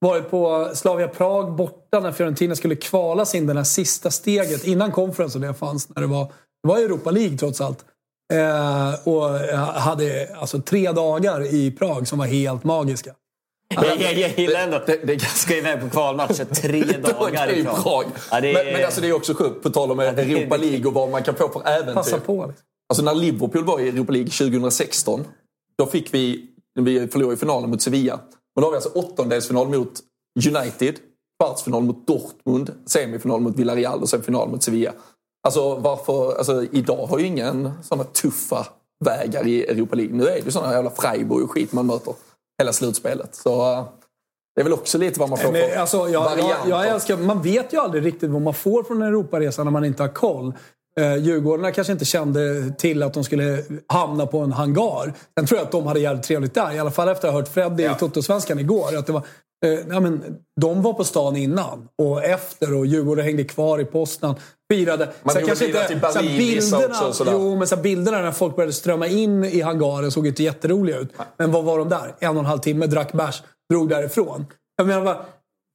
[0.00, 4.92] Varit på Slavia Prag borta när Fiorentina skulle kvalas in det här sista steget innan
[4.92, 5.88] konferensen det fanns.
[5.88, 6.24] När det, var,
[6.62, 7.84] det var Europa League trots allt.
[8.32, 13.14] Eh, och jag hade alltså tre dagar i Prag som var helt magiska.
[13.74, 14.80] Jag, jag, jag gillar ändå.
[14.86, 16.82] Det- det- Ska iväg på kvalmatcher tre
[17.18, 18.04] dagar i Prag.
[18.30, 20.56] Ja, det är- men, men alltså det är också sjukt, på tal om Europa.
[20.56, 21.94] League och vad man kan få för äventyr.
[21.94, 22.46] Passa på.
[22.46, 22.64] Liksom.
[22.88, 25.24] Alltså när Liverpool var i Europa League 2016,
[25.78, 26.46] då fick vi,
[26.80, 28.20] vi förlorade i finalen mot Sevilla.
[28.54, 30.00] Men då har vi alltså åttondelsfinal mot
[30.46, 30.94] United,
[31.40, 34.92] kvartsfinal mot Dortmund, semifinal mot Villarreal och sen final mot Sevilla.
[35.46, 38.66] Alltså varför, alltså idag har ju ingen sådana tuffa
[39.04, 40.16] vägar i Europa League.
[40.16, 42.14] Nu är det ju sådana jävla Freiburg och skit man möter
[42.62, 43.34] hela slutspelet.
[43.34, 43.84] Så eh,
[44.54, 47.42] det är väl också lite vad man får Men, alltså, jag, jag, jag älskar, man
[47.42, 50.54] vet ju aldrig riktigt vad man får från en Europaresa när man inte har koll.
[51.00, 55.12] Eh, Djurgårdarna kanske inte kände till att de skulle hamna på en hangar.
[55.38, 56.72] Sen tror jag att de hade jävligt trevligt där.
[56.72, 58.96] I alla fall efter att ha hört Freddy i Toto-svenskan igår.
[58.98, 59.22] Att det var,
[59.66, 60.22] eh, ja, men,
[60.60, 64.34] de var på stan innan och efter och Djurgården hängde kvar i Poznan.
[64.72, 65.08] Firade.
[65.22, 67.32] Man Sen gjorde middag till Berlin, bilderna, också sådär.
[67.32, 71.12] jo, men här bilderna när folk började strömma in i hangaren såg inte jätteroliga ut.
[71.36, 72.14] Men vad var de där?
[72.18, 74.46] En och en halv timme, drack bärs, drog därifrån.
[74.76, 75.22] Jag menar,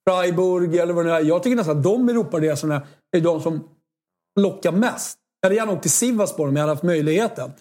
[0.09, 1.19] Freiburg eller vad det är.
[1.19, 2.81] Jag tycker nästan att de Europaresorna
[3.17, 3.63] är de som
[4.39, 5.17] lockar mest.
[5.41, 7.51] Jag hade gärna åkt till Sivasspor om jag hade haft möjligheten.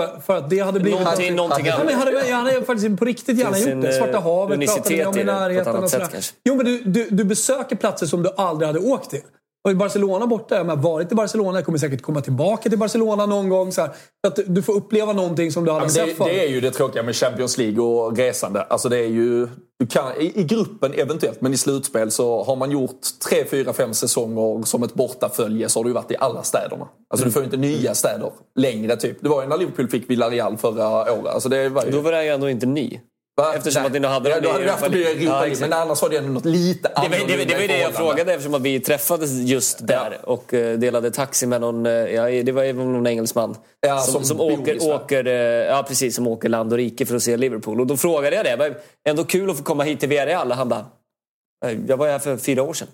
[0.00, 1.00] För, för att det hade blivit...
[1.00, 3.92] Någonting- någonting men jag, hade, jag hade faktiskt på riktigt gärna gjort det.
[3.92, 5.68] Svarta eh, havet pratade vi om i i det på ett närheten.
[5.68, 6.12] annat Och sätt sådär.
[6.12, 6.34] kanske.
[6.44, 9.22] Jo, men du, du, du besöker platser som du aldrig hade åkt till.
[9.66, 12.78] Och i Barcelona borta, jag har varit i Barcelona, jag kommer säkert komma tillbaka till
[12.78, 13.72] Barcelona någon gång.
[13.72, 16.24] Så, här, så att du får uppleva någonting som du Ja, aldrig men sett det,
[16.24, 16.34] förut.
[16.34, 18.62] det är ju det tråkiga med Champions League och resande.
[18.62, 19.48] Alltså det är ju,
[19.78, 23.72] du kan, i, I gruppen eventuellt, men i slutspel så har man gjort tre, fyra,
[23.72, 26.88] fem säsonger som ett bortafölje så har du varit i alla städerna.
[27.10, 29.16] Alltså du får ju inte nya städer längre typ.
[29.20, 31.26] Det var ju när Liverpool fick Villarreal förra året.
[31.34, 31.90] Alltså det var ju...
[31.90, 33.00] Då var det ju ändå inte ny.
[33.36, 33.54] Va?
[33.54, 33.86] Eftersom Nej.
[33.86, 35.70] att ni nu hade ja, dem i vi haft Europa Europa Ja, League, exakt.
[35.70, 37.78] men annars var det ändå något lite Det var, det, var- det var ju det
[37.78, 41.92] jag frågade eftersom att vi träffades just där och eh, delade taxi med någon, eh,
[41.92, 43.56] ja, det var någon engelsman.
[43.80, 47.16] Ja, som, som som, åker, åker, eh, ja, precis, som åker land och rike för
[47.16, 47.80] att se Liverpool.
[47.80, 48.74] Och då frågade jag det.
[49.08, 50.52] Ändå kul att få komma hit till Villarreal.
[50.52, 50.84] Han bara,
[51.66, 52.88] "Eh, jag var här för fyra år sedan.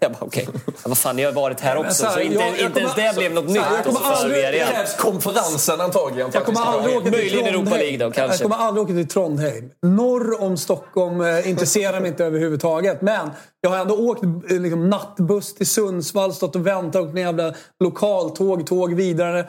[0.00, 0.48] Jag bara, okej.
[0.66, 1.94] Ja, vad fan, ni har varit här också.
[1.94, 3.62] så här, Så inte, jag- jag inte ens det blev något så nytt.
[3.70, 6.30] jag och kommer aldrig- krävs konferensen antagligen.
[6.34, 7.46] Jag kommer aldrig åka till Möjligen.
[7.46, 8.34] Europa League då, kanske.
[8.44, 9.70] Jag kommer aldrig åka till Trondheim.
[9.86, 13.02] Norr om Stockholm eh, intresserar mig inte överhuvudtaget.
[13.02, 17.20] Men jag har ändå åkt eh, liksom, nattbuss till Sundsvall, stått och väntat, åkt med
[17.22, 17.54] jävla
[17.84, 19.40] lokaltåg, tåg vidare.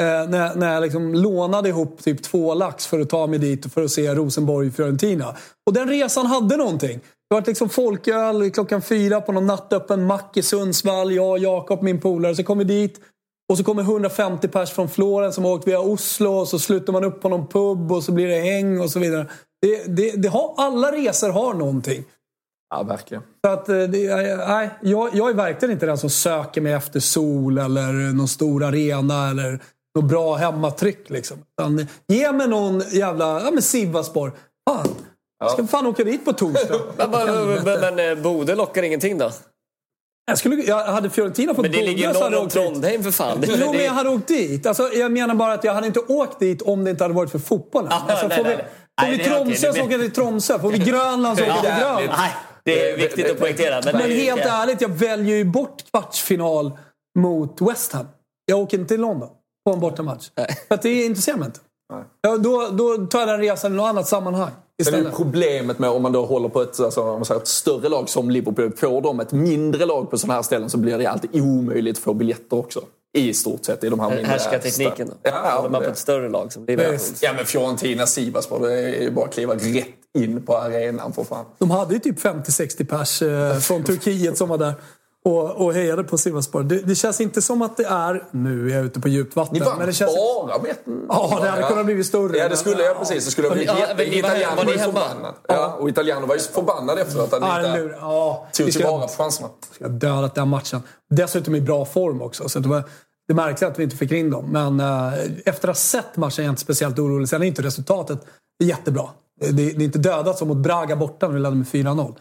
[0.00, 3.72] Eh, när, när jag liksom lånade ihop typ två lax för att ta mig dit
[3.74, 5.34] för att se Rosenborg-Fiorentina.
[5.66, 7.00] Och den resan hade någonting.
[7.28, 11.12] Det var liksom folköl klockan fyra på någon nattöppen mack i Sundsvall.
[11.12, 12.34] Jag, Jakob, min polare.
[12.34, 13.00] Så kom vi dit.
[13.48, 16.92] Och så kommer 150 pers från Florens som har åkt via Oslo och så slutar
[16.92, 19.26] man upp på någon pub och så blir det häng och så vidare.
[19.62, 22.04] Det, det, det har, alla resor har någonting.
[22.70, 23.22] Ja, verkligen.
[23.44, 23.76] Så att, eh,
[24.48, 28.64] nej, jag, jag är verkligen inte den som söker mig efter sol eller någon stor
[28.64, 29.60] arena eller
[29.98, 31.10] något bra hemmatryck.
[31.10, 31.38] Liksom.
[31.60, 34.32] Utan, ge mig någon jävla ja, men Sivasspor.
[34.70, 34.88] Fan,
[35.44, 36.74] jag ska fan åka dit på torsdag.
[36.96, 39.30] Men, men, men, men eh, Bode lockar ingenting då?
[40.26, 42.48] Jag, skulle, jag hade Fiorentina fått Men det ligger Bode hade norr om.
[42.48, 43.40] Trondheim för fan.
[43.40, 44.66] Det- Jo, men det- jag hade åkt dit.
[44.66, 47.30] Alltså, jag menar bara att jag hade inte åkt dit om det inte hade varit
[47.30, 47.92] för fotbollen.
[47.92, 48.64] Ah, Alltså, nej, får vi, nej.
[49.00, 49.32] får Nej, vi okej.
[49.34, 50.58] Tromsö så men- åker vi till Tromsö.
[50.58, 52.08] Får vi Grönland så åker vi till Grönland.
[52.18, 52.32] nej,
[52.64, 53.80] det är viktigt att poängtera.
[53.84, 56.78] Men, Men helt det- ärligt, jag väljer ju bort kvartsfinal
[57.18, 58.06] mot West Ham.
[58.46, 59.28] Jag åker inte till London
[59.66, 60.30] på en bortamatch.
[60.68, 61.60] För att det intresserar mig inte.
[62.22, 64.50] Ja, då, då tar jag den resan i något annat sammanhang
[64.82, 65.16] Sen är ju istället.
[65.16, 68.08] problemet med om man då håller på ett, alltså, om man säger ett större lag
[68.08, 68.72] som Liverpool.
[68.76, 72.02] Får de ett mindre lag på sådana här ställen så blir det alltid omöjligt att
[72.02, 72.80] få biljetter också.
[73.16, 75.14] I stort sett i de här mindre Härskartekniken då?
[75.22, 76.98] Ja, Håller man på ett större lag som Liverpool?
[77.20, 81.24] Ja men Fiorentina, Sivasspor, det är ju bara att kliva rätt in på arenan för
[81.24, 81.44] fan.
[81.58, 84.74] De hade ju typ 50-60 pers eh, från Turkiet som var där
[85.24, 86.62] och, och hejade på Sivasspor.
[86.62, 88.24] Det, det känns inte som att det är...
[88.30, 89.54] Nu är jag ute på djupt vatten.
[89.58, 90.76] Ni vann men det känns, bara med.
[91.08, 92.36] Ja, det hade kunnat blivit större.
[92.36, 93.24] Ja, det skulle jag precis.
[93.24, 94.16] Det skulle ha blivit Ja, jätte...
[94.18, 94.92] Italiano var var ni ju hemma?
[94.92, 95.34] förbannad.
[95.48, 97.96] Ja, och Italiano var ju förbannad efteråt att Ja, han den inte.
[98.00, 99.48] Ja, tog tillvara på chanserna.
[99.72, 100.82] ska ha dödat den matchen.
[101.10, 102.48] Dessutom i bra form också.
[102.48, 102.82] Så det var
[103.26, 104.44] det är märkligt att vi inte fick in dem.
[104.50, 105.12] Men eh,
[105.44, 107.28] efter att ha sett matchen är jag inte speciellt orolig.
[107.28, 108.18] Sen är inte resultatet
[108.64, 109.08] jättebra.
[109.40, 112.14] Det, det är inte dödat som mot Braga borta när vi ledde med 4-0.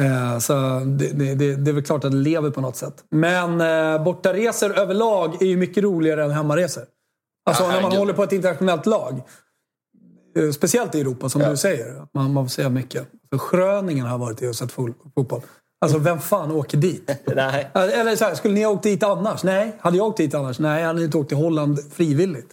[0.00, 0.52] Eh, så
[0.86, 3.04] det, det, det, är väl klart att det lever på något sätt.
[3.10, 6.82] Men eh, bortaresor överlag är ju mycket roligare än hemmaresor.
[7.46, 9.20] Alltså Ja, när man håller på ett internationellt lag.
[10.38, 12.06] Eh, Speciellt i Europa, som du säger.
[12.14, 13.06] Man, man får säga mycket.
[13.30, 15.40] För Schröningen har varit i och sett fo- fotboll.
[15.80, 17.10] Alltså, vem fan åker dit?
[17.36, 17.70] Nej.
[17.74, 19.44] Eller så här, skulle ni ha åkt dit annars?
[19.44, 19.76] Nej.
[19.80, 20.58] Hade jag åkt dit annars?
[20.58, 22.50] Nej, jag hade inte åkt till Holland frivilligt.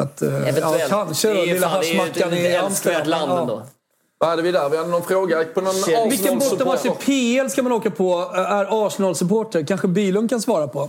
[0.00, 1.28] Att, eh, ja, kanske.
[1.28, 3.40] Det är Lilla det är ju ett- haschmackan i älskvärt land Ja.
[3.40, 3.62] ändå.
[4.18, 4.68] Vad hade vi där?
[4.68, 5.74] Vi hade någon fråga på någon
[6.10, 6.90] Vilken bortamatch i.
[7.40, 8.14] PL ska man åka på?
[8.34, 9.66] Är Arsenal-supporter?
[9.66, 10.80] Kanske Bylund kan svara på.
[10.80, 10.88] Är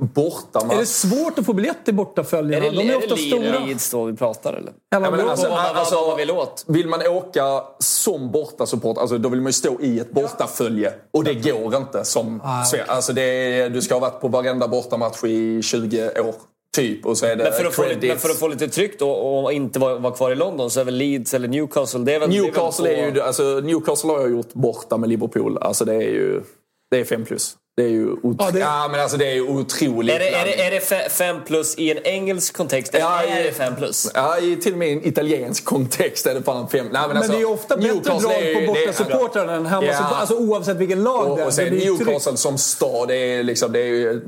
[0.00, 0.86] det Bortamatch.
[0.88, 2.64] svårt att få biljett till Är bortaföljarna?
[2.64, 3.58] det, De är är ofta det stora.
[3.58, 4.60] Leeds då vi pratar eller?
[4.60, 6.64] Eller Ja, men alltså, på- vad- vad- vad vill åt?
[6.68, 10.92] Vill man åka som bortasupport, alltså då vill man ju stå i ett bortafölje.
[11.12, 14.28] Och det går inte som Ah, Sve- alltså det är, Du ska ha varit på
[14.28, 16.34] varenda bortamatch i 20 år.
[16.76, 17.06] Typ.
[17.06, 18.08] Och så är det Men för, att få lite, credits.
[18.08, 20.80] men för att få lite tryck då och inte vara, vara kvar i London så
[20.80, 22.00] är väl Leeds eller Newcastle...
[22.00, 24.96] Det är väl, Newcastle det är, är väl ju, alltså, Newcastle har jag gjort borta
[24.96, 25.58] med Liverpool.
[25.58, 26.42] Alltså det är ju...
[26.90, 27.56] Det är fem plus.
[27.78, 30.14] Det är ju otro- Ja, det- ja, men alltså det är ju otroligt.
[30.14, 33.40] Är det, är, det, är det fem plus i en engelsk kontext eller Ja, är
[33.40, 34.10] i- det fem plus?
[34.14, 36.86] Ja, i till och med i italiensk kontext är det fan fem.
[36.92, 39.86] Nej, men, Men alltså, det är ofta bättre drag ju- på bortasupportrarna än hemma.
[39.86, 39.94] Ja.
[40.20, 41.46] Alltså oavsett vilken lag Och, det är.
[41.46, 41.68] och sen.
[41.74, 44.22] Newcastle som stad, det är, liksom, det är ju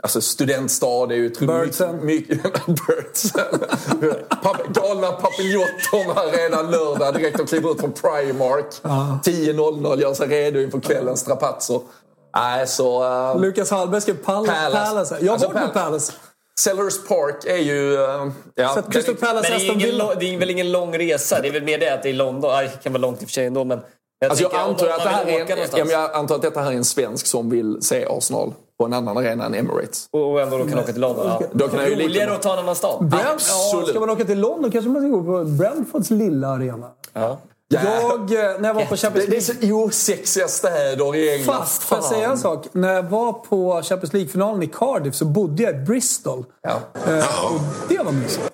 [0.00, 2.06] alltså studentstad, det är ju Birdsen.
[2.06, 2.38] mycket...
[2.66, 3.60] Birdsen.
[4.74, 8.66] Galna papiljonterna redan lördag direkt och kliver ut från Primark.
[9.24, 11.80] 10.00, gör sig redo inför kvällens strapatser.
[12.36, 13.04] Nej, så...
[13.34, 14.52] Uh, Lukas Hallberg skrev Palace.
[14.72, 15.16] Palace.
[15.20, 16.12] Jag har Alltså, varit på Palace.
[16.60, 17.92] Sellers Park är ju...
[17.92, 21.40] Uh, ja, Sett Crystal Palace, Men det är, ingen, det är väl ingen lång resa?
[21.42, 22.50] Det är väl mer det att det är London.
[22.50, 23.80] Det kan vara långt i och för sig ändå men...
[24.18, 26.14] Jag, Alltså jag, antar att det här vill är åka en, någonstans ja, men jag
[26.14, 29.44] antar att detta här är en svensk som vill se Arsenal på en annan arena
[29.46, 30.08] än Emirates.
[30.12, 31.26] och och ändå då kan åka till London.
[31.26, 31.40] Ja.
[31.52, 33.04] Då kan lika- Roligare att ta en annan stad.
[33.04, 33.88] Brent, ja, Absolut.
[33.88, 36.86] ska man åka till London kanske man ska gå på Brentfords lilla arena.
[37.12, 37.38] Ja.
[37.68, 39.70] Jag, eh, när jag var på Det, Champions det är League...
[39.70, 41.56] så osexiga städer i England.
[41.56, 42.66] Fast, får jag säga en sak?
[42.72, 46.44] När jag var på Champions League-finalen i Cardiff så bodde jag i Bristol.
[46.62, 46.80] Ja.
[47.12, 48.50] Eh, och det var mysigt.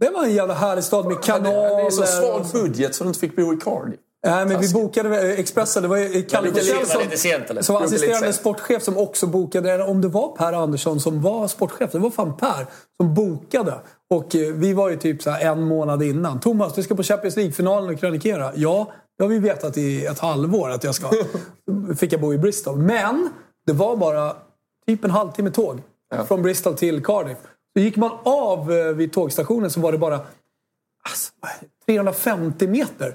[0.00, 1.86] Det var en jävla härlig stad med Det kanaler.
[1.86, 4.00] är så svag budget så du inte fick bo i Cardiff.
[4.26, 5.82] Nej, men vi bokade eh, Expressen.
[5.82, 7.62] Det var Kalle sent, som, lite sent, eller?
[7.62, 9.72] som var assisterande sportchef som också bokade.
[9.72, 11.92] Eller om det var Per Andersson som var sportchef.
[11.92, 12.66] Det var fan Per
[12.96, 13.74] som bokade.
[14.10, 16.40] Och eh, vi var ju typ så här en månad innan.
[16.40, 18.52] Thomas, du ska på Champions League-finalen och krönikera.
[18.54, 21.10] Ja, det har vi vetat i ett halvår att jag ska.
[21.96, 22.78] Fick jag bo i Bristol.
[22.78, 23.28] Men
[23.66, 24.36] det var bara
[24.86, 25.78] typ en halvtimme tåg.
[26.28, 27.38] Från Bristol till Cardiff.
[27.76, 30.20] Så gick man av eh, vid tågstationen så var det bara
[31.08, 31.92] alltså, vad är det?
[31.92, 33.14] 350 meter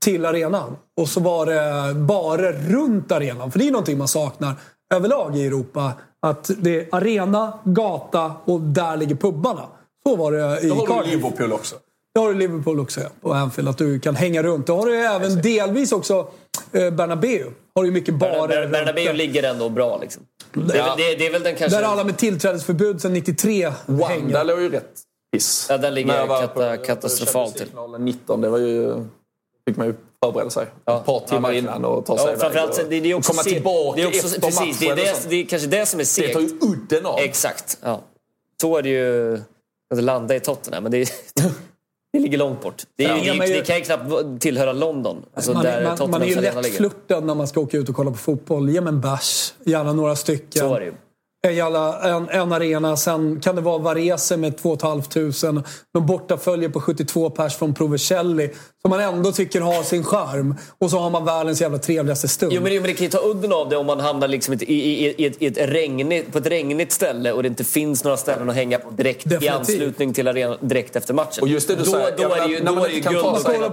[0.00, 0.76] till arenan.
[1.00, 3.50] Och så var det bara runt arenan.
[3.52, 4.54] För det är någonting man saknar
[4.94, 5.92] överlag i Europa.
[6.26, 9.66] Att det är arena, gata och där ligger pubbarna.
[10.08, 11.10] Så var det i Då har du.
[11.10, 11.76] Liverpool också.
[12.14, 13.68] Det har du Liverpool också ja, på Anfield.
[13.68, 14.66] Att du kan hänga runt.
[14.66, 16.28] Det har du även delvis också
[16.72, 17.50] eh, Bernabéu.
[17.74, 18.48] Har du mycket barer.
[18.48, 19.14] Ber- Bernabéu där.
[19.14, 20.22] ligger ändå bra liksom.
[20.52, 21.78] Det är, väl, det, det är väl den kanske...
[21.78, 24.44] Där alla med tillträdesförbud sedan 93 Wanda hänger.
[24.44, 24.90] låg ju rätt
[25.32, 25.66] piss.
[25.70, 27.66] Ja, den ligger kata- katastrofalt till.
[27.66, 29.04] Champions League-finalen 19, det var ju...
[29.68, 29.94] fick man ju
[30.24, 30.66] förbereda sig.
[30.84, 30.98] Ja.
[31.00, 32.40] Ett par timmar Ja, innan och ta sig Ja, iväg.
[32.40, 34.76] framförallt, och det, det är också komma se- tillbaka det är också, efter precis, matchen.
[34.80, 36.32] det, är det, det är kanske det som är Det segt.
[36.34, 37.18] tar ju udden av.
[37.18, 37.78] Exakt.
[37.82, 38.00] Ja.
[38.60, 39.34] Så är det ju
[39.94, 41.08] att landa i Tottenham, men det, är,
[42.12, 42.82] det ligger långt bort.
[42.96, 45.22] Det, är, Ja, det, det kan ju knappt tillhöra London.
[45.34, 47.94] Alltså man, där är- man, man är ju lättflörtad när man ska åka ut och
[47.96, 48.70] kolla på fotboll.
[48.70, 50.60] Ge mig en bärs, gärna några stycken.
[50.68, 50.92] Så är det ju.
[51.46, 55.62] En, jävla, en, en arena, sen kan det vara Varese med 2 500.
[55.94, 58.50] De bortaföljer på 72 pers från Provercelli.
[58.86, 60.54] Som man ändå tycker har sin charm.
[60.78, 62.52] Och så har man världens jävla trevligaste stund.
[62.52, 64.54] Jo men, det- men det kan ju ta udden av det om man hamnar liksom
[64.54, 67.64] i, i, i, i, ett, i ett regnigt, på ett regnigt ställe och det inte
[67.64, 69.54] finns några ställen att hänga på direkt i Definitivt.
[69.60, 71.42] anslutning till arenan direkt efter matchen.
[71.42, 73.16] Och just det du då, säger, då är det ju, när då är det guld
[73.16, 73.22] att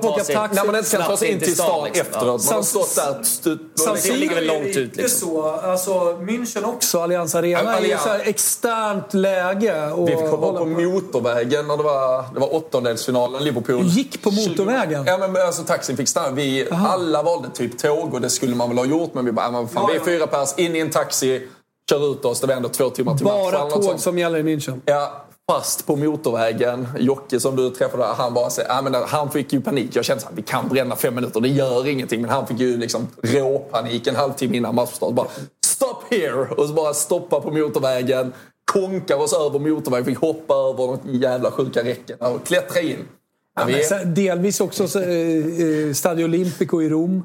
[0.01, 2.01] ta sig När man inte kan ta sig in till stan liksom.
[2.07, 2.45] efteråt.
[2.45, 3.23] Man har stått där...
[3.23, 3.59] Stut,
[4.03, 5.29] det ligger väl långt är ut, inte liksom.
[5.29, 5.43] så.
[5.49, 5.91] Alltså,
[6.21, 9.91] München också, Allianz Arena, Ja, är ju så här externt läge.
[9.91, 13.43] Och Vi fick hålla på motorvägen när det var, det var åttondelsfinalen.
[13.43, 13.83] Liverpool.
[13.85, 15.02] Gick på motorvägen?
[15.05, 16.31] Ja, men alltså taxin fick stanna.
[16.31, 19.13] Vi alla valde typ tåg och det skulle man väl ha gjort.
[19.13, 20.05] Men vi bara, men fan, Ja, vi är ja.
[20.05, 21.47] fyra pers, in i en taxi,
[21.89, 22.39] kör ut oss.
[22.39, 24.01] Det var ändå två timmar till Bara något tåg sånt.
[24.01, 24.81] som gäller i München.
[24.85, 26.87] Ja, fast på motorvägen.
[26.99, 29.89] Jocke som du träffade, han bara ja, men han fick ju panik.
[29.93, 32.21] Jag kände att vi kan bränna fem minuter, det gör ingenting.
[32.21, 35.13] Men han fick ju liksom råpanik en halvtimme innan matchstart.
[35.13, 35.27] Bara,
[35.65, 36.47] stop here!
[36.57, 38.33] Och så bara stoppa på motorvägen.
[38.71, 43.07] Konkar oss över motorvägen, fick hoppa över något jävla sjuka räcken och klättra in.
[43.55, 47.23] Ja, vi, men delvis också så, eh, eh, Stadio Olimpico i Rom.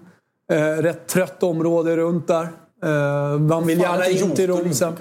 [0.53, 2.49] Eh, rätt trött område runt där.
[2.85, 4.97] Eh, man vill gärna in till Rom sen.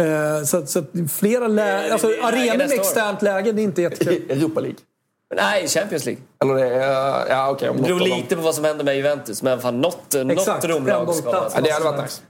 [0.00, 1.92] Eh, så, att- så att flera lägen...
[1.92, 4.22] Alltså, arenor med externt läge, det är inte jättekul.
[4.30, 4.78] Europa League.
[5.36, 6.22] Nej, Champions League.
[6.42, 6.68] Eller det.
[7.28, 10.14] Ja, om Det något beror lite på vad som händer med Juventus, men fan något,
[10.14, 11.30] något Exakt, Romlag ändå ska.
[11.54, 12.22] Ja, det hade varit nice.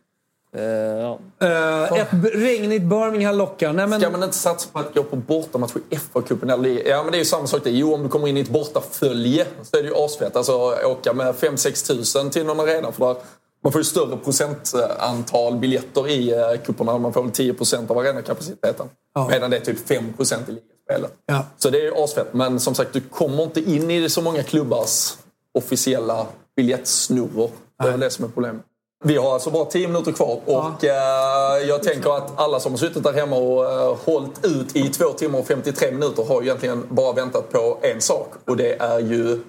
[0.59, 0.65] Eh,
[1.01, 1.19] ja.
[1.41, 3.73] Eh, ett regnigt Birmingham lockar.
[3.73, 6.49] Nej, men, Ska man inte satsa på att gå på bortamatch i FA-cupen?
[6.87, 7.71] Ja, men det är ju samma sak det.
[7.71, 10.37] Jo, om du kommer in i ett bortafölje så är det ju asfett.
[10.37, 12.93] Alltså åka med 5-6 tusen till någon arena.
[12.93, 13.17] För där,
[13.65, 16.99] man får ju större procentantal biljetter i eh, cuperna.
[16.99, 18.87] Man får väl 10 procent av arenakapaciteten.
[19.15, 19.29] Ja.
[19.31, 21.13] Medan det är typ 5 procent i ligaspelet.
[21.27, 21.45] Ja.
[21.59, 22.35] Så det är ju asfett.
[22.35, 25.17] Men som sagt, du kommer inte in i så många klubbars
[25.59, 26.27] officiella
[26.57, 27.51] biljettsnurror.
[27.83, 28.63] Det är det som är problemet.
[29.05, 32.79] Vi har alltså bara 10 minuter kvar och eh, jag tänker att alla som har
[32.79, 36.47] suttit där hemma och eh, hållit ut i 2 timmar och 53 minuter har ju
[36.47, 39.41] egentligen bara väntat på en sak och det är ju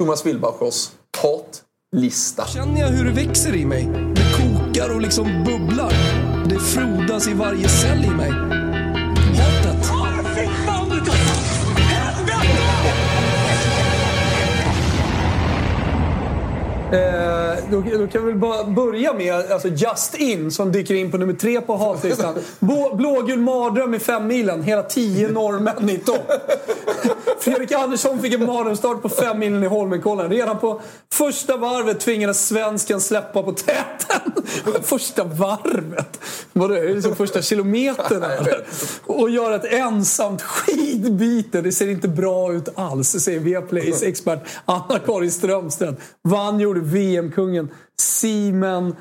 [0.00, 0.90] Thomas Wilbachers
[1.22, 2.46] hatlista.
[2.46, 3.88] Känner jag hur det växer i mig.
[4.14, 5.92] Det kokar och liksom bubblar.
[6.48, 8.57] Det frodas i varje cell i mig.
[16.92, 21.10] Eh, då, då kan vi väl bara börja med alltså Just In som dyker in
[21.10, 22.34] på nummer tre på hatlistan.
[22.92, 24.62] Blågul mardröm i femmilen.
[24.62, 26.32] Hela tio norrmän i topp.
[27.40, 30.30] Fredrik Andersson fick en mardrömsstart på fem milen i Holmenkollen.
[30.30, 30.80] Redan på
[31.12, 34.32] första varvet tvingades svensken släppa på täten.
[34.82, 36.20] första varvet?
[36.52, 38.66] Vadå, är det liksom första kilometern eller?
[39.06, 41.60] Och göra ett ensamt skidbyte.
[41.60, 46.00] Det ser inte bra ut alls, säger Viaplays expert Anna-Karin Strömstedt.
[46.28, 47.68] Vann gjorde VM-kungen
[48.00, 48.96] Simen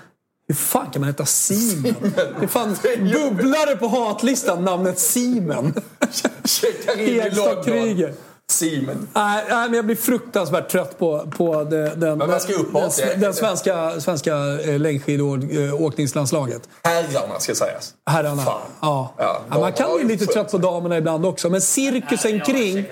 [0.48, 1.95] hur fan kan man heta Simen?
[2.40, 2.78] Det är fan
[3.14, 5.74] bubblare på hatlistan, namnet Simen.
[6.45, 8.14] Checkar in i London.
[8.52, 9.07] Simen.
[9.14, 12.72] Nej, nej, men jag blir fruktansvärt trött på, på det, den, Men man ska upp
[12.72, 16.61] på den, den, svenska, svenska eh, längdskidåkningslandslaget.
[16.84, 17.94] Herrarna ska sägas.
[18.06, 18.41] Herrarna.
[18.41, 18.61] Fan.
[18.82, 19.14] Ja.
[19.18, 21.49] Ja, Ja, man kan bli lite trött på damerna ibland också.
[21.49, 22.86] Men cirkusen kring...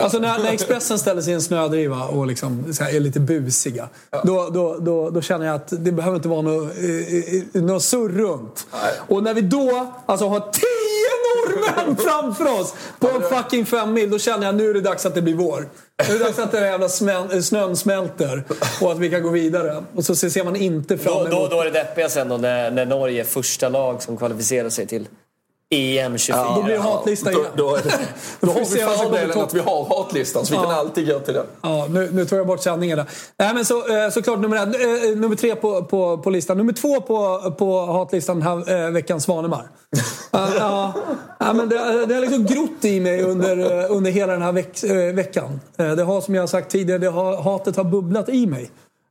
[0.00, 3.88] Alltså när, när Expressen ställer sig i en snödriva och liksom här är lite busiga.
[4.24, 7.82] Då, då, då, då känner jag att det behöver inte vara något, eh, eh, något
[7.82, 8.66] surr runt.
[9.08, 10.40] Och när vi då alltså har
[11.30, 14.10] norrmän framför oss på en fucking fem mil.
[14.10, 15.68] Då känner jag nu är det dags att det blir vår.
[16.08, 18.44] Nu är det dags att den här jävla smäl- snön smälter
[18.80, 19.84] och att vi kan gå vidare.
[19.94, 21.50] Och så ser man inte fram Då, emot...
[21.50, 24.68] då, då är det deppiga sen då när, när Norge är första lag som kvalificerar
[24.68, 25.08] sig till
[25.74, 26.54] EM 24.
[26.56, 27.50] Då blir det hatlista Då, igen.
[27.56, 27.78] då,
[28.40, 30.76] då har får vi fördelen att vi har hatlistan så vi kan Ja.
[30.76, 31.46] alltid gå till den.
[31.62, 33.06] Ja, nu, nu tog jag bort sändningen där.
[33.38, 34.74] Nej, men så, eh, såklart nummer, ett,
[35.14, 36.56] eh, nummer tre på, på, på listan.
[36.58, 39.62] Nummer två på, på hatlistan den här eh, veckan, Svanemar.
[40.32, 40.92] Ja, ja,
[41.38, 44.52] ja, men det, det har liksom grott i mig under, eh, under hela den här
[44.52, 45.60] veck, eh, veckan.
[45.78, 48.70] Eh, Det har, som jag har sagt tidigare, det har, hatet har bubblat i mig.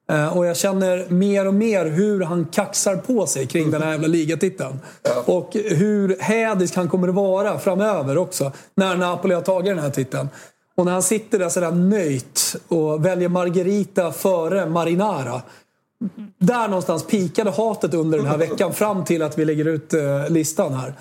[0.09, 3.91] Eh, Och jag känner mer och mer hur han kaxar på sig kring den här
[3.91, 4.79] jävla ligatiteln.
[5.25, 8.51] Och hur hädisk han kommer att vara framöver också.
[8.75, 10.29] När Napoli har tagit den här titeln.
[10.75, 15.41] Och när han sitter där sådär nöjt och väljer Margarita före Marinara.
[16.39, 20.29] Där någonstans pikade hatet under den här veckan fram till att vi lägger ut eh,
[20.29, 20.93] listan här.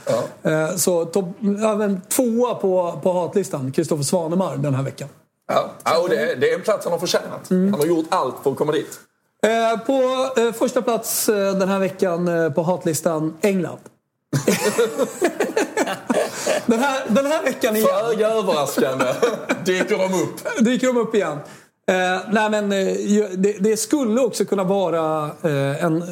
[0.43, 1.24] Eh, så topp,
[1.62, 5.09] ja, men tvåa på, på hatlistan, Kristoffer Svanemar den här veckan.
[5.49, 7.51] Ja, ja och det, det är en plats han har förtjänat.
[7.51, 7.73] Mm.
[7.73, 9.01] Han har gjort allt för att komma dit.
[9.47, 13.79] Eh, på eh, första plats eh, den här veckan eh, på hatlistan, England.
[16.66, 17.89] den, här, den här veckan igen.
[17.89, 19.05] Föga överraskande
[19.65, 20.59] dyker de upp.
[20.65, 21.39] dyker de upp igen.
[21.87, 25.31] Eh, nej men, eh, det, det skulle också kunna vara
[25.81, 26.03] en,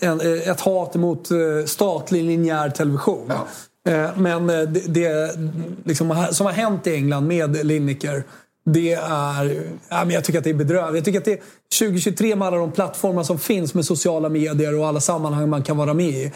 [0.00, 1.28] en, ett hat mot
[1.66, 3.30] statlig linjär television.
[3.30, 3.40] Eh,
[3.88, 5.38] Eh, men eh, det, det
[5.84, 8.24] liksom, som har hänt i England med Lineker
[8.64, 10.96] det är, ja, men jag tycker att det är bedrövligt.
[10.98, 14.78] Jag tycker att det är 2023 med alla de plattformar som finns med sociala medier
[14.78, 16.32] och alla sammanhang man kan vara med i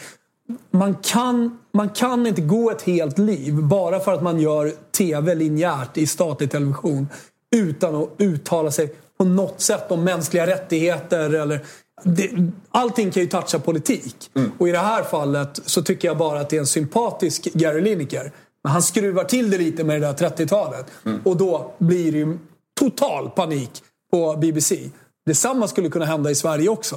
[0.70, 5.34] man kan, man kan inte gå ett helt liv bara för att man gör TV
[5.34, 7.08] linjärt i statlig television
[7.56, 11.34] utan att uttala sig på något sätt om mänskliga rättigheter.
[11.34, 11.60] Eller,
[12.04, 12.30] det,
[12.70, 14.30] allting kan ju toucha politik.
[14.58, 17.80] Och i det här fallet så tycker jag bara att det är en sympatisk Gary
[17.80, 18.32] Lineker.
[18.62, 20.86] Men han skruvar till det lite med det där 30-talet.
[21.24, 22.38] Och då blir det ju
[22.80, 23.70] total panik
[24.10, 24.90] på BBC.
[25.26, 26.96] Detsamma skulle kunna hända i Sverige också.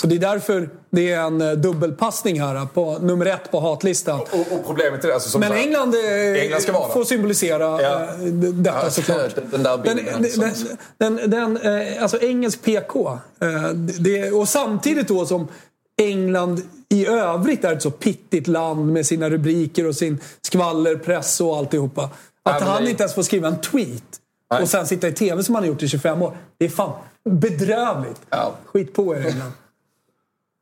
[0.00, 4.20] Så det är därför det är en eh, dubbelpassning här på nummer ett på hatlistan.
[4.20, 4.28] Och,
[4.58, 8.00] och problemet är det, alltså, Men England, eh, England ska vara får symbolisera Ja.
[8.02, 9.34] eh, detta Ja, såklart.
[9.50, 10.22] den där Den, bilden.
[10.98, 13.18] den, den, den, eh, alltså engelsk PK.
[13.40, 15.48] eh, Det, och samtidigt då som
[16.02, 21.56] England i övrigt är ett så pittigt land med sina rubriker och sin skvallerpress och
[21.56, 22.02] alltihopa.
[22.42, 24.02] Att men han inte ens får skriva en tweet
[24.62, 26.36] och sen sitta i TV som han har gjort i 25 år.
[26.58, 26.92] Det är fan
[27.30, 28.20] bedrövligt.
[28.30, 28.52] Ja.
[28.64, 29.52] Skit på er England.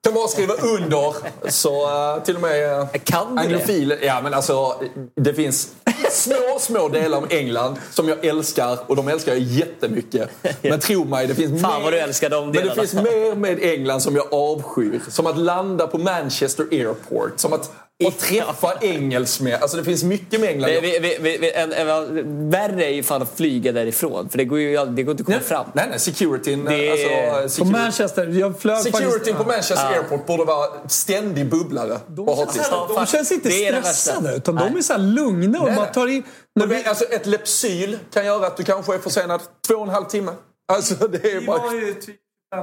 [0.05, 1.15] Kan bara skriva under.
[1.51, 3.99] Så uh, till och med uh, Kan du anglofiler.
[4.03, 4.75] Ja, men alltså,
[5.17, 5.75] det finns
[6.11, 10.31] små, små delar av England som jag älskar och de älskar jag jättemycket.
[10.63, 14.17] Men tro mig, det finns Fan mer, de Men det finns mer med England som
[14.17, 15.01] jag avskyr.
[15.09, 17.33] Som att landa på Manchester Airport.
[17.37, 17.73] Som att,
[18.07, 19.59] att träffa engelsmän.
[19.61, 20.71] Alltså det finns mycket med England.
[20.71, 24.29] Vi, vi, vi, vi, vi, en, en, värre är ju fan att flyga därifrån.
[24.29, 25.67] För det går ju det går inte att komma fram.
[25.75, 26.65] Nej, nej, securityn.
[26.65, 31.51] Det Alltså, På security- Manchester, jag flög Securityn faktiskt- på Manchester Airport borde vara ständig
[31.51, 31.99] bubblare.
[32.17, 32.89] på hatlistan.
[32.95, 36.23] De känns inte stressade, utan de är så här lugna och Nej, bara tar in...
[36.55, 39.83] När vi, vi, alltså ett Lepsyl kan göra att du kanske är försenad två och
[39.83, 40.33] en halv timme.
[40.73, 41.59] Alltså det är vi bara...
[41.59, 42.17] var ju typ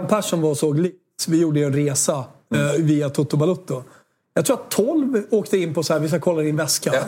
[0.10, 1.28] personer var och såg Leeds.
[1.28, 2.68] Vi gjorde en resa Mm.
[2.68, 3.84] eh, via Toto Balutto.
[4.38, 6.92] Jag tror att 12 åkte in på så här, vi ska kolla din väska.
[6.94, 7.02] Ja.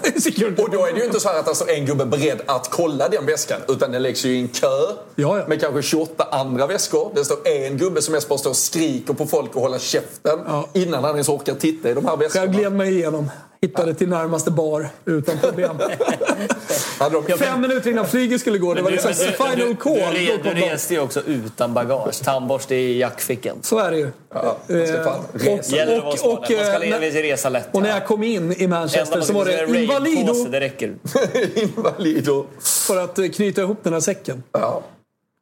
[0.64, 2.70] Och då är det ju inte så här att alltså en gubbe är beredd att
[2.70, 3.62] kolla den väskan.
[3.68, 4.68] Utan den läggs ju i en kö
[5.16, 5.48] Ja, ja.
[5.48, 7.12] med kanske 28 andra väskor.
[7.16, 10.40] Det står en gubbe som mest bara står och skriker på folk och håller käften.
[10.74, 12.46] Innan han ens orkar titta i de här väskorna.
[12.46, 13.30] Jag gled mig igenom.
[13.62, 15.78] Hittade till närmaste bar utan problem.
[17.40, 18.74] Fem minuter innan flyget skulle gå.
[18.74, 19.94] Det var liksom final call.
[20.14, 22.24] Du, du, du reste ju också utan bagage.
[22.24, 23.58] Tandborste i jackfickan.
[23.62, 24.12] Så är det ju.
[24.34, 25.76] Ja, Eh, resa.
[25.76, 27.68] Gäller att vara och, och, Man ska eh, le- när- resa lätt.
[27.76, 30.34] och när jag kom in i Manchester så var det Invalido.
[30.50, 30.96] Det räcker.
[31.56, 32.46] Invalido.
[32.62, 34.44] för att eh, knyta ihop den här säcken.
[34.52, 34.84] Ja.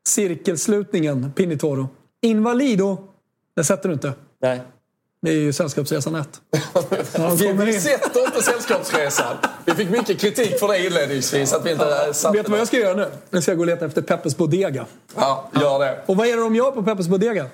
[0.08, 1.88] Cirkelslutningen, Pinitoro.
[2.22, 2.98] Invalido,
[3.56, 4.14] det sätter du inte.
[4.42, 4.62] Nej.
[5.22, 6.42] Det är ju Sällskapsresan 1.
[7.18, 9.36] När de Vi, sätter inte Sällskapsresan.
[9.66, 11.54] Vi fick mycket kritik för det inledningsvis.
[11.54, 13.08] Att vi inte satte Vet du vad jag ska göra nu?
[13.30, 14.86] Nu ska jag gå och leta efter Peppers Bodega.
[15.16, 15.98] Ja, gör det.
[16.06, 17.46] Och vad är det de gör på Peppers Bodega?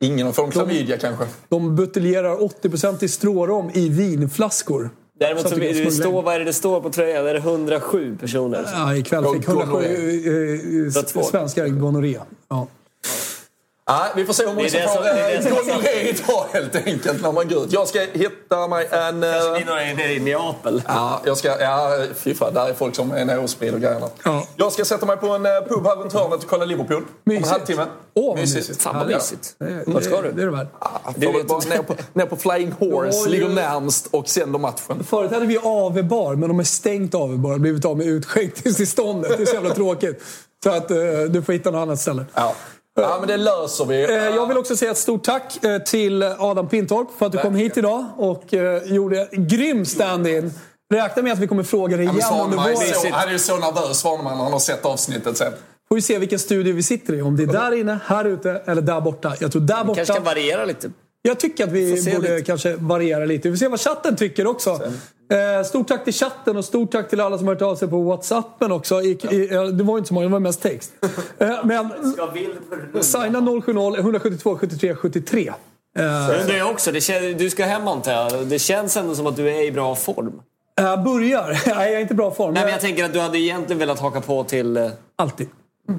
[0.00, 1.26] Ingen har fått klamydia kanske.
[1.48, 4.90] De buteljerar 80% i strårom i vinflaskor.
[5.20, 7.26] Däremot Så det det står, vad är det det står på tröjan?
[7.26, 8.68] Är det 107 personer?
[8.72, 9.86] Ja, ikväll fick Gonorré.
[9.86, 12.18] 107 eh, eh, svenskar gonorré.
[12.48, 12.66] Ja.
[13.90, 17.48] Nej, vi får se hur många som det får gonorré idag helt enkelt när man
[17.48, 17.72] går ut.
[17.72, 19.24] Jag ska hitta mig en...
[19.24, 20.82] eh, Kanske några idéer i Neapel.
[20.86, 24.08] Ja, jag ska, ja, fy fan, där är folk som är nere och grejerna.
[24.24, 24.46] Ja.
[24.56, 26.96] Jag ska sätta mig på en eh, pub här runt hörnet och kolla Liverpool.
[26.96, 27.48] Om en Mysigt.
[27.50, 27.86] halvtimme.
[28.14, 28.82] Åh, vad mysigt.
[28.82, 29.54] Fan vad Ja, mysigt.
[29.86, 30.32] Vart ska du?
[30.32, 30.68] det är det värt.
[31.16, 35.04] Det får väl bara ner på, ner på Flying Horse, ligger närmst och sänder matchen.
[35.04, 37.58] Förut hade vi AV-bar, men de är stängt AV-bar.
[37.58, 39.36] Blivit av med utskänkningstillståndet.
[39.36, 40.22] Det är så jävla tråkigt.
[40.64, 40.96] Så att eh,
[41.30, 42.24] du får hitta något annat ställe.
[42.34, 42.54] Ja.
[43.00, 44.02] Ja, men det löser vi.
[44.04, 47.38] Eh, Jag vill också säga ett stort tack eh, till Adam Pintorp för att du
[47.38, 50.52] kom hit idag och eh, gjorde grym stand-in.
[50.94, 52.76] Räkna med att vi kommer fråga dig Ja, igen under våren.
[52.76, 55.52] så, han är så nervös, Svanemar, när han har sett avsnittet sen.
[55.88, 57.22] Får vi se vilken studio vi sitter i.
[57.22, 59.34] Om det är där inne, här ute eller där borta.
[59.40, 60.34] Jag tror där Vi kanske kan borta.
[60.34, 60.90] variera lite.
[61.22, 62.44] Jag tycker att vi borde lite.
[62.46, 63.48] kanske variera lite.
[63.48, 64.70] Vi får se vad chatten tycker också.
[65.32, 67.88] Eh, stort tack till chatten och stort tack till alla som har hört av sig
[67.88, 69.02] på Whatsappen också.
[69.02, 70.92] I, i, ja, det var inte så många, det var mest text.
[71.38, 71.88] Eh, men
[73.02, 75.52] signa 070 172 73 73.
[75.98, 76.04] Eh,
[76.40, 78.46] undrar jag också, det kän- du ska hem antar jag.
[78.46, 80.32] Det känns ändå som att du är i bra form.
[80.74, 81.48] Jag börjar.
[81.76, 82.54] Nej, jag är inte i bra form.
[82.54, 84.76] Nej, men jag tänker att du hade egentligen velat haka på till...
[84.76, 85.48] eh, Alltid.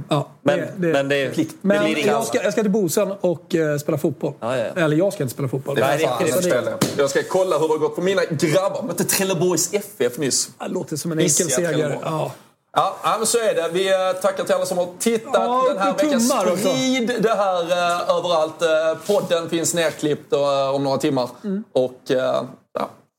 [0.10, 3.12] Ja, Men, det, det, men det, det Men blir jag ska, jag ska till Bosen
[3.22, 4.34] och eh, spela fotboll.
[4.40, 4.64] Ja, ja.
[4.84, 5.76] Eller jag ska inte spela fotboll.
[5.76, 6.78] Det Nej, är det- fan det-.
[6.98, 8.84] Jag ska kolla hur det har gått för mina grabbar.
[8.84, 10.50] Mötte Trelleborgs FF nyss.
[10.60, 12.00] Det låter som en enkel seger.
[12.04, 12.32] Ja.
[12.74, 13.70] Ja, men så är det.
[13.74, 16.52] Vi eh, tackar till alla som har tittat Ja, den här veckan.
[16.52, 16.70] också.
[16.70, 18.62] Sprid det här eh, överallt.
[18.62, 21.30] Eh, podden finns nerklippt eh, om några timmar.
[21.74, 22.44] Och eh,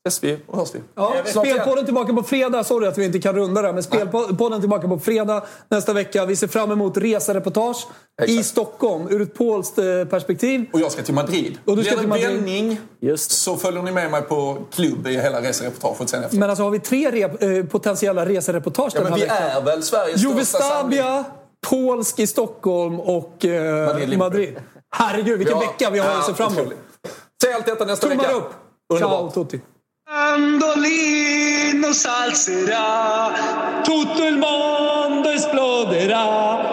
[0.07, 0.79] ses vi och hörs vi.
[0.95, 1.13] Ja.
[1.25, 2.63] Spelpodden tillbaka på fredag.
[2.63, 6.25] Sorry att vi inte kan runda det, men Spelpodden tillbaka på fredag nästa vecka.
[6.25, 7.87] Vi ser fram emot resereportage
[8.21, 8.47] i Exakt.
[8.47, 10.65] Stockholm ur ett polskt eh, perspektiv.
[10.73, 11.57] Och jag ska till Madrid.
[11.65, 12.27] Och du ska till Madrid.
[12.27, 13.31] vändning Just.
[13.31, 16.37] så följer ni med mig på klubb i hela resereportaget sen efter.
[16.37, 19.37] Men alltså har vi tre re- eh, potentiella resereportage ja, den men här vi veckan?
[19.57, 20.99] är väl Sveriges Juve största samling.
[20.99, 21.23] Stabia,
[21.69, 24.55] polsk i Stockholm och eh, Madrid, Madrid.
[24.95, 26.73] Herregud, vilken Ja, vecka vi har att se fram emot.
[27.43, 28.35] Se allt detta nästa Tummar vecka.
[28.37, 28.49] upp!
[28.97, 29.33] Ciao Underbart.
[29.33, 29.59] Tutti!
[30.83, 32.05] violín nos
[33.83, 36.72] todo el mundo exploderá.